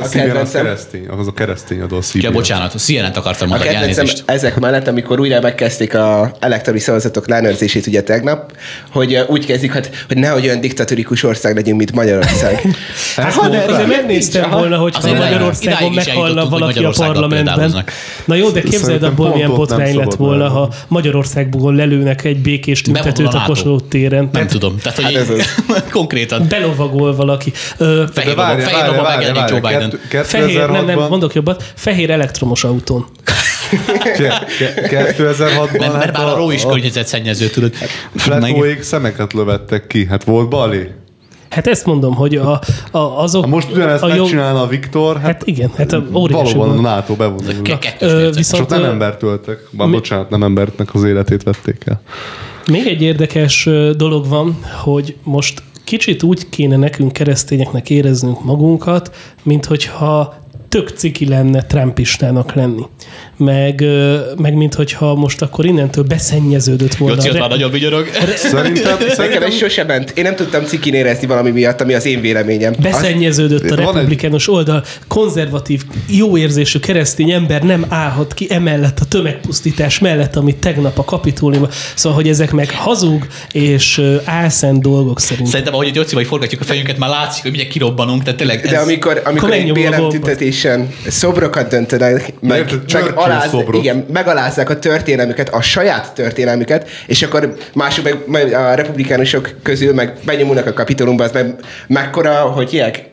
a 0.02 0.08
CBN 0.08 0.36
az 0.36 0.52
keresztény, 0.52 1.08
az 1.20 1.28
a 1.28 1.34
keresztény 1.34 1.82
adó 1.82 1.98
a 1.98 2.02
CBN. 2.02 2.22
Ja, 2.22 2.32
bocsánat, 2.32 2.74
a 2.74 2.78
CNN-t 2.78 3.18
akartam 3.18 3.48
A 3.48 3.50
mondani, 3.50 3.72
kedvencem 3.72 4.00
elnézést. 4.06 4.24
ezek 4.26 4.60
mellett, 4.60 4.88
amikor 4.88 5.20
újra 5.20 5.42
megkezdték 5.42 5.96
a 5.96 6.32
elektroni 6.40 6.80
szavazatok 6.80 7.28
leellenőrzését 7.28 7.88
ugye 7.88 8.04
tegnap, 8.04 8.52
hogy 8.92 9.20
úgy 9.28 9.46
kezdik, 9.46 9.74
hogy, 9.74 9.90
hogy 10.08 10.18
nehogy 10.18 10.46
olyan 10.46 10.62
diktatórikus 10.62 11.24
ország 11.24 11.56
legyünk, 11.56 11.78
mint 11.78 11.92
Magyarország. 11.92 12.62
Ezt 13.18 13.36
Ha, 13.36 13.48
de- 13.48 13.58
mondták? 13.58 13.70
Azért 13.70 13.88
megnéztem 13.88 14.50
volna, 14.50 14.78
hogy 14.78 14.96
ha 14.96 15.14
Magyarországon 15.14 15.92
meghalna 15.94 16.50
valaki 16.50 16.84
a 16.84 16.90
parlamentben. 16.90 17.86
Na 18.26 18.36
jó, 18.36 18.50
de 18.50 18.62
képzeld, 18.62 19.04
abból 19.04 19.34
milyen 19.34 19.50
botrány 19.54 19.96
lett 19.96 20.16
volna, 20.22 20.50
ha 20.50 20.74
Magyarországból 20.88 21.76
lelőnek 21.76 22.24
egy 22.24 22.38
békés 22.38 22.82
tüntetőt 22.82 23.34
a. 23.34 23.44
Kossuth 23.46 23.88
téren. 23.88 24.20
Nem 24.20 24.32
Tehát 24.32 24.50
tudom. 24.50 24.78
Tehát, 24.78 25.02
hogy 25.02 25.14
Hát 25.16 25.30
ez 25.30 25.84
konkrétan 25.92 26.46
Belovagol 26.50 27.16
valaki. 27.16 27.52
Fehér 28.14 28.36
várj, 28.36 28.64
megjelenik 29.04 29.50
Joe 29.50 29.60
Biden. 29.60 30.00
fehér, 30.24 30.70
nem, 30.70 30.86
nem, 30.86 30.98
2006-ban 30.98 31.10
mondok 31.10 31.34
jobbat, 31.34 31.72
fehér 31.76 32.10
elektromos 32.12 32.64
autón. 32.64 33.06
ke- 34.18 34.46
ke- 34.58 35.16
2006-ban 35.18 35.80
Mert, 35.80 35.80
mert 35.80 35.94
hát 36.04 36.12
bár 36.14 36.26
a 36.28 36.36
ró 36.36 36.52
is 36.52 36.66
környezetszennyező, 36.66 37.48
tudod. 37.50 37.74
Fletóék 38.16 38.82
szemeket 38.82 39.34
lövettek 39.34 39.88
ki. 39.88 40.06
Hát 40.06 40.24
volt 40.24 40.50
Bali? 40.50 40.90
Hát 41.52 41.68
ezt 41.68 41.86
mondom, 41.86 42.16
hogy 42.16 42.36
a, 42.36 42.62
a, 42.92 42.98
azok... 42.98 43.44
Ha 43.44 43.50
most 43.50 43.72
ugyanezt 43.72 44.04
a 44.04 44.08
jó- 44.14 44.22
megcsinálna 44.22 44.62
a 44.62 44.68
Viktor, 44.68 45.16
hát, 45.16 45.26
Hát 45.26 45.48
igen, 45.48 45.72
hát 45.76 45.92
a 45.94 46.04
óriási 46.14 46.54
valóban 46.54 46.78
a. 46.78 46.82
NATO 46.82 47.16
bevonulna. 47.16 47.60
Mérce. 47.62 47.96
És 48.00 48.12
ott 48.28 48.36
viszont 48.36 48.70
nem 48.70 48.84
embert 48.84 49.24
öltek. 49.24 49.60
Bár 49.72 49.88
mi- 49.88 49.94
bocsánat, 49.94 50.30
nem 50.30 50.44
embertnek 50.44 50.94
az 50.94 51.04
életét 51.04 51.44
vették 51.44 51.84
el. 51.86 52.02
Még 52.72 52.88
egy 52.88 53.02
érdekes 53.02 53.70
dolog 53.96 54.28
van, 54.28 54.60
hogy 54.84 55.16
most 55.24 55.64
kicsit 55.84 56.24
úgy 56.24 56.50
kéne 56.50 56.76
nekünk 56.76 57.12
keresztényeknek 57.12 57.90
éreznünk 57.90 58.44
magunkat, 58.44 59.16
mint 59.44 59.66
hogyha 59.66 60.41
tök 60.72 60.90
ciki 60.96 61.28
lenne 61.28 61.62
trumpistának 61.62 62.54
lenni. 62.54 62.84
Meg, 63.38 63.84
meg 64.38 64.54
mint 64.54 64.74
hogyha 64.74 65.16
most 65.16 65.42
akkor 65.42 65.66
innentől 65.66 66.04
beszennyeződött 66.04 66.96
volna. 66.96 67.16
Jóci, 67.16 67.28
a 67.28 67.32
az 67.32 67.38
már 67.40 67.50
nagyon 67.50 67.72
vigyorog. 67.72 68.08
Szerintem, 68.36 68.98
szerintem 69.10 69.44
ez 69.44 69.56
sose 69.56 69.84
ment. 69.84 70.10
Én 70.10 70.24
nem 70.24 70.36
tudtam 70.36 70.66
cikin 70.66 70.94
érezni 70.94 71.28
valami 71.28 71.52
miatt, 71.52 71.82
ami 71.82 71.94
az 71.94 72.06
én 72.06 72.22
véleményem. 72.22 72.74
Beszennyeződött 72.82 73.64
a 73.72 73.76
Van 73.76 73.80
egy- 73.80 73.86
republikánus 73.86 74.48
oldal, 74.48 74.84
konzervatív, 75.08 75.84
jó 76.08 76.38
érzésű 76.38 76.80
keresztény 76.80 77.32
ember 77.32 77.62
nem 77.62 77.86
állhat 77.90 78.34
ki 78.34 78.48
emellett 78.50 79.00
a 79.00 79.06
tömegpusztítás 79.06 80.00
mellett, 80.00 80.36
amit 80.36 80.58
tegnap 80.58 81.00
a 81.00 81.04
kapitóliumban. 81.04 81.72
Szóval, 81.96 82.18
hogy 82.18 82.28
ezek 82.28 82.52
meg 82.52 82.72
hazug 82.72 83.28
és 83.52 84.02
álszent 84.24 84.82
dolgok 84.82 85.20
szerint. 85.20 85.48
Szerintem, 85.48 85.74
ahogy 85.74 85.96
Jóci 85.96 86.16
vagy 86.16 86.26
forgatjuk 86.26 86.62
a 86.62 86.64
fejünket, 86.64 86.98
már 86.98 87.10
látszik, 87.10 87.42
hogy 87.42 87.52
mindjárt 87.52 87.74
kirobbanunk, 87.74 88.24
tehát 88.24 88.38
tényleg 88.38 88.62
De 88.62 88.76
ez... 88.76 88.84
amikor, 88.84 89.22
amikor 89.26 89.52
egy 89.52 89.72
BLM. 89.72 90.10
Tüntetésen 90.62 91.12
szobrokat 91.12 91.70
döntenek, 91.70 92.34
meg, 92.40 92.70
meg 92.94 93.12
aláz, 93.16 93.56
igen, 93.72 94.06
megalázzák 94.14 94.70
a 94.70 94.80
történelmüket, 94.80 95.50
a 95.50 95.62
saját 95.62 96.14
történelmüket, 96.14 96.90
és 97.08 97.22
akkor 97.22 97.56
mások 97.74 98.04
meg, 98.04 98.18
meg 98.28 98.54
a 98.54 98.74
republikánusok 98.74 99.50
közül 99.64 99.94
meg 99.94 100.14
benyomulnak 100.26 100.66
a 100.66 100.74
kapitolumba, 100.74 101.24
az 101.24 101.32
meg 101.32 101.56
mekkora, 101.88 102.42
hogy 102.42 102.70
hívják, 102.70 103.10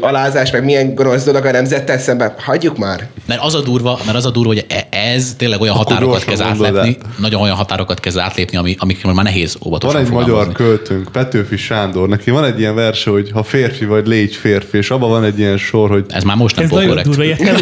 alázás, 0.00 0.50
meg 0.50 0.64
milyen 0.64 0.94
gonosz 0.94 1.24
dolog 1.24 1.44
a 1.44 1.50
nemzettel 1.50 1.98
szemben. 1.98 2.34
Hagyjuk 2.38 2.78
már. 2.78 3.08
Mert 3.26 3.42
az 3.42 3.54
a 3.54 3.60
durva, 3.60 3.98
mert 4.04 4.16
az 4.16 4.26
a 4.26 4.30
durva, 4.30 4.48
hogy 4.48 4.66
ez 4.90 5.34
tényleg 5.38 5.60
olyan 5.60 5.74
Akkor 5.74 5.86
határokat 5.86 6.24
kezd 6.24 6.42
átlépni, 6.42 6.96
nagyon 7.18 7.40
olyan 7.40 7.56
határokat 7.56 8.00
kezd 8.00 8.18
átlépni, 8.18 8.56
ami, 8.56 8.74
amikről 8.78 9.12
már 9.12 9.24
nehéz 9.24 9.56
óvatosan 9.66 9.96
Van 9.96 10.04
egy 10.04 10.12
magyar 10.12 10.52
költőnk, 10.52 11.12
Petőfi 11.12 11.56
Sándor, 11.56 12.08
neki 12.08 12.30
van 12.30 12.44
egy 12.44 12.58
ilyen 12.58 12.74
verse, 12.74 13.10
hogy 13.10 13.30
ha 13.30 13.42
férfi 13.42 13.84
vagy, 13.84 14.06
légy 14.06 14.34
férfi, 14.34 14.76
és 14.76 14.90
abban 14.90 15.08
van 15.08 15.24
egy 15.24 15.38
ilyen 15.38 15.56
sor, 15.56 15.90
hogy 15.90 16.04
Ez 16.08 16.22
már 16.22 16.36
most 16.36 16.56
nem 16.56 16.68
volt 16.68 16.86
korrekt. 16.86 17.06
durva, 17.06 17.24
ilyet 17.24 17.38
nem 17.38 17.56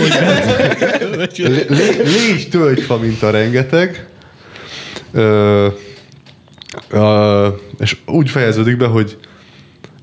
légy 2.04 2.48
tölgyfa, 2.50 2.98
mint 2.98 3.22
a 3.22 3.30
rengeteg, 3.30 4.06
ö, 5.12 5.66
ö, 6.90 7.48
és 7.78 7.96
úgy 8.06 8.30
fejeződik 8.30 8.76
be, 8.76 8.86
hogy 8.86 9.16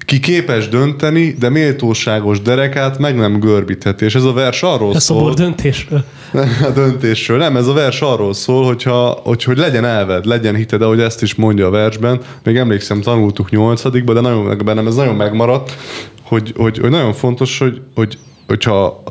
ki 0.09 0.19
képes 0.19 0.69
dönteni, 0.69 1.35
de 1.39 1.49
méltóságos 1.49 2.41
derekát 2.41 2.97
meg 2.99 3.15
nem 3.15 3.39
görbítheti. 3.39 4.05
És 4.05 4.15
ez 4.15 4.23
a 4.23 4.33
vers 4.33 4.63
arról 4.63 4.95
A 4.95 4.99
szobor 4.99 5.23
szól, 5.23 5.33
döntésről. 5.33 6.03
a 6.69 6.71
döntésről. 6.73 7.37
Nem, 7.37 7.55
ez 7.55 7.67
a 7.67 7.73
vers 7.73 8.01
arról 8.01 8.33
szól, 8.33 8.65
hogyha, 8.65 9.19
hogy, 9.23 9.43
hogy 9.43 9.57
legyen 9.57 9.85
elved, 9.85 10.25
legyen 10.25 10.55
hited, 10.55 10.81
ahogy 10.81 10.99
ezt 10.99 11.21
is 11.21 11.35
mondja 11.35 11.67
a 11.67 11.69
versben. 11.69 12.21
Még 12.43 12.55
emlékszem, 12.55 13.01
tanultuk 13.01 13.49
nyolcadikban, 13.49 14.15
de 14.15 14.21
nagyon, 14.21 14.61
bennem 14.65 14.87
ez 14.87 14.95
nagyon 14.95 15.15
megmaradt, 15.15 15.77
hogy, 16.23 16.53
hogy, 16.57 16.77
hogy 16.77 16.89
nagyon 16.89 17.13
fontos, 17.13 17.57
hogy, 17.57 17.81
hogy, 17.95 18.17
hogyha 18.47 19.03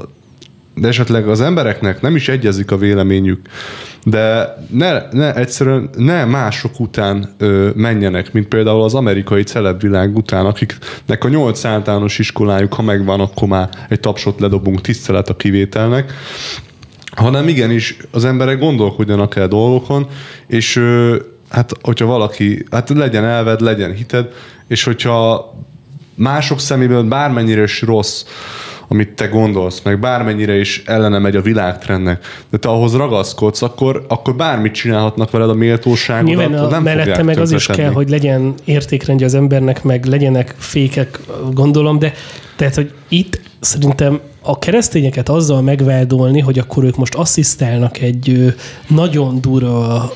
de 0.81 0.89
esetleg 0.89 1.29
az 1.29 1.41
embereknek 1.41 2.01
nem 2.01 2.17
is 2.17 2.29
egyezik 2.29 2.71
a 2.71 2.77
véleményük, 2.77 3.41
de 4.05 4.57
ne, 4.71 5.03
ne 5.11 5.35
egyszerűen 5.35 5.91
ne 5.97 6.25
mások 6.25 6.81
után 6.81 7.35
ö, 7.39 7.71
menjenek, 7.75 8.33
mint 8.33 8.49
például 8.49 8.83
az 8.83 8.95
amerikai 8.95 9.43
celebvilág 9.43 10.17
után, 10.17 10.47
akiknek 10.47 11.25
a 11.25 11.29
nyolc 11.29 11.65
általános 11.65 12.19
iskolájuk, 12.19 12.75
ha 12.75 12.83
megvan, 12.83 13.21
akkor 13.21 13.49
már 13.49 13.69
egy 13.89 14.01
tapsot 14.01 14.41
ledobunk 14.41 14.81
tisztelet 14.81 15.29
a 15.29 15.37
kivételnek, 15.37 16.13
hanem 17.11 17.49
igenis 17.49 17.97
az 18.11 18.25
emberek 18.25 18.59
gondolkodjanak 18.59 19.37
el 19.37 19.49
dolgokon, 19.49 20.07
és 20.47 20.77
ö, 20.77 21.17
hát 21.51 21.73
hogyha 21.83 22.07
valaki, 22.07 22.67
hát 22.71 22.89
legyen 22.89 23.25
elved, 23.25 23.61
legyen 23.61 23.93
hited, 23.95 24.33
és 24.67 24.85
hogyha 24.85 25.55
mások 26.15 26.61
szemében 26.61 27.09
bármennyire 27.09 27.63
is 27.63 27.83
rossz, 27.83 28.25
amit 28.89 29.09
te 29.09 29.27
gondolsz, 29.27 29.83
meg 29.83 30.01
bármennyire 30.01 30.59
is 30.59 30.83
ellene 30.87 31.19
megy 31.19 31.37
a 31.37 31.43
világtrendnek, 31.43 32.25
de 32.51 32.57
te 32.57 32.69
ahhoz 32.69 32.95
ragaszkodsz, 32.95 33.63
akkor, 33.63 34.05
akkor 34.09 34.35
bármit 34.35 34.73
csinálhatnak 34.73 35.31
veled 35.31 35.51
a 35.51 35.55
méltóságodat, 35.55 36.29
Nyilván 36.29 36.65
a, 36.65 36.69
nem 36.69 36.83
mellette 36.83 37.23
meg 37.23 37.39
az 37.39 37.53
is 37.53 37.67
kell, 37.67 37.93
hogy 37.93 38.09
legyen 38.09 38.55
értékrendje 38.65 39.27
az 39.27 39.35
embernek, 39.35 39.83
meg 39.83 40.05
legyenek 40.05 40.55
fékek, 40.59 41.21
gondolom, 41.53 41.99
de 41.99 42.13
tehát, 42.57 42.75
hogy 42.75 42.93
itt 43.09 43.41
szerintem 43.61 44.21
a 44.43 44.59
keresztényeket 44.59 45.29
azzal 45.29 45.63
megvádolni, 45.63 46.41
hogy 46.41 46.59
akkor 46.59 46.85
ők 46.85 46.97
most 46.97 47.15
asszisztálnak 47.15 47.99
egy 47.99 48.55
nagyon 48.89 49.41
durva 49.41 50.13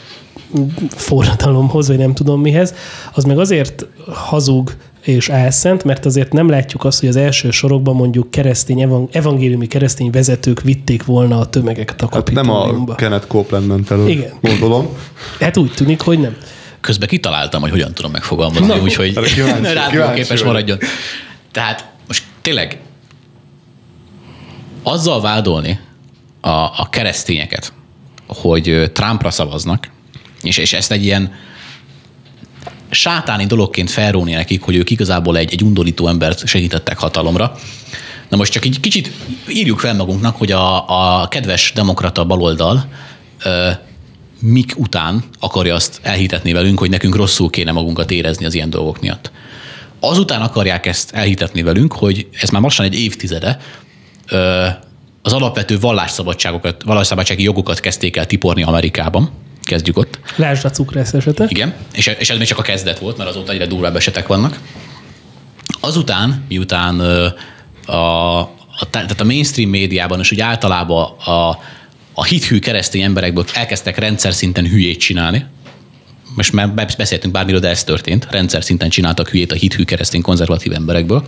forradalomhoz, 0.88 1.88
vagy 1.88 1.98
nem 1.98 2.14
tudom 2.14 2.40
mihez, 2.40 2.74
az 3.12 3.24
meg 3.24 3.38
azért 3.38 3.86
hazug 4.08 4.72
és 5.02 5.28
álszent, 5.28 5.84
mert 5.84 6.04
azért 6.04 6.32
nem 6.32 6.48
látjuk 6.48 6.84
azt, 6.84 7.00
hogy 7.00 7.08
az 7.08 7.16
első 7.16 7.50
sorokban 7.50 7.94
mondjuk 7.94 8.30
keresztény, 8.30 8.80
evang- 8.80 9.16
evangéliumi 9.16 9.66
keresztény 9.66 10.10
vezetők 10.10 10.60
vitték 10.60 11.04
volna 11.04 11.38
a 11.38 11.46
tömegeket 11.46 12.02
a 12.02 12.08
Hát 12.12 12.30
nem 12.32 12.50
a. 12.50 12.94
Kenneth 12.94 13.26
Copeland 13.26 13.66
ment 13.66 13.90
elő, 13.90 14.08
Igen. 14.08 14.32
gondolom. 14.40 14.88
Hát 15.40 15.56
úgy 15.56 15.72
tűnik, 15.72 16.00
hogy 16.00 16.18
nem. 16.18 16.36
Közben 16.80 17.08
kitaláltam, 17.08 17.60
hogy 17.60 17.70
hogyan 17.70 17.94
tudom 17.94 18.10
megfogalmazni, 18.10 18.66
Na, 18.66 18.80
úgyhogy 18.80 19.18
kíváncsi 19.20 19.98
képes 20.22 20.42
maradjon. 20.42 20.78
Tehát 21.52 21.90
most 22.06 22.24
tényleg 22.42 22.80
azzal 24.82 25.20
vádolni 25.20 25.78
a, 26.40 26.48
a 26.48 26.88
keresztényeket, 26.90 27.72
hogy 28.26 28.90
Trumpra 28.92 29.30
szavaznak, 29.30 29.88
és, 30.42 30.56
és 30.56 30.72
ezt 30.72 30.92
egy 30.92 31.04
ilyen 31.04 31.32
sátáni 32.92 33.46
dologként 33.46 33.90
felróni 33.90 34.32
nekik, 34.32 34.62
hogy 34.62 34.76
ők 34.76 34.90
igazából 34.90 35.36
egy, 35.36 35.52
egy 35.52 35.62
undorító 35.62 36.08
embert 36.08 36.46
segítettek 36.46 36.98
hatalomra. 36.98 37.54
Na 38.28 38.36
most 38.36 38.52
csak 38.52 38.64
egy 38.64 38.80
kicsit 38.80 39.12
írjuk 39.48 39.78
fel 39.78 39.94
magunknak, 39.94 40.36
hogy 40.36 40.52
a, 40.52 40.88
a 41.20 41.28
kedves 41.28 41.72
demokrata 41.74 42.24
baloldal 42.24 42.88
ö, 43.44 43.70
mik 44.40 44.74
után 44.76 45.24
akarja 45.40 45.74
azt 45.74 46.00
elhitetni 46.02 46.52
velünk, 46.52 46.78
hogy 46.78 46.90
nekünk 46.90 47.16
rosszul 47.16 47.50
kéne 47.50 47.72
magunkat 47.72 48.10
érezni 48.10 48.44
az 48.44 48.54
ilyen 48.54 48.70
dolgok 48.70 49.00
miatt. 49.00 49.30
Azután 50.00 50.42
akarják 50.42 50.86
ezt 50.86 51.14
elhitetni 51.14 51.62
velünk, 51.62 51.92
hogy 51.92 52.28
ez 52.40 52.50
már 52.50 52.62
lassan 52.62 52.86
egy 52.86 53.00
évtizede, 53.00 53.58
ö, 54.28 54.66
az 55.22 55.32
alapvető 55.32 55.78
vallásszabadságokat, 55.78 56.82
vallásszabadsági 56.82 57.42
jogokat 57.42 57.80
kezdték 57.80 58.16
el 58.16 58.26
tiporni 58.26 58.62
Amerikában. 58.62 59.30
Kezdjük 59.62 59.98
ott. 59.98 60.18
Lásd 60.36 60.64
a 60.64 60.70
cukrász 60.70 61.12
esetet. 61.12 61.50
Igen, 61.50 61.74
és, 61.92 62.06
és 62.06 62.30
ez 62.30 62.38
még 62.38 62.46
csak 62.46 62.58
a 62.58 62.62
kezdet 62.62 62.98
volt, 62.98 63.16
mert 63.16 63.30
azóta 63.30 63.52
egyre 63.52 63.66
durvább 63.66 63.96
esetek 63.96 64.26
vannak. 64.26 64.58
Azután, 65.80 66.44
miután 66.48 67.00
a, 67.86 68.38
a, 68.38 68.90
tehát 68.90 69.20
a 69.20 69.24
mainstream 69.24 69.70
médiában, 69.70 70.20
és 70.20 70.32
úgy 70.32 70.40
általában 70.40 71.04
a, 71.18 71.58
a 72.12 72.24
hithű 72.24 72.58
keresztény 72.58 73.02
emberekből 73.02 73.44
elkezdtek 73.54 73.98
rendszer 73.98 74.32
szinten 74.32 74.66
hülyét 74.66 75.00
csinálni, 75.00 75.46
most 76.34 76.52
már 76.52 76.74
beszéltünk 76.74 77.32
bármiről, 77.32 77.60
de 77.60 77.68
ez 77.68 77.84
történt. 77.84 78.26
Rendszer 78.30 78.64
szinten 78.64 78.88
csináltak 78.88 79.28
hülyét 79.28 79.52
a 79.52 79.54
hithű 79.54 79.84
keresztény 79.84 80.22
konzervatív 80.22 80.72
emberekből. 80.72 81.24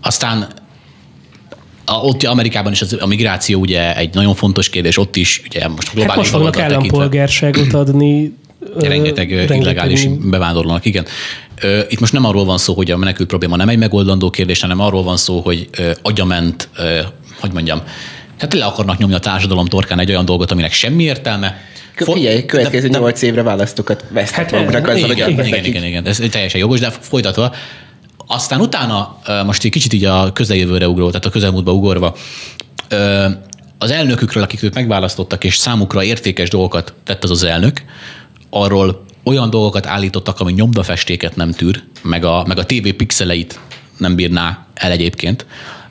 Aztán 0.00 0.48
a, 1.88 1.94
ott 2.02 2.22
Amerikában 2.22 2.72
is 2.72 2.82
az, 2.82 2.96
a 3.00 3.06
migráció 3.06 3.60
ugye 3.60 3.96
egy 3.96 4.14
nagyon 4.14 4.34
fontos 4.34 4.68
kérdés, 4.68 4.98
ott 4.98 5.16
is 5.16 5.42
ugye 5.44 5.68
most 5.68 5.86
Hát 5.86 5.94
globális 5.94 6.16
most 6.16 6.30
fognak 6.30 6.58
állampolgárságot 6.58 7.72
adni. 7.82 8.32
rengeteg, 8.76 9.30
rengeteg 9.30 9.60
illegális 9.60 10.06
bevándorlónak, 10.06 10.84
igen. 10.84 11.06
Itt 11.88 12.00
most 12.00 12.12
nem 12.12 12.24
arról 12.24 12.44
van 12.44 12.58
szó, 12.58 12.74
hogy 12.74 12.90
a 12.90 12.96
menekült 12.96 13.28
probléma 13.28 13.56
nem 13.56 13.68
egy 13.68 13.78
megoldandó 13.78 14.30
kérdés, 14.30 14.60
hanem 14.60 14.80
arról 14.80 15.02
van 15.02 15.16
szó, 15.16 15.40
hogy 15.40 15.68
agyament, 16.02 16.68
hogy 17.40 17.52
mondjam, 17.52 17.82
tehát 18.36 18.54
le 18.54 18.64
akarnak 18.64 18.98
nyomni 18.98 19.14
a 19.14 19.18
társadalom 19.18 19.66
torkán 19.66 19.98
egy 19.98 20.10
olyan 20.10 20.24
dolgot, 20.24 20.50
aminek 20.50 20.72
semmi 20.72 21.02
értelme. 21.02 21.60
Figyelj, 21.94 22.44
következő 22.44 22.88
nyolc 22.88 23.22
évre 23.22 23.42
választókat 23.42 24.04
vesztek 24.10 24.36
Hát, 24.36 24.52
maguknak 24.52 24.88
azzal, 24.88 25.10
igen, 25.10 25.30
igen, 25.30 25.64
igen, 25.64 25.84
igen, 25.84 26.06
ez 26.06 26.22
teljesen 26.30 26.60
jogos, 26.60 26.80
de 26.80 26.90
folytatva. 26.90 27.54
Aztán 28.30 28.60
utána, 28.60 29.18
most 29.44 29.64
egy 29.64 29.70
kicsit 29.70 29.92
így 29.92 30.04
a 30.04 30.32
közeljövőre 30.32 30.88
ugró, 30.88 31.06
tehát 31.06 31.24
a 31.24 31.30
közelmúltba 31.30 31.72
ugorva, 31.72 32.16
az 33.78 33.90
elnökükről, 33.90 34.42
akik 34.42 34.62
őt 34.62 34.74
megválasztottak, 34.74 35.44
és 35.44 35.56
számukra 35.56 36.02
értékes 36.04 36.48
dolgokat 36.48 36.94
tett 37.04 37.24
az 37.24 37.30
az 37.30 37.42
elnök, 37.44 37.82
arról 38.50 39.04
olyan 39.24 39.50
dolgokat 39.50 39.86
állítottak, 39.86 40.40
ami 40.40 40.52
nyomdafestéket 40.52 41.36
nem 41.36 41.52
tűr, 41.52 41.82
meg 42.02 42.24
a, 42.24 42.44
meg 42.46 42.58
a 42.58 42.64
TV 42.64 42.88
pixeleit 42.88 43.60
nem 43.96 44.14
bírná 44.14 44.66
el 44.74 44.90
egyébként. 44.90 45.46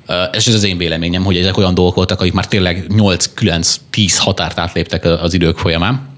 Ö, 0.05 0.23
Ez 0.31 0.47
az 0.47 0.63
én 0.63 0.77
véleményem, 0.77 1.23
hogy 1.23 1.37
ezek 1.37 1.57
olyan 1.57 1.73
dolgok 1.73 1.95
voltak, 1.95 2.19
amik 2.21 2.33
már 2.33 2.47
tényleg 2.47 2.85
8-9-10 2.89 4.13
határt 4.17 4.59
átléptek 4.59 5.05
az 5.05 5.33
idők 5.33 5.57
folyamán. 5.57 6.09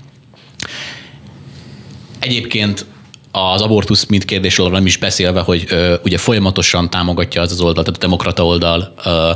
Egyébként 2.20 2.86
az 3.32 3.62
abortusz 3.62 4.06
mint 4.06 4.26
kérdésről 4.26 4.70
nem 4.70 4.86
is 4.86 4.98
beszélve, 4.98 5.42
hogy 5.42 5.66
ö, 5.70 5.96
ugye 6.04 6.18
folyamatosan 6.18 6.90
támogatja 6.90 7.42
az 7.42 7.52
az 7.52 7.62
oldal, 7.62 7.84
tehát 7.84 8.00
a 8.00 8.06
demokrata 8.06 8.46
oldal 8.46 8.94
ö, 9.06 9.32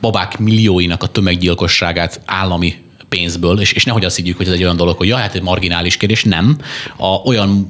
babák 0.00 0.38
millióinak 0.38 1.02
a 1.02 1.06
tömeggyilkosságát 1.06 2.20
állami 2.24 2.84
pénzből, 3.08 3.60
és, 3.60 3.72
és 3.72 3.84
nehogy 3.84 4.04
azt 4.04 4.16
higgyük, 4.16 4.36
hogy 4.36 4.46
ez 4.46 4.52
egy 4.52 4.62
olyan 4.62 4.76
dolog, 4.76 4.96
hogy 4.96 5.08
ja, 5.08 5.16
hát 5.16 5.34
egy 5.34 5.42
marginális 5.42 5.96
kérdés, 5.96 6.24
nem. 6.24 6.58
A, 6.96 7.06
olyan 7.06 7.68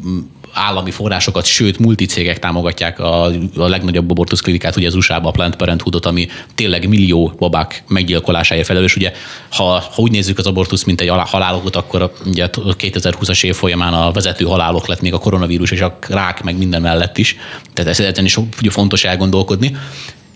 állami 0.57 0.91
forrásokat, 0.91 1.45
sőt, 1.45 1.79
multicégek 1.79 2.39
támogatják 2.39 2.99
a, 2.99 3.25
a 3.57 3.69
legnagyobb 3.69 4.11
abortuszklinikát, 4.11 4.77
ugye 4.77 4.87
az 4.87 4.95
USA-ban 4.95 5.27
a 5.27 5.31
Planned 5.31 5.57
Parenthoodot, 5.57 6.07
ami 6.07 6.29
tényleg 6.55 6.89
millió 6.89 7.35
babák 7.39 7.83
meggyilkolásáért 7.89 8.67
felelős. 8.67 8.97
Ugye, 8.97 9.13
ha, 9.51 9.65
ha 9.65 10.03
úgy 10.03 10.11
nézzük 10.11 10.39
az 10.39 10.47
abortusz, 10.47 10.85
mint 10.85 11.01
egy 11.01 11.09
alá- 11.09 11.29
halálokot, 11.29 11.77
akkor 11.77 12.13
ugye 12.27 12.45
a 12.45 12.51
2020-as 12.51 13.45
év 13.45 13.55
folyamán 13.55 13.93
a 13.93 14.11
vezető 14.13 14.45
halálok 14.45 14.87
lett 14.87 15.01
még 15.01 15.13
a 15.13 15.19
koronavírus 15.19 15.71
és 15.71 15.81
a 15.81 15.99
rák, 16.09 16.43
meg 16.43 16.59
minden 16.59 16.83
mellett 16.83 17.19
is. 17.19 17.37
Tehát 17.73 17.91
ez 17.91 18.01
ezen 18.01 18.25
is 18.25 18.39
fontos 18.69 19.05
elgondolkodni. 19.05 19.77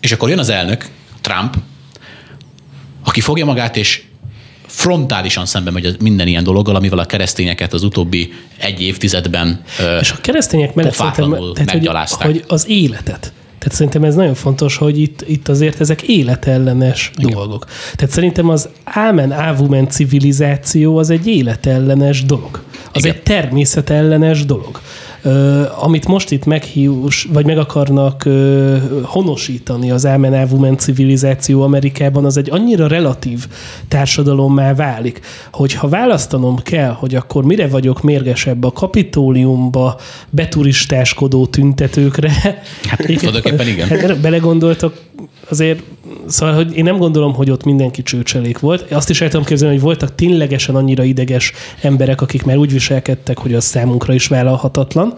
És 0.01 0.13
akkor 0.13 0.29
jön 0.29 0.39
az 0.39 0.49
elnök, 0.49 0.89
Trump, 1.21 1.57
aki 3.05 3.21
fogja 3.21 3.45
magát 3.45 3.77
és 3.77 4.03
frontálisan 4.71 5.47
szembe 5.47 5.71
megy 5.71 5.97
minden 6.01 6.27
ilyen 6.27 6.45
dologgal, 6.45 6.75
amivel 6.75 6.99
a 6.99 7.05
keresztényeket 7.05 7.73
az 7.73 7.83
utóbbi 7.83 8.33
egy 8.59 8.83
évtizedben 8.83 9.63
És 10.01 10.11
a 10.11 10.17
keresztények 10.21 10.75
mellett 10.75 10.95
szerintem, 10.95 11.31
tehát, 11.55 11.71
hogy, 11.71 11.89
hogy 12.21 12.45
az 12.47 12.69
életet. 12.69 13.33
Tehát 13.59 13.75
szerintem 13.75 14.05
ez 14.05 14.15
nagyon 14.15 14.35
fontos, 14.35 14.77
hogy 14.77 15.01
itt, 15.01 15.25
itt 15.27 15.49
azért 15.49 15.81
ezek 15.81 16.03
életellenes 16.03 17.11
Igen. 17.17 17.33
dolgok. 17.33 17.67
Tehát 17.97 18.15
szerintem 18.15 18.49
az 18.49 18.69
ámen 18.85 19.33
ávumen 19.33 19.89
civilizáció 19.89 20.97
az 20.97 21.11
egy 21.11 21.27
életellenes 21.27 22.25
dolog. 22.25 22.63
Az 22.93 23.05
Igen. 23.05 23.15
egy 23.15 23.23
természetellenes 23.23 24.45
dolog. 24.45 24.81
Amit 25.81 26.07
most 26.07 26.31
itt 26.31 26.45
meghívus, 26.45 27.29
vagy 27.33 27.47
meg 27.47 27.59
akarnak 27.59 28.29
honosítani 29.03 29.91
az 29.91 30.07
ávumen 30.07 30.77
civilizáció 30.77 31.63
Amerikában, 31.63 32.25
az 32.25 32.37
egy 32.37 32.51
annyira 32.51 32.87
relatív 32.87 33.47
társadalommá 33.89 34.75
válik, 34.75 35.21
hogy 35.53 35.75
ha 35.75 35.89
választanom 35.89 36.57
kell, 36.57 36.91
hogy 36.91 37.15
akkor 37.15 37.45
mire 37.45 37.69
vagyok 37.69 38.03
mérgesebb 38.03 38.65
a 38.65 38.73
kapitóliumba 38.73 40.01
beturistáskodó 40.31 41.47
tüntetőkre. 41.47 42.31
Hát, 42.83 43.07
tulajdonképpen 43.07 43.69
igen. 43.69 43.89
Hát, 43.89 44.03
erre 44.03 44.15
belegondoltok, 44.15 44.95
azért, 45.51 45.83
szóval, 46.27 46.55
hogy 46.55 46.77
én 46.77 46.85
nem 46.85 46.97
gondolom, 46.97 47.35
hogy 47.35 47.51
ott 47.51 47.65
mindenki 47.65 48.03
csőcselék 48.03 48.59
volt. 48.59 48.93
Azt 48.93 49.11
is 49.11 49.21
el 49.21 49.29
tudom 49.29 49.45
képzelni, 49.45 49.75
hogy 49.75 49.85
voltak 49.85 50.15
ténylegesen 50.15 50.75
annyira 50.75 51.05
ideges 51.05 51.53
emberek, 51.81 52.21
akik 52.21 52.43
már 52.43 52.57
úgy 52.57 52.73
viselkedtek, 52.73 53.39
hogy 53.39 53.55
az 53.55 53.65
számunkra 53.65 54.15
is 54.15 54.27
vállalhatatlan, 54.27 55.15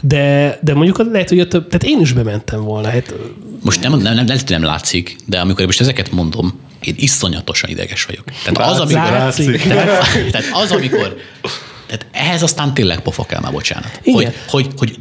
de, 0.00 0.58
de 0.62 0.74
mondjuk 0.74 1.10
lehet, 1.12 1.28
hogy 1.28 1.40
a 1.40 1.48
több, 1.48 1.66
tehát 1.68 1.84
én 1.84 2.00
is 2.00 2.12
bementem 2.12 2.64
volna. 2.64 2.88
Hát, 2.88 3.14
most 3.62 3.82
nem, 3.82 3.92
nem, 3.98 4.14
nem, 4.14 4.26
lehet, 4.26 4.48
nem 4.48 4.62
látszik, 4.62 5.16
de 5.26 5.40
amikor 5.40 5.66
most 5.66 5.80
ezeket 5.80 6.12
mondom, 6.12 6.60
én 6.80 6.94
iszonyatosan 6.96 7.70
ideges 7.70 8.04
vagyok. 8.04 8.24
Tehát 8.44 8.72
az, 8.72 8.80
amikor, 8.80 9.10
látszik. 9.10 9.62
tehát, 9.62 10.30
tehát 10.30 10.46
az, 10.52 10.70
amikor 10.70 11.16
tehát 11.86 12.06
ehhez 12.12 12.42
aztán 12.42 12.74
tényleg 12.74 13.00
pofa 13.00 13.24
kell 13.24 13.40
már, 13.40 13.52
bocsánat. 13.52 14.00
Igen. 14.02 14.32
Hogy, 14.48 14.66
hogy, 14.66 14.68
hogy 14.76 14.98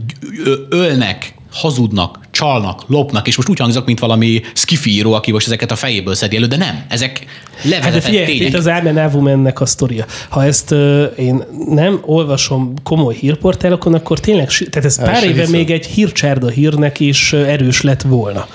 ölnek, 0.70 1.34
hazudnak, 1.52 2.20
csalnak, 2.32 2.84
lopnak, 2.88 3.28
és 3.28 3.36
most 3.36 3.50
úgy 3.50 3.60
hangzok, 3.60 3.86
mint 3.86 4.00
valami 4.00 4.42
skifíró, 4.54 5.14
aki 5.14 5.32
most 5.32 5.46
ezeket 5.46 5.72
a 5.72 5.76
fejéből 5.76 6.16
szedi 6.16 6.36
elő, 6.36 6.46
de 6.46 6.58
nem. 6.58 6.86
Ezek 6.90 7.26
Hát 7.56 7.64
de 7.64 7.70
levezetett 7.70 8.04
figyelj, 8.04 8.26
tények. 8.26 8.48
itt 8.48 8.56
az 8.56 8.68
Ámen 8.68 8.98
Avumennek 8.98 9.62
a 9.62 9.66
sztoria. 9.66 10.06
Ha 10.30 10.46
ezt 10.46 10.72
uh, 10.72 11.04
én 11.18 11.44
nem 11.68 12.00
olvasom 12.06 12.74
komoly 12.84 13.16
hírportálokon, 13.16 13.94
akkor 13.94 14.20
tényleg, 14.20 14.48
tehát 14.48 14.86
ez 14.86 15.02
pár 15.04 15.24
éve 15.24 15.34
hiszem. 15.40 15.52
még 15.52 15.72
egy 15.72 15.86
hírcsárda 15.86 16.50
hírnek 16.50 17.00
is 17.00 17.32
ö, 17.34 17.44
erős 17.44 17.82
lett 17.82 18.02
volna. 18.02 18.48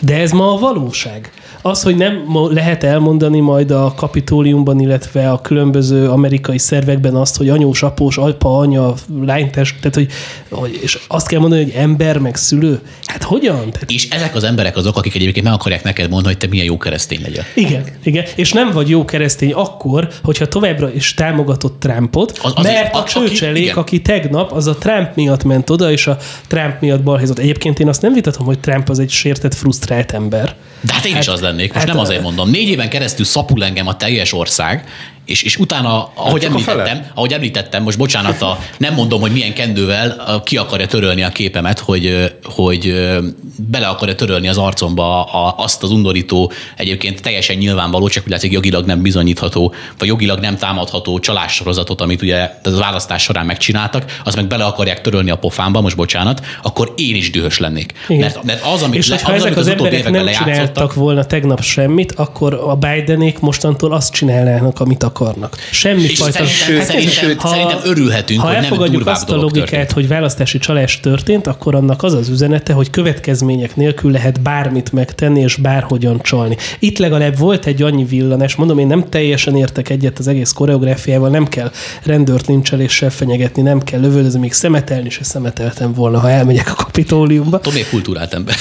De 0.00 0.16
ez 0.16 0.30
ma 0.30 0.52
a 0.52 0.58
valóság. 0.58 1.30
Az, 1.66 1.82
hogy 1.82 1.96
nem 1.96 2.24
lehet 2.50 2.84
elmondani 2.84 3.40
majd 3.40 3.70
a 3.70 3.94
kapitóliumban, 3.96 4.80
illetve 4.80 5.30
a 5.30 5.40
különböző 5.40 6.08
amerikai 6.10 6.58
szervekben 6.58 7.14
azt, 7.14 7.36
hogy 7.36 7.48
anyós, 7.48 7.82
após, 7.82 8.18
apa, 8.18 8.58
anya, 8.58 8.94
lánytest, 9.24 9.76
tehát 9.80 9.94
hogy, 9.94 10.08
hogy, 10.50 10.78
és 10.82 10.98
azt 11.08 11.26
kell 11.28 11.40
mondani, 11.40 11.62
hogy 11.62 11.72
ember, 11.76 12.18
meg 12.18 12.36
szülő. 12.36 12.80
Hát 13.04 13.22
hogyan? 13.22 13.70
Tehát 13.70 13.90
És 13.90 14.08
ezek 14.10 14.34
az 14.34 14.44
emberek 14.44 14.76
azok, 14.76 14.96
akik 14.96 15.14
egyébként 15.14 15.44
meg 15.44 15.54
akarják 15.54 15.82
neked 15.82 16.10
mondani, 16.10 16.32
hogy 16.32 16.38
te 16.42 16.46
milyen 16.48 16.66
jó 16.66 16.76
keresztény 16.76 17.20
legyél. 17.22 17.42
Igen, 17.54 17.84
igen. 18.02 18.24
És 18.34 18.52
nem 18.52 18.70
vagy 18.72 18.88
jó 18.88 19.04
keresztény 19.04 19.52
akkor, 19.52 20.08
hogyha 20.22 20.48
továbbra 20.48 20.92
is 20.92 21.14
támogatott 21.14 21.80
Trumpot, 21.80 22.38
Az- 22.42 22.52
az, 22.54 22.64
mert 22.64 22.94
a, 22.94 22.98
a- 22.98 23.04
csőcselék, 23.04 23.70
aki, 23.70 23.78
aki 23.78 24.02
tegnap, 24.02 24.52
az 24.52 24.66
a 24.66 24.74
Trump 24.74 25.14
miatt 25.14 25.44
ment 25.44 25.70
oda, 25.70 25.90
és 25.90 26.06
a 26.06 26.16
Trump 26.46 26.80
miatt 26.80 27.02
balhézott. 27.02 27.38
Egyébként 27.38 27.78
én 27.78 27.88
azt 27.88 28.02
nem 28.02 28.12
vitatom, 28.12 28.46
hogy 28.46 28.58
Trump 28.58 28.88
az 28.88 28.98
egy 28.98 29.10
sértett, 29.10 29.54
frusztrált 29.54 30.12
ember. 30.12 30.54
De 30.80 30.92
hát 30.92 31.04
én 31.04 31.12
hát, 31.12 31.22
is 31.22 31.28
az 31.28 31.40
lennék, 31.40 31.55
most 31.62 31.72
hát 31.72 31.86
nem 31.86 31.98
azért 31.98 32.22
mondom. 32.22 32.50
Négy 32.50 32.68
éven 32.68 32.88
keresztül 32.88 33.24
szapul 33.24 33.64
engem 33.64 33.86
a 33.86 33.96
teljes 33.96 34.32
ország, 34.32 34.84
és, 35.26 35.42
és 35.42 35.56
utána, 35.56 36.10
ahogy 36.14 36.42
fele. 36.42 36.52
említettem, 36.52 37.06
ahogy 37.14 37.32
említettem, 37.32 37.82
most 37.82 37.98
bocsánat, 37.98 38.42
a, 38.42 38.58
nem 38.78 38.94
mondom, 38.94 39.20
hogy 39.20 39.32
milyen 39.32 39.52
kendővel 39.52 40.40
ki 40.44 40.56
akarja 40.56 40.86
törölni 40.86 41.22
a 41.22 41.28
képemet, 41.28 41.78
hogy, 41.78 42.32
hogy 42.42 43.10
bele 43.56 43.86
akarja 43.86 44.14
törölni 44.14 44.48
az 44.48 44.58
arcomba 44.58 45.24
a, 45.24 45.54
azt 45.58 45.82
az 45.82 45.90
undorító, 45.90 46.52
egyébként 46.76 47.22
teljesen 47.22 47.56
nyilvánvaló, 47.56 48.08
csak 48.08 48.24
úgy 48.24 48.30
látszik 48.30 48.52
jogilag 48.52 48.86
nem 48.86 49.02
bizonyítható, 49.02 49.74
vagy 49.98 50.08
jogilag 50.08 50.38
nem 50.38 50.56
támadható 50.56 51.18
csalássorozatot, 51.18 52.00
amit 52.00 52.22
ugye 52.22 52.50
a 52.62 52.70
választás 52.70 53.22
során 53.22 53.46
megcsináltak, 53.46 54.20
azt 54.24 54.36
meg 54.36 54.46
bele 54.46 54.64
akarják 54.64 55.00
törölni 55.00 55.30
a 55.30 55.36
pofámba, 55.36 55.80
most 55.80 55.96
bocsánat, 55.96 56.40
akkor 56.62 56.92
én 56.96 57.14
is 57.14 57.30
dühös 57.30 57.58
lennék. 57.58 57.92
Igen. 58.08 58.20
Mert, 58.20 58.42
mert 58.42 58.64
az, 58.64 58.82
amit, 58.82 58.98
és 58.98 59.08
le, 59.08 59.14
az, 59.14 59.22
ezek 59.22 59.42
amit 59.42 59.56
az, 59.56 59.66
az 59.66 59.68
emberek 59.68 59.92
években 59.92 60.12
nem 60.12 60.24
lejátszottak, 60.24 60.54
csináltak 60.54 60.94
volna 60.94 61.24
tegnap 61.36 61.62
semmit, 61.62 62.12
akkor 62.12 62.54
a 62.54 62.74
Bidenék 62.74 63.38
mostantól 63.38 63.92
azt 63.92 64.12
csinálnának, 64.12 64.80
amit 64.80 65.02
akarnak. 65.02 65.56
Semmi 65.70 66.06
fajta... 66.14 66.32
szerintem, 66.32 66.76
Hát 66.76 66.86
szerintem, 66.86 67.12
sőt, 67.12 67.40
ha- 67.40 67.48
szerintem 67.48 67.78
örülhetünk, 67.84 68.40
ha 68.40 68.46
hogy 68.46 68.54
nem 68.54 68.64
elfogadjuk 68.64 68.96
durvább 68.96 69.14
azt 69.14 69.30
a 69.30 69.36
logikát, 69.36 69.68
történt. 69.68 69.92
hogy 69.92 70.08
választási 70.08 70.58
csalás 70.58 71.00
történt, 71.00 71.46
akkor 71.46 71.74
annak 71.74 72.02
az 72.02 72.14
az 72.14 72.28
üzenete, 72.28 72.72
hogy 72.72 72.90
következmények 72.90 73.76
nélkül 73.76 74.10
lehet 74.10 74.40
bármit 74.40 74.92
megtenni, 74.92 75.40
és 75.40 75.56
bárhogyan 75.56 76.20
csalni. 76.22 76.56
Itt 76.78 76.98
legalább 76.98 77.38
volt 77.38 77.66
egy 77.66 77.82
annyi 77.82 78.04
villanás, 78.04 78.54
mondom, 78.54 78.78
én 78.78 78.86
nem 78.86 79.04
teljesen 79.08 79.56
értek 79.56 79.88
egyet 79.88 80.18
az 80.18 80.28
egész 80.28 80.52
koreográfiával, 80.52 81.28
nem 81.28 81.46
kell 81.46 81.70
rendőrt 82.04 82.46
nincseléssel 82.46 83.10
fenyegetni, 83.10 83.62
nem 83.62 83.82
kell 83.82 84.00
lövöldözni, 84.00 84.40
még 84.40 84.52
szemetelni 84.52 85.10
se 85.10 85.24
szemeteltem 85.24 85.92
volna, 85.92 86.18
ha 86.18 86.30
elmegyek 86.30 86.70
a 86.70 86.74
kapitóliumba. 86.74 87.58
Tomé 87.58 87.84
kultúrált 87.90 88.34
ember. 88.34 88.54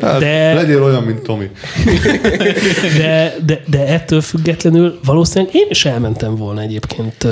Hát, 0.00 0.18
De- 0.18 0.54
Legyél 0.54 0.82
olyan, 0.82 1.02
mint 1.02 1.22
Tomi. 1.22 1.50
De, 2.98 3.34
de, 3.46 3.62
de 3.66 3.86
ettől 3.86 4.20
függetlenül 4.20 4.98
valószínűleg 5.04 5.54
én 5.54 5.66
is 5.68 5.84
elmentem 5.84 6.36
volna 6.36 6.60
egyébként 6.60 7.26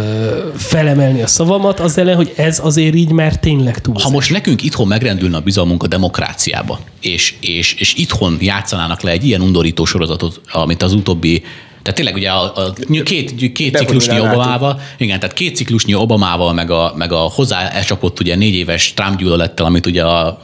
felemelni 0.57 1.23
a 1.23 1.27
szavamat, 1.27 1.81
az 1.81 1.99
ellen, 1.99 2.17
hogy 2.17 2.33
ez 2.37 2.61
azért 2.63 2.95
így 2.95 3.11
már 3.11 3.39
tényleg 3.39 3.81
túl. 3.81 3.95
Ha 4.03 4.11
most 4.11 4.31
nekünk 4.31 4.63
itthon 4.63 4.87
megrendülne 4.87 5.37
a 5.37 5.41
bizalmunk 5.41 5.83
a 5.83 5.87
demokráciába, 5.87 6.81
és, 7.01 7.35
és, 7.41 7.75
és 7.75 7.95
itthon 7.95 8.37
játszanának 8.41 9.01
le 9.01 9.11
egy 9.11 9.25
ilyen 9.25 9.41
undorító 9.41 9.85
sorozatot, 9.85 10.41
amit 10.53 10.83
az 10.83 10.93
utóbbi 10.93 11.43
tehát 11.83 11.95
tényleg 11.95 12.15
ugye 12.15 12.31
a, 12.31 12.57
a 12.57 12.73
két, 13.05 13.53
két 13.53 13.77
ciklusnyi 13.77 14.21
Obamával, 14.21 14.81
igen, 14.99 15.21
tehát 15.21 15.35
két 15.35 15.57
ciklusnyi 15.57 15.95
Obamával, 15.95 16.53
meg 16.53 16.71
a, 16.71 16.93
meg 16.97 17.13
a 17.13 17.19
hozzá 17.19 17.69
elcsapott 17.69 18.21
ugye 18.21 18.37
négy 18.37 18.55
éves 18.55 18.95
Trump 18.95 19.19
gyűlölettel, 19.19 19.67
amit 19.67 19.87
ugye 19.87 20.05
a, 20.05 20.43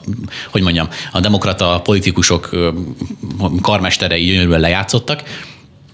hogy 0.50 0.62
mondjam, 0.62 0.88
a 1.12 1.20
demokrata 1.20 1.80
politikusok 1.84 2.50
karmesterei 3.60 4.24
gyönyörűen 4.24 4.60
lejátszottak, 4.60 5.22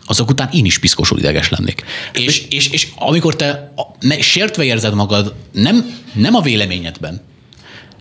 azok 0.06 0.30
után 0.30 0.48
én 0.52 0.64
is 0.64 0.78
piszkosul 0.78 1.18
ideges 1.18 1.48
lennék. 1.48 1.84
És, 2.12 2.46
és, 2.50 2.68
és 2.68 2.88
amikor 2.96 3.36
te 3.36 3.74
sértve 4.20 4.64
érzed 4.64 4.94
magad, 4.94 5.34
nem, 5.52 5.94
nem 6.12 6.34
a 6.34 6.40
véleményedben, 6.40 7.20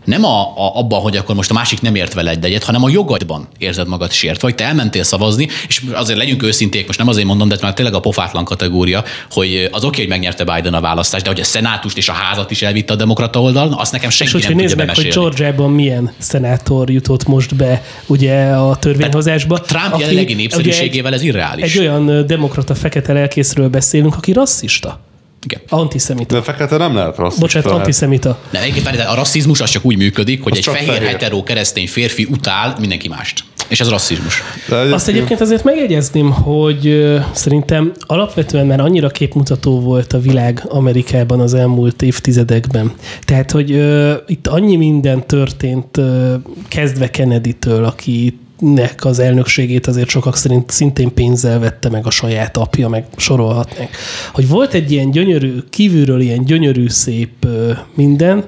nem 0.04 0.26
a, 0.26 0.42
a, 0.42 0.78
abban, 0.78 1.02
hogy 1.02 1.18
akkor 1.18 1.36
most 1.36 1.50
a 1.50 1.54
másik 1.54 1.82
nem 1.82 1.96
ért 1.96 2.14
vele 2.14 2.30
egy 2.30 2.46
egyet, 2.46 2.64
hanem 2.64 2.84
a 2.84 2.90
jogadban 2.90 3.48
érzed 3.58 3.88
magad 3.88 4.12
sértve, 4.12 4.48
vagy 4.48 4.56
te 4.56 4.64
elmentél 4.64 5.04
szavazni, 5.04 5.48
és 5.68 5.82
azért 5.94 6.18
legyünk 6.20 6.44
őszinték, 6.44 6.86
most 6.88 7.00
nem 7.00 7.08
azért 7.08 7.28
mondom, 7.28 7.48
de 7.48 7.58
már 7.62 7.74
tényleg 7.74 7.94
a 7.94 8.00
pofátlan 8.00 8.46
kategória, 8.46 9.04
hogy 9.32 9.70
az 9.72 9.84
oké, 9.84 10.02
hogy 10.02 10.10
megnyerte 10.10 10.44
Biden 10.44 10.74
a 10.74 10.82
választást, 10.82 11.24
de 11.24 11.30
hogy 11.30 11.40
a 11.40 11.44
szenátust 11.44 11.98
és 11.98 12.10
a 12.10 12.14
házat 12.14 12.52
is 12.52 12.62
elvitte 12.62 12.94
a 12.94 12.96
demokrata 12.96 13.42
oldalon, 13.42 13.74
azt 13.74 13.92
nekem 13.92 14.10
senki 14.10 14.38
és 14.38 14.48
nem 14.48 14.58
tudja 14.58 14.76
meg, 14.76 14.96
hogy 14.96 15.08
Georgiában 15.08 15.72
milyen 15.72 16.12
szenátor 16.18 16.90
jutott 16.90 17.28
most 17.28 17.56
be 17.56 17.84
ugye 18.06 18.46
a 18.46 18.76
törvényhozásba. 18.76 19.60
Tehát 19.60 19.88
Trump 19.88 20.02
jelenlegi 20.02 20.34
népszerűségével 20.34 21.14
ez 21.14 21.22
irreális. 21.22 21.76
Egy 21.76 21.80
olyan 21.80 22.28
demokrata 22.28 22.76
fekete 22.76 23.14
lelkészről 23.14 23.70
beszélünk, 23.70 24.16
aki 24.16 24.32
rasszista. 24.34 25.00
Igen. 25.44 25.62
Antiszemita. 25.70 26.36
De 26.36 26.42
fekete 26.42 26.78
nem 26.78 26.96
lehet 26.96 27.18
rasszista. 27.18 27.42
Bocsánat, 27.42 27.68
lehet. 27.68 27.82
antiszemita. 27.82 28.40
De 28.50 28.62
egyébként 28.62 29.00
a 29.00 29.16
rasszizmus 29.16 29.62
az 29.62 29.70
csak 29.70 29.86
úgy 29.86 29.98
működik, 29.98 30.44
hogy 30.44 30.52
az 30.52 30.58
egy 30.58 30.64
fehér, 30.64 30.88
fehér 30.88 31.08
hetero 31.08 31.44
keresztény 31.44 31.88
férfi 31.88 32.28
utál 32.32 32.76
mindenki 32.80 33.08
mást. 33.08 33.44
És 33.68 33.80
ez 33.80 33.90
rasszizmus. 33.90 34.44
Egyébként... 34.66 34.94
Azt 34.94 35.08
egyébként 35.08 35.42
azért 35.42 35.64
megjegyezném, 35.64 36.32
hogy 36.32 37.14
szerintem 37.32 37.92
alapvetően 38.00 38.66
már 38.66 38.80
annyira 38.80 39.10
képmutató 39.10 39.80
volt 39.80 40.14
a 40.14 40.20
világ 40.20 40.64
Amerikában 40.68 41.40
az 41.40 41.54
elmúlt 41.54 42.02
évtizedekben. 42.02 42.92
Tehát, 43.22 43.52
hogy 43.52 43.70
itt 44.28 44.48
annyi 44.48 44.76
minden 44.76 45.28
történt, 45.28 46.00
kezdve 46.68 47.10
Kennedy-től, 47.10 47.84
aki 47.84 48.38
nek 48.64 49.06
az 49.06 49.20
elnökségét 49.20 49.88
azért 49.88 50.10
sokak 50.10 50.36
szerint 50.36 50.70
szintén 50.70 51.14
pénzzel 51.14 51.60
vette 51.60 51.90
meg 51.90 52.06
a 52.06 52.10
saját 52.10 52.58
apja, 52.58 52.88
meg 52.90 53.06
sorolhatnánk. 53.16 53.90
Hogy 54.34 54.48
volt 54.48 54.74
egy 54.74 54.92
ilyen 54.92 55.12
gyönyörű, 55.12 55.58
kívülről 55.70 56.22
ilyen 56.22 56.44
gyönyörű, 56.44 56.90
szép 56.90 57.48
minden, 57.96 58.44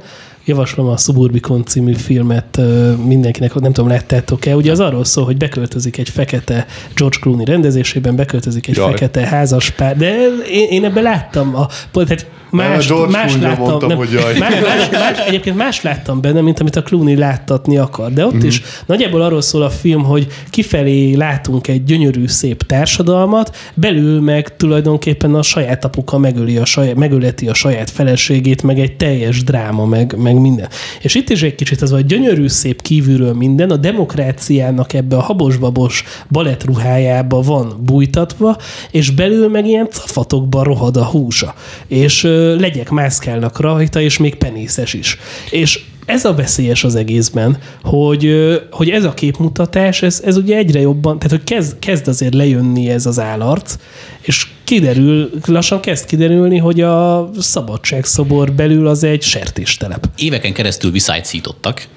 javaslom 0.45 0.88
a 0.88 0.97
Suburbicon 0.97 1.66
című 1.66 1.93
filmet 1.93 2.61
mindenkinek, 3.05 3.53
nem 3.53 3.74
tudom, 3.74 3.89
láttátok-e, 3.89 4.55
ugye 4.55 4.72
az 4.72 4.80
arról 4.80 5.03
szól, 5.03 5.26
hogy 5.26 5.38
beköltözik 5.38 5.97
egy 5.97 6.09
fekete 6.09 6.66
George 6.95 7.18
Clooney 7.22 7.45
rendezésében, 7.45 8.16
beköltözik 8.16 8.68
egy 8.68 8.76
Jaj. 8.76 8.91
fekete 8.91 9.28
házaspár, 9.28 9.97
de 9.97 10.16
én, 10.51 10.68
én 10.70 10.86
ebben 10.86 11.03
láttam, 11.03 11.55
a, 11.55 11.68
tehát 11.91 12.28
más, 12.56 12.88
más 13.12 13.38
láttam. 13.38 13.66
Mondtam, 13.66 13.89
nem, 13.89 13.97
hogy 13.97 14.12
jaj. 14.12 14.38
Más, 14.38 14.53
más, 14.62 14.89
más, 14.89 15.18
egyébként 15.28 15.56
más 15.56 15.82
láttam 15.82 16.22
benne, 16.22 16.41
mint 16.41 16.60
amit 16.60 16.76
a 16.76 16.84
Clooney 16.84 17.16
láttatni 17.16 17.78
akar. 17.78 18.14
De 18.14 18.26
ott 18.26 18.36
mm-hmm. 18.36 18.47
is 18.47 18.62
nagyjából 18.86 19.22
arról 19.22 19.41
szól 19.41 19.62
a 19.62 19.70
film, 19.70 20.03
hogy 20.03 20.28
kifelé 20.49 21.14
látunk 21.14 21.68
egy 21.68 21.84
gyönyörű, 21.84 22.28
szép 22.28 22.64
társadalmat, 22.64 23.56
belül 23.74 24.22
meg 24.22 24.56
tulajdonképpen 24.56 25.36
a 25.36 25.41
saját 25.41 25.86
apuka 25.86 26.18
megöli 26.18 26.58
a 26.58 26.66
saját, 26.66 26.95
megöleti 26.95 27.47
a 27.47 27.53
saját 27.53 27.89
feleségét, 27.89 28.64
meg 28.64 28.80
egy 28.80 28.95
teljes 28.95 29.43
dráma, 29.43 29.86
meg, 29.86 30.16
meg 30.18 30.39
minden. 30.39 30.68
És 31.01 31.16
itt 31.16 31.30
is 31.30 31.43
egy 31.43 31.56
kicsit 31.56 31.82
az 31.82 31.91
a 31.91 32.01
gyönyörű, 32.01 32.47
szép 32.47 32.82
kívülről 32.82 33.34
minden, 33.34 33.70
a 33.70 33.78
demokráciának 33.78 34.93
ebbe 34.93 35.16
a 35.16 35.22
habos-babos 35.22 36.03
balettruhájába 36.30 37.41
van 37.41 37.74
bújtatva, 37.80 38.58
és 38.91 39.10
belül 39.10 39.49
meg 39.49 39.68
ilyen 39.68 39.88
cafatokban 39.89 40.64
rohad 40.64 40.97
a 40.97 41.06
húsa. 41.06 41.53
És 41.88 42.28
legyek 42.60 42.89
mászkálnak 42.89 43.60
rajta, 43.60 44.02
és 44.02 44.18
még 44.18 44.36
penészes 44.36 44.93
is. 44.93 45.18
És 45.50 45.80
ez 46.06 46.26
a 46.26 46.34
veszélyes 46.34 46.84
az 46.84 46.96
egészben, 46.96 47.58
hogy, 47.84 48.32
hogy 48.72 48.89
ez 48.89 49.04
a 49.04 49.14
képmutatás, 49.14 50.02
ez, 50.02 50.22
ez 50.26 50.38
ugye 50.38 50.58
egyre 50.58 50.80
jobban, 50.80 51.20
tehát 51.20 51.38
hogy 51.38 51.56
kezd, 51.56 51.80
kezd 51.80 52.08
azért 52.08 52.34
lejönni 52.34 52.89
ez 52.89 53.06
az 53.06 53.20
állarc, 53.20 53.76
és 54.22 54.48
kiderül, 54.64 55.30
lassan 55.46 55.80
kezd 55.80 56.06
kiderülni, 56.06 56.58
hogy 56.58 56.82
a 56.82 57.30
szabadságszobor 57.39 58.52
belül 58.52 58.88
az 58.88 59.04
egy 59.04 59.22
sertéstelep. 59.22 60.10
Éveken 60.18 60.54
keresztül 60.54 60.91
viszálycítottak, 60.91 61.88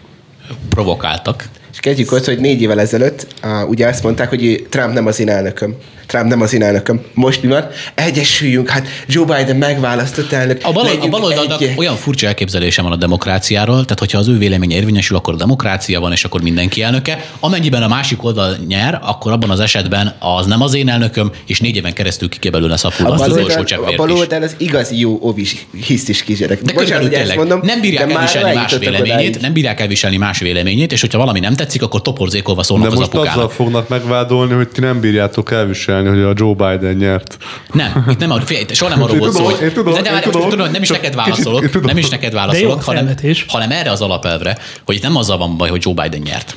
provokáltak. 0.68 1.48
És 1.72 1.80
kezdjük 1.80 2.12
ott, 2.12 2.24
hogy 2.24 2.38
négy 2.38 2.62
évvel 2.62 2.80
ezelőtt 2.80 3.26
uh, 3.42 3.68
ugye 3.68 3.86
azt 3.86 4.02
mondták, 4.02 4.28
hogy 4.28 4.66
Trump 4.70 4.92
nem 4.92 5.06
az 5.06 5.20
én 5.20 5.28
elnököm. 5.28 5.74
Trump 6.08 6.26
nem 6.26 6.40
az 6.40 6.54
én 6.54 6.62
elnököm. 6.62 7.00
Most 7.14 7.42
mi 7.42 7.48
van? 7.48 7.66
Egyesüljünk, 7.94 8.68
hát 8.68 8.86
Joe 9.06 9.24
Biden 9.24 9.56
megválasztott 9.56 10.32
elnök. 10.32 10.60
A, 10.62 10.72
bal, 10.72 10.86
a 11.00 11.08
baloldalnak 11.08 11.62
egy... 11.62 11.74
olyan 11.76 11.96
furcsa 11.96 12.26
elképzelése 12.26 12.82
van 12.82 12.92
a 12.92 12.96
demokráciáról, 12.96 13.74
tehát 13.74 13.98
hogyha 13.98 14.18
az 14.18 14.28
ő 14.28 14.38
vélemény 14.38 14.70
érvényesül, 14.70 15.16
akkor 15.16 15.34
a 15.34 15.36
demokrácia 15.36 16.00
van, 16.00 16.12
és 16.12 16.24
akkor 16.24 16.42
mindenki 16.42 16.82
elnöke. 16.82 17.24
Amennyiben 17.40 17.82
a 17.82 17.88
másik 17.88 18.24
oldal 18.24 18.56
nyer, 18.68 18.98
akkor 19.02 19.32
abban 19.32 19.50
az 19.50 19.60
esetben 19.60 20.16
az 20.18 20.46
nem 20.46 20.62
az 20.62 20.74
én 20.74 20.88
elnököm, 20.88 21.32
és 21.46 21.60
négy 21.60 21.76
éven 21.76 21.92
keresztül 21.92 22.28
ki 22.28 22.38
kell 22.38 22.50
belőle 22.50 22.76
szapulva 22.76 23.12
azt 23.12 23.26
az 23.26 23.36
utolsó 23.36 23.84
A 23.84 23.94
baloldal 23.96 24.42
az 24.42 24.54
igazi 24.58 24.98
jó 24.98 25.18
ovis 25.20 25.66
hisztis 25.86 26.22
kisgyerek. 26.22 26.62
De 26.62 26.72
Bocsánat, 26.72 27.10
tényleg, 27.10 27.36
mondom, 27.36 27.60
nem 27.62 27.80
bírják 27.80 28.10
elviselni 28.10 28.54
más 28.54 28.76
véleményét, 28.78 29.40
nem 29.40 29.52
bírják 29.52 29.80
elviselni 29.80 30.16
más 30.16 30.38
véleményét, 30.38 30.92
és 30.92 31.00
hogyha 31.00 31.18
valami 31.18 31.40
nem 31.40 31.54
tetszik, 31.58 31.82
akkor 31.82 32.02
toporzékolva 32.02 32.62
szólnak 32.62 32.86
De 32.86 32.92
az 32.92 32.98
most 32.98 33.14
apukának. 33.14 33.36
azzal 33.36 33.48
fognak 33.48 33.88
megvádolni, 33.88 34.52
hogy 34.52 34.68
ti 34.68 34.80
nem 34.80 35.00
bírjátok 35.00 35.52
elviselni, 35.52 36.08
hogy 36.08 36.20
a 36.20 36.32
Joe 36.34 36.54
Biden 36.54 36.94
nyert. 36.94 37.36
Nem, 37.72 38.06
itt 38.10 38.18
nem, 38.18 38.40
fél, 38.40 38.66
soha 38.72 38.90
nem 38.90 39.02
arról 39.02 39.18
volt 39.18 39.32
szó, 39.32 39.44
hogy... 39.44 39.72
Tudom, 39.72 39.94
de, 39.94 40.02
de, 40.02 40.20
tudom, 40.20 40.48
tudom, 40.48 40.70
nem 40.70 40.82
is 40.82 40.88
neked 40.88 41.14
válaszolok, 41.14 41.60
kicsit, 41.60 41.84
nem 41.84 41.96
is 41.96 42.08
neked 42.08 42.32
válaszolok, 42.32 42.82
hanem, 42.82 43.14
hanem 43.46 43.70
erre 43.70 43.90
az 43.90 44.00
alapelvre, 44.00 44.58
hogy 44.84 44.94
itt 44.94 45.02
nem 45.02 45.16
azzal 45.16 45.38
van 45.38 45.56
baj, 45.56 45.68
hogy 45.68 45.82
Joe 45.84 45.94
Biden 46.02 46.20
nyert, 46.20 46.56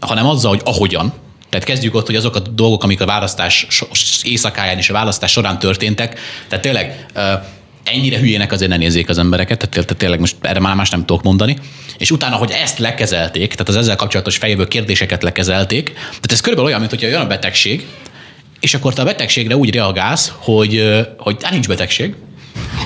hanem 0.00 0.26
azzal, 0.26 0.50
hogy 0.50 0.60
ahogyan, 0.64 1.12
tehát 1.50 1.66
kezdjük 1.66 1.94
ott, 1.94 2.06
hogy 2.06 2.16
azok 2.16 2.36
a 2.36 2.38
dolgok, 2.38 2.82
amik 2.82 3.00
a 3.00 3.06
választás 3.06 3.66
éjszakáján 4.22 4.78
és 4.78 4.90
a 4.90 4.92
választás 4.92 5.30
során 5.30 5.58
történtek, 5.58 6.18
tehát 6.48 6.64
tényleg 6.64 7.06
ennyire 7.84 8.18
hülyének 8.18 8.52
azért 8.52 8.70
ne 8.70 8.76
nézzék 8.76 9.08
az 9.08 9.18
embereket, 9.18 9.58
tehát, 9.58 9.72
tehát 9.72 9.96
tényleg 9.96 10.20
most 10.20 10.36
erre 10.40 10.60
már 10.60 10.74
más 10.74 10.90
nem 10.90 11.04
tudok 11.04 11.22
mondani. 11.22 11.56
És 11.98 12.10
utána, 12.10 12.36
hogy 12.36 12.50
ezt 12.62 12.78
lekezelték, 12.78 13.50
tehát 13.50 13.68
az 13.68 13.76
ezzel 13.76 13.96
kapcsolatos 13.96 14.36
fejéből 14.36 14.68
kérdéseket 14.68 15.22
lekezelték, 15.22 15.92
tehát 15.92 16.32
ez 16.32 16.40
körülbelül 16.40 16.68
olyan, 16.68 16.80
mint 16.80 16.90
hogyha 16.90 17.08
jön 17.08 17.20
a 17.20 17.26
betegség, 17.26 17.86
és 18.60 18.74
akkor 18.74 18.94
te 18.94 19.02
a 19.02 19.04
betegségre 19.04 19.56
úgy 19.56 19.74
reagálsz, 19.74 20.32
hogy, 20.36 21.04
hogy 21.16 21.36
hát 21.42 21.52
nincs 21.52 21.68
betegség. 21.68 22.14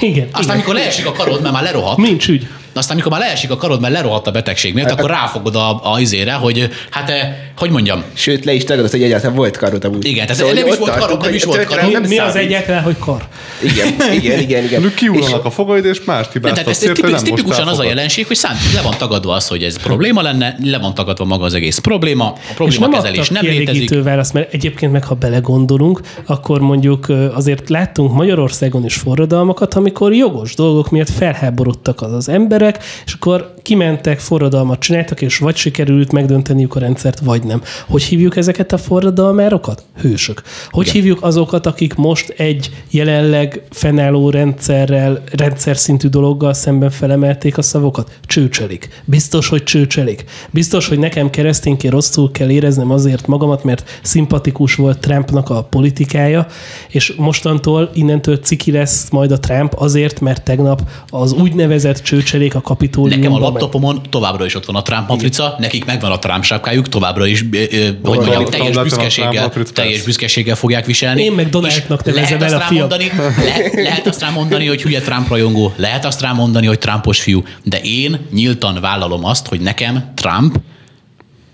Igen. 0.00 0.26
Aztán, 0.26 0.42
igen. 0.42 0.54
amikor 0.54 0.74
leesik 0.74 1.06
a 1.06 1.12
karod, 1.12 1.42
mert 1.42 1.54
már 1.54 1.62
lerohadt. 1.62 1.98
Nincs 1.98 2.28
ügy. 2.28 2.46
Aztán, 2.78 2.96
amikor 2.96 3.18
már 3.18 3.20
leesik 3.20 3.50
a 3.50 3.56
karod, 3.56 3.80
mert 3.80 3.92
lerohadt 3.92 4.26
a 4.26 4.30
betegség 4.30 4.74
miatt, 4.74 4.90
akkor 4.90 5.10
ráfogod 5.10 5.56
a, 5.56 5.92
a 5.92 6.00
izére, 6.00 6.32
hogy 6.32 6.68
hát, 6.90 7.12
hogy 7.56 7.70
mondjam. 7.70 8.02
Sőt, 8.14 8.44
le 8.44 8.52
is 8.52 8.64
tagadod, 8.64 8.90
hogy 8.90 9.02
egyáltalán 9.02 9.36
volt 9.36 9.56
karod 9.56 9.84
amúgy. 9.84 10.04
Igen, 10.04 10.26
tehát 10.26 10.40
szóval 10.40 10.54
nem 10.54 10.66
is 10.66 10.76
volt 10.76 10.96
karod, 10.96 11.22
nem 11.22 11.34
is 11.34 11.44
volt 11.44 11.64
karod. 11.64 11.92
Nem 11.92 12.02
mi 12.02 12.18
az 12.18 12.36
egyetlen, 12.36 12.82
hogy 12.82 12.98
kar? 12.98 13.28
Igen, 13.62 14.12
igen, 14.12 14.38
igen. 14.38 14.64
igen. 14.64 14.92
Kiúlanak 14.94 15.44
a 15.44 15.50
fogaid, 15.50 15.84
és 15.84 16.04
más 16.04 16.26
hibáztat. 16.32 16.68
Ez, 16.68 17.22
tipikusan 17.22 17.68
az 17.68 17.78
a 17.78 17.84
jelenség, 17.84 18.26
hogy 18.26 18.36
szám, 18.36 18.56
le 18.74 18.80
van 18.80 18.94
tagadva 18.98 19.32
az, 19.32 19.48
hogy 19.48 19.62
ez 19.62 19.82
probléma 19.82 20.22
lenne, 20.22 20.56
le 20.62 20.78
van 20.78 20.94
tagadva 20.94 21.24
maga 21.24 21.44
az 21.44 21.54
egész 21.54 21.78
probléma, 21.78 22.24
a 22.24 22.52
probléma 22.54 22.88
kezelés 22.88 23.28
nem 23.28 23.44
létezik. 23.44 24.02
választ, 24.02 24.32
mert 24.32 24.54
egyébként 24.54 24.92
meg 24.92 25.04
ha 25.04 25.14
belegondolunk, 25.14 26.00
akkor 26.26 26.60
mondjuk 26.60 27.06
azért 27.34 27.68
láttunk 27.68 28.12
Magyarországon 28.12 28.84
is 28.84 28.94
forradalmakat, 28.94 29.74
amikor 29.74 30.14
jogos 30.14 30.54
dolgok 30.54 30.90
miatt 30.90 31.10
felháborodtak 31.10 32.02
az, 32.02 32.12
az 32.12 32.28
emberek, 32.28 32.67
és 33.04 33.12
akkor 33.12 33.54
kimentek, 33.62 34.18
forradalmat 34.18 34.78
csináltak, 34.78 35.22
és 35.22 35.38
vagy 35.38 35.56
sikerült 35.56 36.12
megdönteniük 36.12 36.74
a 36.74 36.78
rendszert, 36.78 37.20
vagy 37.20 37.42
nem. 37.42 37.62
Hogy 37.88 38.02
hívjuk 38.02 38.36
ezeket 38.36 38.72
a 38.72 38.78
forradalmárokat? 38.78 39.84
Hősök. 40.00 40.42
Hogy 40.70 40.86
Igen. 40.86 40.94
hívjuk 40.94 41.22
azokat, 41.22 41.66
akik 41.66 41.94
most 41.94 42.28
egy 42.28 42.70
jelenleg 42.90 43.62
fennálló 43.70 44.30
rendszerrel, 44.30 45.22
rendszer 45.32 45.76
szintű 45.76 46.08
dologgal 46.08 46.52
szemben 46.52 46.90
felemelték 46.90 47.58
a 47.58 47.62
szavokat? 47.62 48.18
Csőcselik. 48.26 48.88
Biztos, 49.04 49.48
hogy 49.48 49.62
csőcselik. 49.62 50.24
Biztos, 50.50 50.88
hogy 50.88 50.98
nekem 50.98 51.30
keresztényként 51.30 51.92
rosszul 51.92 52.30
kell 52.30 52.50
éreznem 52.50 52.90
azért 52.90 53.26
magamat, 53.26 53.64
mert 53.64 54.00
szimpatikus 54.02 54.74
volt 54.74 54.98
Trumpnak 54.98 55.50
a 55.50 55.62
politikája, 55.62 56.46
és 56.88 57.12
mostantól 57.16 57.90
innentől 57.94 58.36
ciki 58.36 58.70
lesz 58.70 59.10
majd 59.10 59.30
a 59.30 59.38
Trump 59.38 59.74
azért, 59.74 60.20
mert 60.20 60.42
tegnap 60.42 60.82
az 61.08 61.32
úgynevezett 61.32 62.02
csőcselék, 62.02 62.54
a 62.58 62.60
kapitóliumban. 62.60 63.18
Nekem 63.18 63.32
a 63.32 63.38
meg- 63.38 63.48
laptopomon 63.48 64.02
továbbra 64.10 64.44
is 64.44 64.54
ott 64.54 64.64
van 64.64 64.76
a 64.76 64.82
Trump 64.82 65.08
matrica, 65.08 65.56
nekik 65.58 65.84
megvan 65.84 66.10
a 66.10 66.18
Trump 66.18 66.44
sapkájuk, 66.44 66.88
továbbra 66.88 67.26
is, 67.26 67.44
ö, 67.52 67.62
ö, 67.70 67.88
hogy 68.02 68.18
mondjam, 68.18 68.44
teljes 68.44 68.76
büszkeséggel, 68.76 69.52
teljes 69.72 70.02
büszkeséggel 70.02 70.56
fogják 70.56 70.86
viselni. 70.86 71.22
Én 71.22 71.32
meg 71.32 71.48
Donaldnak 71.48 72.04
nevezem 72.04 72.38
lehet 72.38 72.52
el 72.52 72.60
a 72.60 72.64
fiam. 72.64 72.88
rámondani, 72.88 73.12
le, 73.44 73.82
lehet 73.82 74.06
azt 74.06 74.20
rám 74.20 74.32
mondani, 74.32 74.66
hogy 74.66 74.82
hülye 74.82 75.00
Trump 75.00 75.28
rajongó, 75.28 75.72
lehet 75.76 76.04
azt 76.04 76.20
rám 76.20 76.34
mondani, 76.36 76.66
hogy 76.66 76.78
Trumpos 76.78 77.20
fiú, 77.20 77.42
de 77.62 77.80
én 77.80 78.18
nyíltan 78.32 78.78
vállalom 78.80 79.24
azt, 79.24 79.46
hogy 79.46 79.60
nekem 79.60 80.12
Trump 80.14 80.60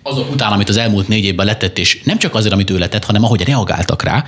azok 0.02 0.32
után, 0.32 0.52
amit 0.52 0.68
az 0.68 0.76
elmúlt 0.76 1.08
négy 1.08 1.24
évben 1.24 1.46
letett, 1.46 1.78
és 1.78 2.00
nem 2.04 2.18
csak 2.18 2.34
azért, 2.34 2.52
amit 2.52 2.70
ő 2.70 2.78
letett, 2.78 3.04
hanem 3.04 3.24
ahogy 3.24 3.42
reagáltak 3.42 4.02
rá, 4.02 4.24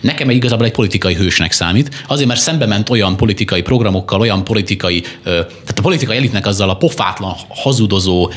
nekem 0.00 0.28
egy 0.28 0.36
igazából 0.36 0.66
egy 0.66 0.72
politikai 0.72 1.14
hősnek 1.14 1.52
számít, 1.52 2.04
azért, 2.08 2.28
mert 2.28 2.40
szembe 2.40 2.66
ment 2.66 2.88
olyan 2.88 3.16
politikai 3.16 3.62
programokkal, 3.62 4.20
olyan 4.20 4.44
politikai, 4.44 5.02
tehát 5.24 5.78
a 5.78 5.82
politikai 5.82 6.16
elitnek 6.16 6.46
azzal 6.46 6.70
a 6.70 6.76
pofátlan, 6.76 7.34
hazudozó, 7.48 8.30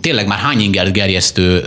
tényleg 0.00 0.26
már 0.26 0.38
hány 0.38 0.60
ingert 0.60 0.92
gerjesztő 0.92 1.62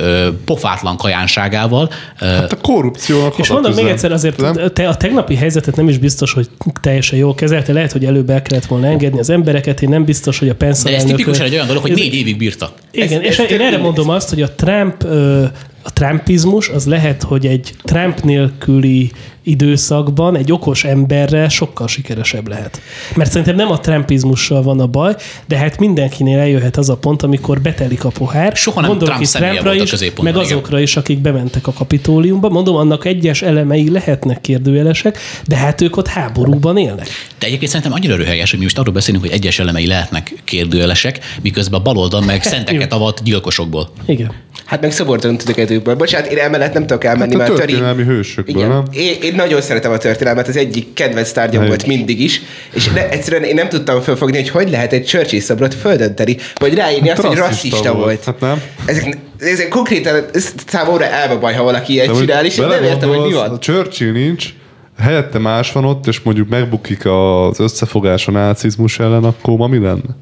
pofátlan 0.45 0.97
kajánságával. 0.97 1.89
Hát 2.15 2.51
a 2.51 2.57
korrupciónak 2.57 3.38
És 3.38 3.49
mondom 3.49 3.73
még 3.73 3.85
egyszer, 3.85 4.11
azért 4.11 4.38
Nem? 4.41 4.55
te 4.73 4.88
a 4.88 4.95
tegnapi 4.95 5.35
helyzetet 5.35 5.75
nem 5.75 5.89
is 5.89 5.97
biztos, 5.97 6.33
hogy 6.33 6.49
teljesen 6.81 7.19
jól 7.19 7.35
kezelte. 7.35 7.73
Lehet, 7.73 7.91
hogy 7.91 8.05
előbb 8.05 8.29
el 8.29 8.41
kellett 8.41 8.65
volna 8.65 8.88
engedni 8.88 9.19
az 9.19 9.29
embereket. 9.29 9.81
Én 9.81 9.89
nem 9.89 10.05
biztos, 10.05 10.39
hogy 10.39 10.49
a 10.49 10.55
Pence 10.55 10.89
de 10.89 10.95
ez 10.95 11.03
tipikusan 11.03 11.45
egy 11.45 11.53
olyan 11.53 11.67
dolog, 11.67 11.81
hogy 11.81 11.91
Ez- 11.91 11.97
négy 11.97 12.13
évig 12.13 12.38
bírta. 12.38 12.73
Igen, 12.91 13.21
Ez- 13.21 13.27
és 13.27 13.39
ez 13.39 13.51
én 13.51 13.61
erre 13.61 13.77
mondom 13.77 14.09
azt, 14.09 14.29
hogy 14.29 14.41
a 14.41 14.51
Trump, 14.51 15.03
ö, 15.03 15.43
a 15.88 15.93
Trumpizmus 15.93 16.69
az 16.69 16.85
lehet, 16.85 17.23
hogy 17.23 17.45
egy 17.45 17.73
Trump 17.83 18.21
nélküli 18.21 19.11
időszakban 19.43 20.35
egy 20.35 20.51
okos 20.51 20.83
emberre 20.83 21.49
sokkal 21.49 21.88
sikeresebb 21.88 22.47
lehet. 22.47 22.81
Mert 23.15 23.29
szerintem 23.29 23.55
nem 23.55 23.71
a 23.71 23.79
Trumpizmussal 23.79 24.63
van 24.63 24.79
a 24.79 24.88
baj, 24.88 25.15
de 25.45 25.57
hát 25.57 25.79
mindenkinél 25.79 26.39
eljöhet 26.39 26.77
az 26.77 26.89
a 26.89 26.97
pont, 26.97 27.23
amikor 27.23 27.61
betelik 27.61 28.03
a 28.03 28.09
pohár. 28.09 28.55
Soha 28.55 28.81
nem 28.81 28.89
Gondolok 28.89 29.15
Trump 29.15 29.31
Trumpra 29.31 29.73
is, 29.73 29.91
meg 30.21 30.33
igen. 30.33 30.35
azokra 30.35 30.79
is, 30.79 30.97
akik 30.97 31.19
bementek 31.19 31.67
a 31.67 31.71
kapitóliumba. 31.71 32.49
Mondom, 32.49 32.75
annak 32.75 33.05
egyes 33.05 33.41
elemei 33.41 33.89
lehetnek 33.89 34.41
kérdőjelesek, 34.41 35.19
de 35.47 35.55
hát 35.55 35.81
ők 35.81 35.97
ott 35.97 36.07
háborúban 36.07 36.77
élnek. 36.77 37.07
De 37.39 37.45
egyébként 37.45 37.71
szerintem 37.71 37.93
annyira 37.93 38.15
röhelyes, 38.15 38.49
hogy 38.49 38.59
mi 38.59 38.65
most 38.65 38.77
arról 38.77 38.93
beszélünk, 38.93 39.23
hogy 39.23 39.33
egyes 39.33 39.59
elemei 39.59 39.88
lehetnek 39.88 40.33
kérdőjelesek, 40.43 41.19
miközben 41.41 41.79
a 41.79 41.83
baloldal 41.83 42.21
meg 42.21 42.43
szenteket 42.53 42.93
avat 42.93 43.23
gyilkosokból. 43.23 43.89
Igen. 44.05 44.31
Hát 44.68 44.82
meg 44.82 44.91
szoborton 44.91 45.38
tudok 45.38 45.57
edőkből. 45.57 45.95
Bocsánat, 45.95 46.32
én 46.32 46.38
emellett 46.38 46.74
nem 46.74 46.86
tudok 46.86 47.03
elmenni, 47.03 47.32
Hát 47.32 47.34
a 47.34 47.38
mert 47.38 47.59
Töri... 47.59 47.72
történelmi 47.72 48.03
hősökből, 48.03 48.55
Igen. 48.55 48.70
nem? 48.70 48.84
Én, 48.91 49.15
én, 49.22 49.36
nagyon 49.36 49.61
szeretem 49.61 49.91
a 49.91 49.97
történelmet, 49.97 50.47
az 50.47 50.57
egyik 50.57 50.93
kedvenc 50.93 51.32
tárgyam 51.32 51.65
volt 51.65 51.86
mindig 51.86 52.22
is, 52.22 52.41
és 52.74 52.88
ne, 52.88 53.09
egyszerűen 53.09 53.43
én 53.43 53.55
nem 53.55 53.70
tudtam 53.70 54.01
felfogni, 54.01 54.38
hogy 54.38 54.49
hogy 54.49 54.70
lehet 54.70 54.93
egy 54.93 55.05
Churchill 55.05 55.39
szobrot 55.39 55.74
földönteni, 55.74 56.38
vagy 56.55 56.74
ráírni 56.74 57.09
azt, 57.09 57.22
hogy 57.22 57.38
rasszista 57.38 57.93
volt. 57.93 58.03
volt. 58.03 58.24
Hát 58.24 58.39
nem? 58.39 58.61
Ezek, 58.86 59.18
ezek 59.39 59.68
konkrétan 59.68 60.26
ez 60.34 60.53
számomra 60.68 61.05
elme 61.05 61.36
baj, 61.36 61.53
ha 61.53 61.63
valaki 61.63 61.93
ilyet 61.93 62.07
De 62.07 62.13
csinál, 62.13 62.45
és 62.45 62.55
nem 62.55 62.84
értem, 62.84 63.09
hogy 63.09 63.28
mi 63.28 63.34
van. 63.34 63.49
A 63.49 63.59
Churchill 63.59 64.11
nincs, 64.11 64.53
helyette 64.99 65.39
más 65.39 65.72
van 65.72 65.86
ott, 65.86 66.07
és 66.07 66.20
mondjuk 66.20 66.49
megbukik 66.49 67.05
az 67.05 67.59
összefogás 67.59 68.28
a 68.28 68.32
nácizmus 68.32 68.99
ellen, 68.99 69.24
akkor 69.24 69.57
ma 69.57 69.68
mi 69.68 69.80
lenne? 69.80 70.15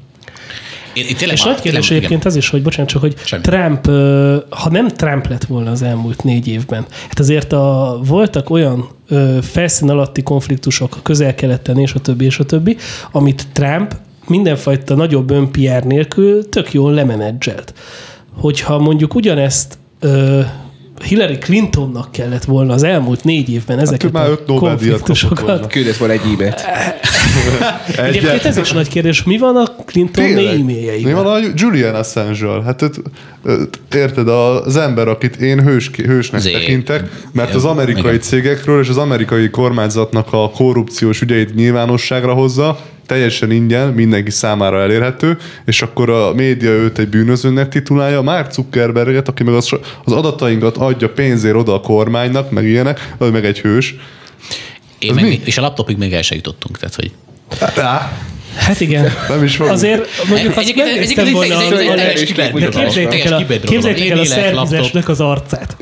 Én, 0.96 1.06
én 1.06 1.16
tényleg 1.16 1.36
És 1.36 1.44
már- 1.44 1.52
nagy 1.52 1.62
kérdés 1.62 1.86
tényleg- 1.86 2.04
egyébként 2.04 2.24
az 2.24 2.36
is, 2.36 2.48
hogy 2.48 2.62
bocsánat, 2.62 2.90
csak 2.90 3.00
hogy 3.00 3.14
Semmi. 3.24 3.42
Trump, 3.42 3.86
ha 4.50 4.70
nem 4.70 4.88
Trump 4.88 5.26
lett 5.28 5.44
volna 5.44 5.70
az 5.70 5.82
elmúlt 5.82 6.22
négy 6.24 6.48
évben, 6.48 6.84
hát 7.08 7.18
azért 7.18 7.52
a, 7.52 7.98
voltak 8.06 8.50
olyan 8.50 8.88
ö, 9.08 9.38
felszín 9.42 9.90
alatti 9.90 10.22
konfliktusok 10.22 10.96
a 10.96 11.02
közel-keleten 11.02 11.78
és 11.78 11.92
a 11.94 11.98
többi 12.00 12.24
és 12.24 12.38
a 12.38 12.44
többi, 12.44 12.76
amit 13.12 13.46
Trump 13.52 13.96
mindenfajta 14.26 14.94
nagyobb 14.94 15.30
ön-PR 15.30 15.82
nélkül 15.84 16.48
tök 16.48 16.72
jól 16.72 16.92
lemenedzselt. 16.92 17.74
Hogyha 18.34 18.78
mondjuk 18.78 19.14
ugyanezt 19.14 19.78
ö, 20.00 20.40
Hillary 21.04 21.38
Clintonnak 21.38 22.12
kellett 22.12 22.44
volna 22.44 22.72
az 22.72 22.82
elmúlt 22.82 23.24
négy 23.24 23.50
évben 23.50 23.78
ezeket 23.78 24.04
ő 24.04 24.08
már 24.12 24.26
a 24.26 24.30
öt 24.30 24.44
konfliktusokat. 24.44 25.66
Küldött 25.66 25.96
volna 25.96 26.14
egy 26.14 26.20
e-mailt. 26.32 26.64
Egyébként 27.96 28.44
ez 28.44 28.56
is 28.56 28.72
nagy 28.72 28.88
kérdés, 28.88 29.22
mi 29.22 29.38
van 29.38 29.56
a 29.56 29.64
Clinton 29.84 30.24
Tényleg? 30.24 30.44
Mi 30.44 30.60
e-mailjeiben? 30.60 31.14
van 31.14 31.26
a 31.26 31.46
Julian 31.54 31.94
Assange-al? 31.94 32.62
Hát 32.62 32.82
öt, 32.82 33.00
öt, 33.42 33.80
érted, 33.94 34.28
az 34.28 34.76
ember, 34.76 35.08
akit 35.08 35.36
én 35.36 35.62
hős, 35.62 35.90
hősnek 35.90 36.40
Zé. 36.40 36.52
tekintek, 36.52 37.10
mert 37.32 37.54
az 37.54 37.64
amerikai 37.64 38.10
Igen. 38.10 38.20
cégekről 38.20 38.82
és 38.82 38.88
az 38.88 38.96
amerikai 38.96 39.50
kormányzatnak 39.50 40.32
a 40.32 40.50
korrupciós 40.50 41.20
ügyeit 41.20 41.54
nyilvánosságra 41.54 42.32
hozza, 42.32 42.78
teljesen 43.06 43.50
ingyen, 43.50 43.88
mindenki 43.88 44.30
számára 44.30 44.80
elérhető, 44.80 45.36
és 45.66 45.82
akkor 45.82 46.10
a 46.10 46.32
média 46.34 46.70
őt 46.70 46.98
egy 46.98 47.08
bűnözőnek 47.08 47.68
titulálja, 47.68 48.22
Mark 48.22 48.52
Zuckerberget, 48.52 49.28
aki 49.28 49.42
meg 49.42 49.54
az, 49.54 49.70
az 50.04 50.12
adatainkat 50.12 50.76
adja 50.76 51.08
pénzért 51.08 51.56
oda 51.56 51.74
a 51.74 51.80
kormánynak, 51.80 52.50
meg 52.50 52.64
ilyenek, 52.64 53.14
ő 53.18 53.30
meg 53.30 53.44
egy 53.44 53.58
hős. 53.58 53.94
Én 54.98 55.14
meg, 55.14 55.24
mi? 55.24 55.40
és 55.44 55.58
a 55.58 55.60
laptopig 55.60 55.96
még 55.96 56.12
el 56.12 56.22
se 56.22 56.34
jutottunk. 56.34 56.78
Tehát, 56.78 56.94
hogy 56.94 57.12
Á, 57.84 58.12
Hát 58.56 58.80
igen. 58.80 59.12
nem 59.28 59.44
is 59.44 59.56
van. 59.56 59.68
Azért 59.68 60.08
mondjuk 60.28 60.56
azt 60.56 60.74
megnéztem 60.76 61.32
volna 61.32 62.00
egy- 62.00 62.32
képzeljétek 62.32 63.24
el, 63.24 64.18
a, 64.18 64.24
szervizesnek 64.24 65.08
az 65.08 65.20
arcát. 65.20 65.76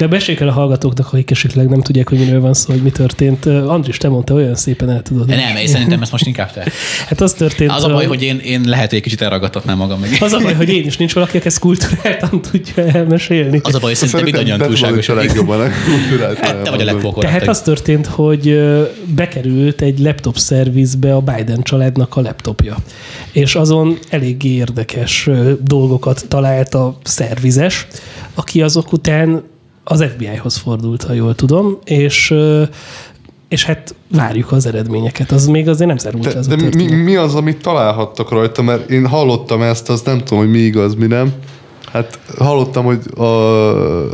De 0.00 0.06
meséljük 0.06 0.42
el 0.42 0.48
a 0.48 0.52
hallgatóknak, 0.52 1.12
akik 1.12 1.30
esetleg 1.30 1.68
nem 1.68 1.80
tudják, 1.80 2.08
hogy 2.08 2.18
miről 2.18 2.40
van 2.40 2.54
szó, 2.54 2.72
hogy 2.72 2.82
mi 2.82 2.90
történt. 2.90 3.46
Andris, 3.46 3.96
te 3.96 4.08
mondta, 4.08 4.34
olyan 4.34 4.54
szépen 4.54 4.90
el 4.90 5.02
tudod. 5.02 5.26
De 5.26 5.36
nem, 5.36 5.56
én 5.56 5.66
szerintem 5.66 6.02
ezt 6.02 6.12
most 6.12 6.26
inkább 6.26 6.52
te. 6.52 6.64
Hát 7.08 7.20
az 7.20 7.32
történt. 7.32 7.70
Az 7.70 7.84
a 7.84 7.88
baj, 7.88 8.06
hogy 8.06 8.22
én, 8.22 8.38
én 8.38 8.60
lehet, 8.64 8.88
hogy 8.88 8.98
egy 8.98 9.04
kicsit 9.04 9.20
elragadtatnám 9.20 9.76
magam 9.76 10.00
meg. 10.00 10.16
az 10.20 10.32
a 10.32 10.38
baj, 10.38 10.54
hogy 10.54 10.68
én 10.68 10.86
is 10.86 10.96
nincs 10.96 11.14
valaki, 11.14 11.36
aki 11.36 11.46
ezt 11.46 11.58
kulturáltan 11.58 12.40
tudja 12.50 12.84
elmesélni. 12.86 13.60
Az 13.62 13.74
a 13.74 13.78
baj, 13.78 13.88
hogy 13.88 13.94
szerintem 13.94 14.22
mindannyian 14.22 14.58
túlságos. 14.58 15.08
a 15.08 15.14
legjobban 15.14 15.58
legkulturált 15.58 16.38
Hát 16.38 16.62
te 16.62 16.70
vagy 16.70 16.80
a 16.80 16.84
Tehát 16.84 16.84
legpokorabb. 16.94 17.48
az 17.48 17.60
történt, 17.60 18.06
hogy 18.06 18.60
bekerült 19.14 19.80
egy 19.80 19.98
laptop 19.98 20.36
szervizbe 20.38 21.14
a 21.14 21.20
Biden 21.20 21.62
családnak 21.62 22.16
a 22.16 22.20
laptopja. 22.20 22.76
És 23.32 23.54
azon 23.54 23.98
eléggé 24.08 24.48
érdekes 24.48 25.28
dolgokat 25.62 26.24
talált 26.28 26.74
a 26.74 26.98
szervizes, 27.02 27.86
aki 28.34 28.62
azok 28.62 28.92
után 28.92 29.42
az 29.90 30.04
FBI-hoz 30.14 30.56
fordult, 30.56 31.02
ha 31.02 31.12
jól 31.12 31.34
tudom, 31.34 31.78
és 31.84 32.34
és 33.48 33.64
hát 33.64 33.94
várjuk 34.14 34.52
az 34.52 34.66
eredményeket. 34.66 35.30
Az 35.30 35.46
még 35.46 35.68
azért 35.68 35.88
nem 35.88 35.98
zárult 35.98 36.24
De, 36.24 36.34
ez 36.36 36.46
a 36.46 36.48
de 36.48 36.56
mi, 36.56 36.62
történet. 36.62 37.04
mi 37.04 37.16
az, 37.16 37.34
amit 37.34 37.62
találhattak 37.62 38.30
rajta? 38.30 38.62
Mert 38.62 38.90
én 38.90 39.06
hallottam 39.06 39.62
ezt, 39.62 39.88
az 39.88 40.00
nem 40.02 40.18
tudom, 40.18 40.38
hogy 40.38 40.50
mi 40.50 40.58
igaz, 40.58 40.94
mi 40.94 41.06
nem. 41.06 41.32
Hát 41.92 42.18
hallottam, 42.38 42.84
hogy 42.84 42.98
a, 43.16 43.24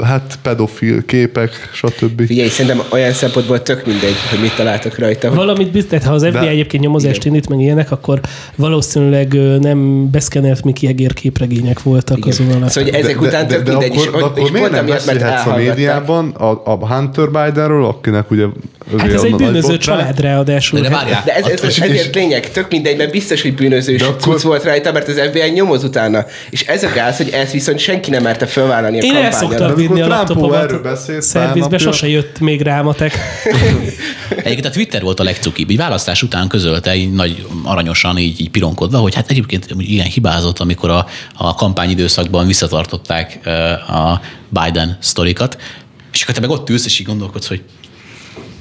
hát 0.04 0.38
pedofil 0.42 1.04
képek, 1.04 1.50
stb. 1.72 2.26
Figyelj, 2.26 2.48
szerintem 2.48 2.82
olyan 2.92 3.12
szempontból 3.12 3.62
tök 3.62 3.86
mindegy, 3.86 4.14
hogy 4.30 4.40
mit 4.40 4.54
találtak 4.56 4.98
rajta. 4.98 5.34
Valamit 5.34 5.70
biztos, 5.70 6.04
ha 6.04 6.12
az 6.12 6.22
FBI 6.22 6.32
De- 6.44 6.48
egyébként 6.48 6.82
nyomozást 6.82 7.16
Igen. 7.16 7.34
indít 7.34 7.48
meg 7.48 7.60
ilyenek, 7.60 7.90
akkor 7.90 8.20
valószínűleg 8.54 9.32
nem 9.60 10.10
beszkenelt 10.10 10.64
Mickey 10.64 10.88
Egér 10.88 11.12
képregények 11.14 11.82
voltak 11.82 12.16
Igen. 12.18 12.28
azon 12.30 12.46
a 12.62 12.68
Szóval, 12.68 12.90
hogy 12.90 13.00
ezek 13.00 13.18
de, 13.18 13.26
után 13.26 13.46
de, 13.46 13.54
tök 13.54 13.64
de, 13.64 13.70
mindegy, 13.70 13.90
akkor, 13.90 14.18
és, 14.18 14.22
akkor 14.22 14.42
és 14.44 14.50
miért 14.50 14.70
nem 14.70 14.86
beszélhetsz 14.86 15.46
a 15.46 15.56
médiában 15.56 16.30
a, 16.30 16.50
a 16.64 16.94
Hunter 16.94 17.26
Bidenről, 17.26 17.84
akinek 17.84 18.30
ugye 18.30 18.44
Hát 18.98 19.12
ez 19.12 19.22
a 19.22 19.26
egy 19.26 19.34
bűnöző 19.34 19.76
család 19.78 20.20
ráadásul. 20.20 20.80
De 20.80 20.88
Hát- 20.88 21.00
várjál, 21.02 21.22
De 21.24 21.34
ez, 21.34 21.44
ez, 21.46 21.52
És- 21.52 21.60
ez, 21.62 21.68
és- 21.68 21.78
ezért 21.78 22.14
lényeg, 22.14 22.50
tök 22.50 22.66
mindegy, 22.70 22.96
mert 22.96 23.10
biztos, 23.10 23.42
hogy 23.42 23.54
bűnözős 23.54 24.00
De 24.00 24.06
cucc 24.06 24.22
akkor- 24.24 24.42
volt 24.42 24.64
rajta, 24.64 24.92
mert 24.92 25.08
az 25.08 25.20
FBI 25.30 25.50
nyomoz 25.50 25.84
utána. 25.84 26.24
És 26.50 26.62
ez 26.66 26.82
a 26.82 26.88
gáz, 26.94 27.16
hogy 27.16 27.28
ezt 27.28 27.52
viszont 27.66 27.84
senki 27.84 28.10
nem 28.10 28.22
merte 28.22 28.46
fölvállalni 28.46 29.00
a 29.00 29.02
Én 29.02 29.16
el 29.16 29.32
szoktam 29.32 29.74
vinni 29.74 30.00
a 30.00 30.06
laptopomat 30.06 30.98
szervizbe, 31.18 31.78
sose 31.78 32.08
jött 32.08 32.38
még 32.38 32.60
rámatek. 32.60 33.18
Egyébként 34.28 34.64
a 34.64 34.70
Twitter 34.70 35.02
volt 35.02 35.20
a 35.20 35.24
legcukibb. 35.24 35.70
Így 35.70 35.76
választás 35.76 36.22
után 36.22 36.48
közölte, 36.48 36.94
így 36.96 37.12
nagy 37.12 37.46
aranyosan, 37.64 38.18
így, 38.18 38.40
így 38.40 38.50
pironkodva, 38.50 38.98
hogy 38.98 39.14
hát 39.14 39.30
egyébként 39.30 39.66
ilyen 39.78 40.06
hibázott, 40.06 40.58
amikor 40.58 40.90
a, 40.90 41.06
a 41.34 41.54
kampányidőszakban 41.54 42.46
visszatartották 42.46 43.46
a 43.88 44.20
Biden 44.48 44.96
sztorikat, 45.00 45.56
és 46.12 46.22
akkor 46.22 46.34
te 46.34 46.40
meg 46.40 46.50
ott 46.50 46.70
ülsz, 46.70 46.84
és 46.84 47.00
így 47.00 47.06
gondolkodsz, 47.06 47.48
hogy 47.48 47.62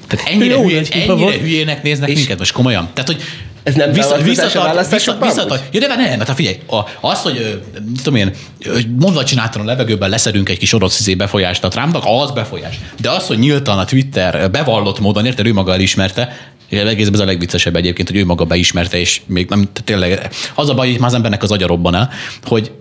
tehát 0.08 0.28
ennyire, 0.28 0.56
Jó 0.56 0.68
hiba 0.68 1.14
ennyire 1.14 1.40
hülyének 1.40 1.84
néznek 1.84 2.10
És- 2.10 2.18
minket 2.18 2.38
most 2.38 2.52
komolyan. 2.52 2.90
Tehát, 2.94 3.10
hogy 3.10 3.22
Ez 3.66 3.76
nem 3.76 3.92
beavatkozás 3.92 4.22
a 4.22 4.24
visszatart, 4.24 4.90
vissza, 4.90 5.18
visszatart, 5.22 5.64
ja, 5.72 5.80
de 5.80 5.88
nem, 5.88 6.20
hát 6.20 6.32
figyelj, 6.36 6.58
a, 6.68 6.80
az, 7.02 7.22
hogy 7.22 7.62
mit 7.86 8.02
tudom 8.04 8.20
én, 8.20 8.32
ö, 8.66 8.80
mondva 9.00 9.24
csináltan 9.24 9.62
a 9.62 9.66
levegőben 9.66 10.10
leszedünk 10.10 10.50
egy 10.50 10.58
kis 10.58 10.74
orosz 10.74 11.00
izé 11.00 11.16
befolyást 11.16 11.64
a 11.64 11.68
Trumpnak, 11.68 12.04
az 12.06 12.32
befolyás. 12.32 12.80
De 13.02 13.10
az, 13.10 13.28
hogy 13.28 13.40
nyíltan 13.40 13.80
a 13.80 13.86
Twitter 13.86 14.52
bevallott 14.52 15.00
módon, 15.00 15.26
érted, 15.26 15.46
ő 15.46 15.54
maga 15.54 15.74
elismerte, 15.74 16.38
és 16.70 16.80
egészben 16.80 17.14
ez 17.14 17.20
a 17.20 17.26
legviccesebb 17.26 17.76
egyébként, 17.76 18.10
hogy 18.10 18.18
ő 18.18 18.26
maga 18.26 18.46
beismerte, 18.46 18.98
és 18.98 19.22
még 19.26 19.50
nem, 19.50 19.70
tényleg, 19.84 20.30
az 20.56 20.70
a 20.70 20.74
baj, 20.74 20.90
hogy 20.90 21.00
már 21.00 21.10
az 21.10 21.16
embernek 21.16 21.44
az 21.44 21.52
agya 21.52 21.68
robban 21.68 21.96
el, 21.96 22.10
hogy 22.44 22.72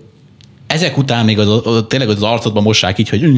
ezek 0.67 0.97
után 0.97 1.25
még 1.25 1.39
az, 1.39 1.61
az, 1.63 1.83
tényleg 1.87 2.09
az 2.09 2.23
arcodban 2.23 2.63
mossák 2.63 2.99
így, 2.99 3.09
hogy 3.09 3.29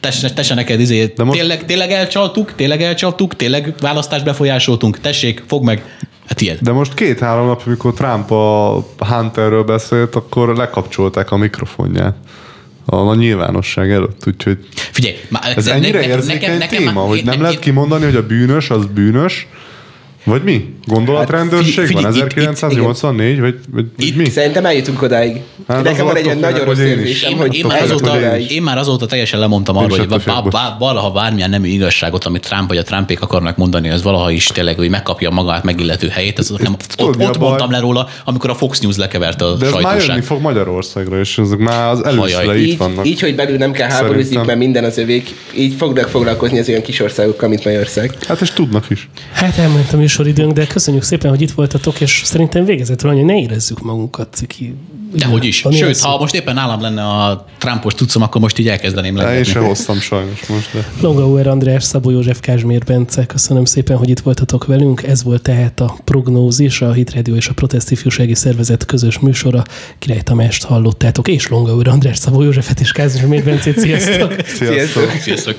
Tesse, 0.00 0.32
tesse 0.32 0.54
neked 0.54 0.80
izé, 0.80 1.12
most- 1.16 1.38
tényleg, 1.38 1.64
tényleg 1.64 1.92
elcsaltuk, 1.92 2.54
tényleg 2.54 2.82
elcsaltuk, 2.82 3.36
tényleg 3.36 3.74
választást 3.80 4.24
befolyásoltunk, 4.24 5.00
tessék, 5.00 5.42
fog 5.46 5.64
meg, 5.64 5.98
Hát 6.30 6.40
ilyen. 6.40 6.58
De 6.60 6.72
most 6.72 6.94
két-három 6.94 7.46
nap, 7.46 7.62
amikor 7.66 7.92
Trump 7.92 8.30
a 8.30 8.84
Hunterről 8.98 9.64
beszélt, 9.64 10.14
akkor 10.14 10.56
lekapcsolták 10.56 11.30
a 11.30 11.36
mikrofonját 11.36 12.14
a, 12.84 13.14
nyilvánosság 13.14 13.90
előtt, 13.90 14.26
úgyhogy 14.26 14.58
Figyelj, 14.72 15.14
ez 15.54 15.66
ennyire 15.66 16.06
érzékeny 16.06 16.68
téma, 16.68 17.00
hogy 17.00 17.24
nem 17.24 17.40
lehet 17.40 17.58
kimondani, 17.58 18.04
hogy 18.04 18.16
a 18.16 18.26
bűnös 18.26 18.70
az 18.70 18.86
bűnös, 18.86 19.48
vagy 20.24 20.42
mi? 20.42 20.74
Gondolatrendőrség 20.86 21.84
Hát, 21.84 21.92
van? 21.92 22.12
figyelj, 22.12 22.16
itt- 22.16 22.36
itt- 22.36 22.38
1984? 22.38 23.40
Vagy, 23.40 23.54
vagy, 23.72 23.84
vagy 23.96 24.06
Itt- 24.06 24.16
mi? 24.16 24.28
Szerintem 24.30 24.64
eljutunk 24.66 25.02
odáig. 25.02 25.40
Hát 25.68 25.82
Nekem 25.82 26.06
van 26.06 26.16
egy 26.16 26.26
attól 26.26 26.40
nagyon 26.40 26.64
rossz 26.64 26.76
hogy 26.76 26.86
én 26.86 26.92
is. 26.92 26.98
érzésem, 26.98 27.30
Én, 27.30 27.36
hogy 27.38 27.54
én, 27.54 27.66
már 27.66 27.82
azóta, 27.82 28.36
én 28.38 28.62
már 28.62 28.78
azóta 28.78 29.06
teljesen 29.06 29.40
lemondtam 29.40 29.76
arról, 29.76 29.90
is 29.90 29.96
hogy 29.96 30.42
valaha 30.78 31.10
bármilyen 31.10 31.50
nemű 31.50 31.68
igazságot, 31.68 32.24
amit 32.24 32.48
Trump 32.48 32.68
vagy 32.68 32.76
a 32.76 32.82
Trumpék 32.82 33.20
akarnak 33.20 33.56
mondani, 33.56 33.90
az 33.90 34.02
valaha 34.02 34.30
is 34.30 34.46
tényleg, 34.46 34.76
hogy 34.76 34.90
megkapja 34.90 35.30
magát 35.30 35.64
megillető 35.64 36.08
helyét. 36.08 36.38
Ez 36.38 36.48
nem, 36.58 36.72
ott, 36.96 37.18
ott 37.18 37.38
mondtam 37.38 37.70
le 37.70 37.78
róla, 37.78 38.08
amikor 38.24 38.50
a 38.50 38.54
Fox 38.54 38.80
News 38.80 38.96
lekeverte 38.96 39.44
a 39.44 39.54
De 39.54 39.66
ez 39.66 39.72
már 39.72 40.02
jönni 40.06 40.20
fog 40.20 40.40
Magyarországra, 40.40 41.18
és 41.18 41.38
ezek 41.38 41.58
már 41.58 41.88
az 41.90 42.04
először 42.04 42.56
itt 42.56 42.66
Így, 42.66 42.78
vannak. 42.78 43.06
így, 43.06 43.20
hogy 43.20 43.34
belül 43.34 43.56
nem 43.56 43.72
kell 43.72 43.88
háborúzni, 43.88 44.36
mert 44.36 44.58
minden 44.58 44.84
az 44.84 44.98
övék, 44.98 45.34
így 45.56 45.74
fognak 45.74 46.08
foglalkozni 46.08 46.58
az 46.58 46.68
olyan 46.68 46.82
kis 46.82 47.00
országokkal, 47.00 47.48
mint 47.48 47.64
Magyarország. 47.64 48.14
Hát 48.28 48.40
és 48.40 48.50
tudnak 48.50 48.90
is. 48.90 49.08
Hát 49.32 49.58
elment 49.58 49.92
a 49.92 49.96
műsoridőnk, 50.10 50.52
de 50.52 50.66
köszönjük 50.66 51.02
szépen, 51.02 51.30
hogy 51.30 51.40
itt 51.40 51.50
voltatok, 51.50 52.00
és 52.00 52.22
szerintem 52.24 52.64
végezetül 52.64 53.10
annyi, 53.10 53.22
ne 53.22 53.40
érezzük 53.40 53.82
magunkat 53.82 54.28
ciki. 54.34 54.74
Dehogy 55.14 55.44
is. 55.44 55.64
Sőt, 55.72 56.00
ha 56.00 56.18
most 56.18 56.34
éppen 56.34 56.54
nálam 56.54 56.80
lenne 56.80 57.02
a 57.02 57.46
Trumpos 57.58 57.94
tucom, 57.94 58.22
akkor 58.22 58.40
most 58.40 58.58
így 58.58 58.68
elkezdeném 58.68 59.14
De 59.14 59.20
én 59.22 59.28
lenni. 59.28 59.44
sem 59.44 59.64
hoztam 59.64 60.00
sajnos 60.00 60.46
most, 60.46 60.72
de 60.72 60.84
Longauer 61.00 61.46
András, 61.46 61.84
Szabó 61.84 62.10
József, 62.10 62.40
Kázsmér 62.40 62.84
Bence, 62.84 63.26
köszönöm 63.26 63.64
szépen, 63.64 63.96
hogy 63.96 64.08
itt 64.08 64.20
voltatok 64.20 64.66
velünk. 64.66 65.02
Ez 65.02 65.22
volt 65.22 65.42
tehát 65.42 65.80
a 65.80 65.96
prognózis, 66.04 66.80
a 66.80 66.92
Hit 66.92 67.14
Radio 67.14 67.34
és 67.34 67.48
a 67.48 67.52
Protest 67.52 67.90
Ifjúsági 67.90 68.34
Szervezet 68.34 68.84
közös 68.84 69.18
műsora. 69.18 69.62
Király 69.98 70.20
Tamást 70.20 70.64
hallottátok, 70.64 71.28
és 71.28 71.48
Longauer 71.48 71.88
András, 71.88 72.18
Szabó 72.18 72.42
Józsefet 72.42 72.80
és 72.80 72.92
Kázsmér 72.92 73.44
Bencét. 73.44 73.78
Sziasztok! 73.78 74.34
sziasztok! 74.46 75.10
Sziasztok! 75.20 75.56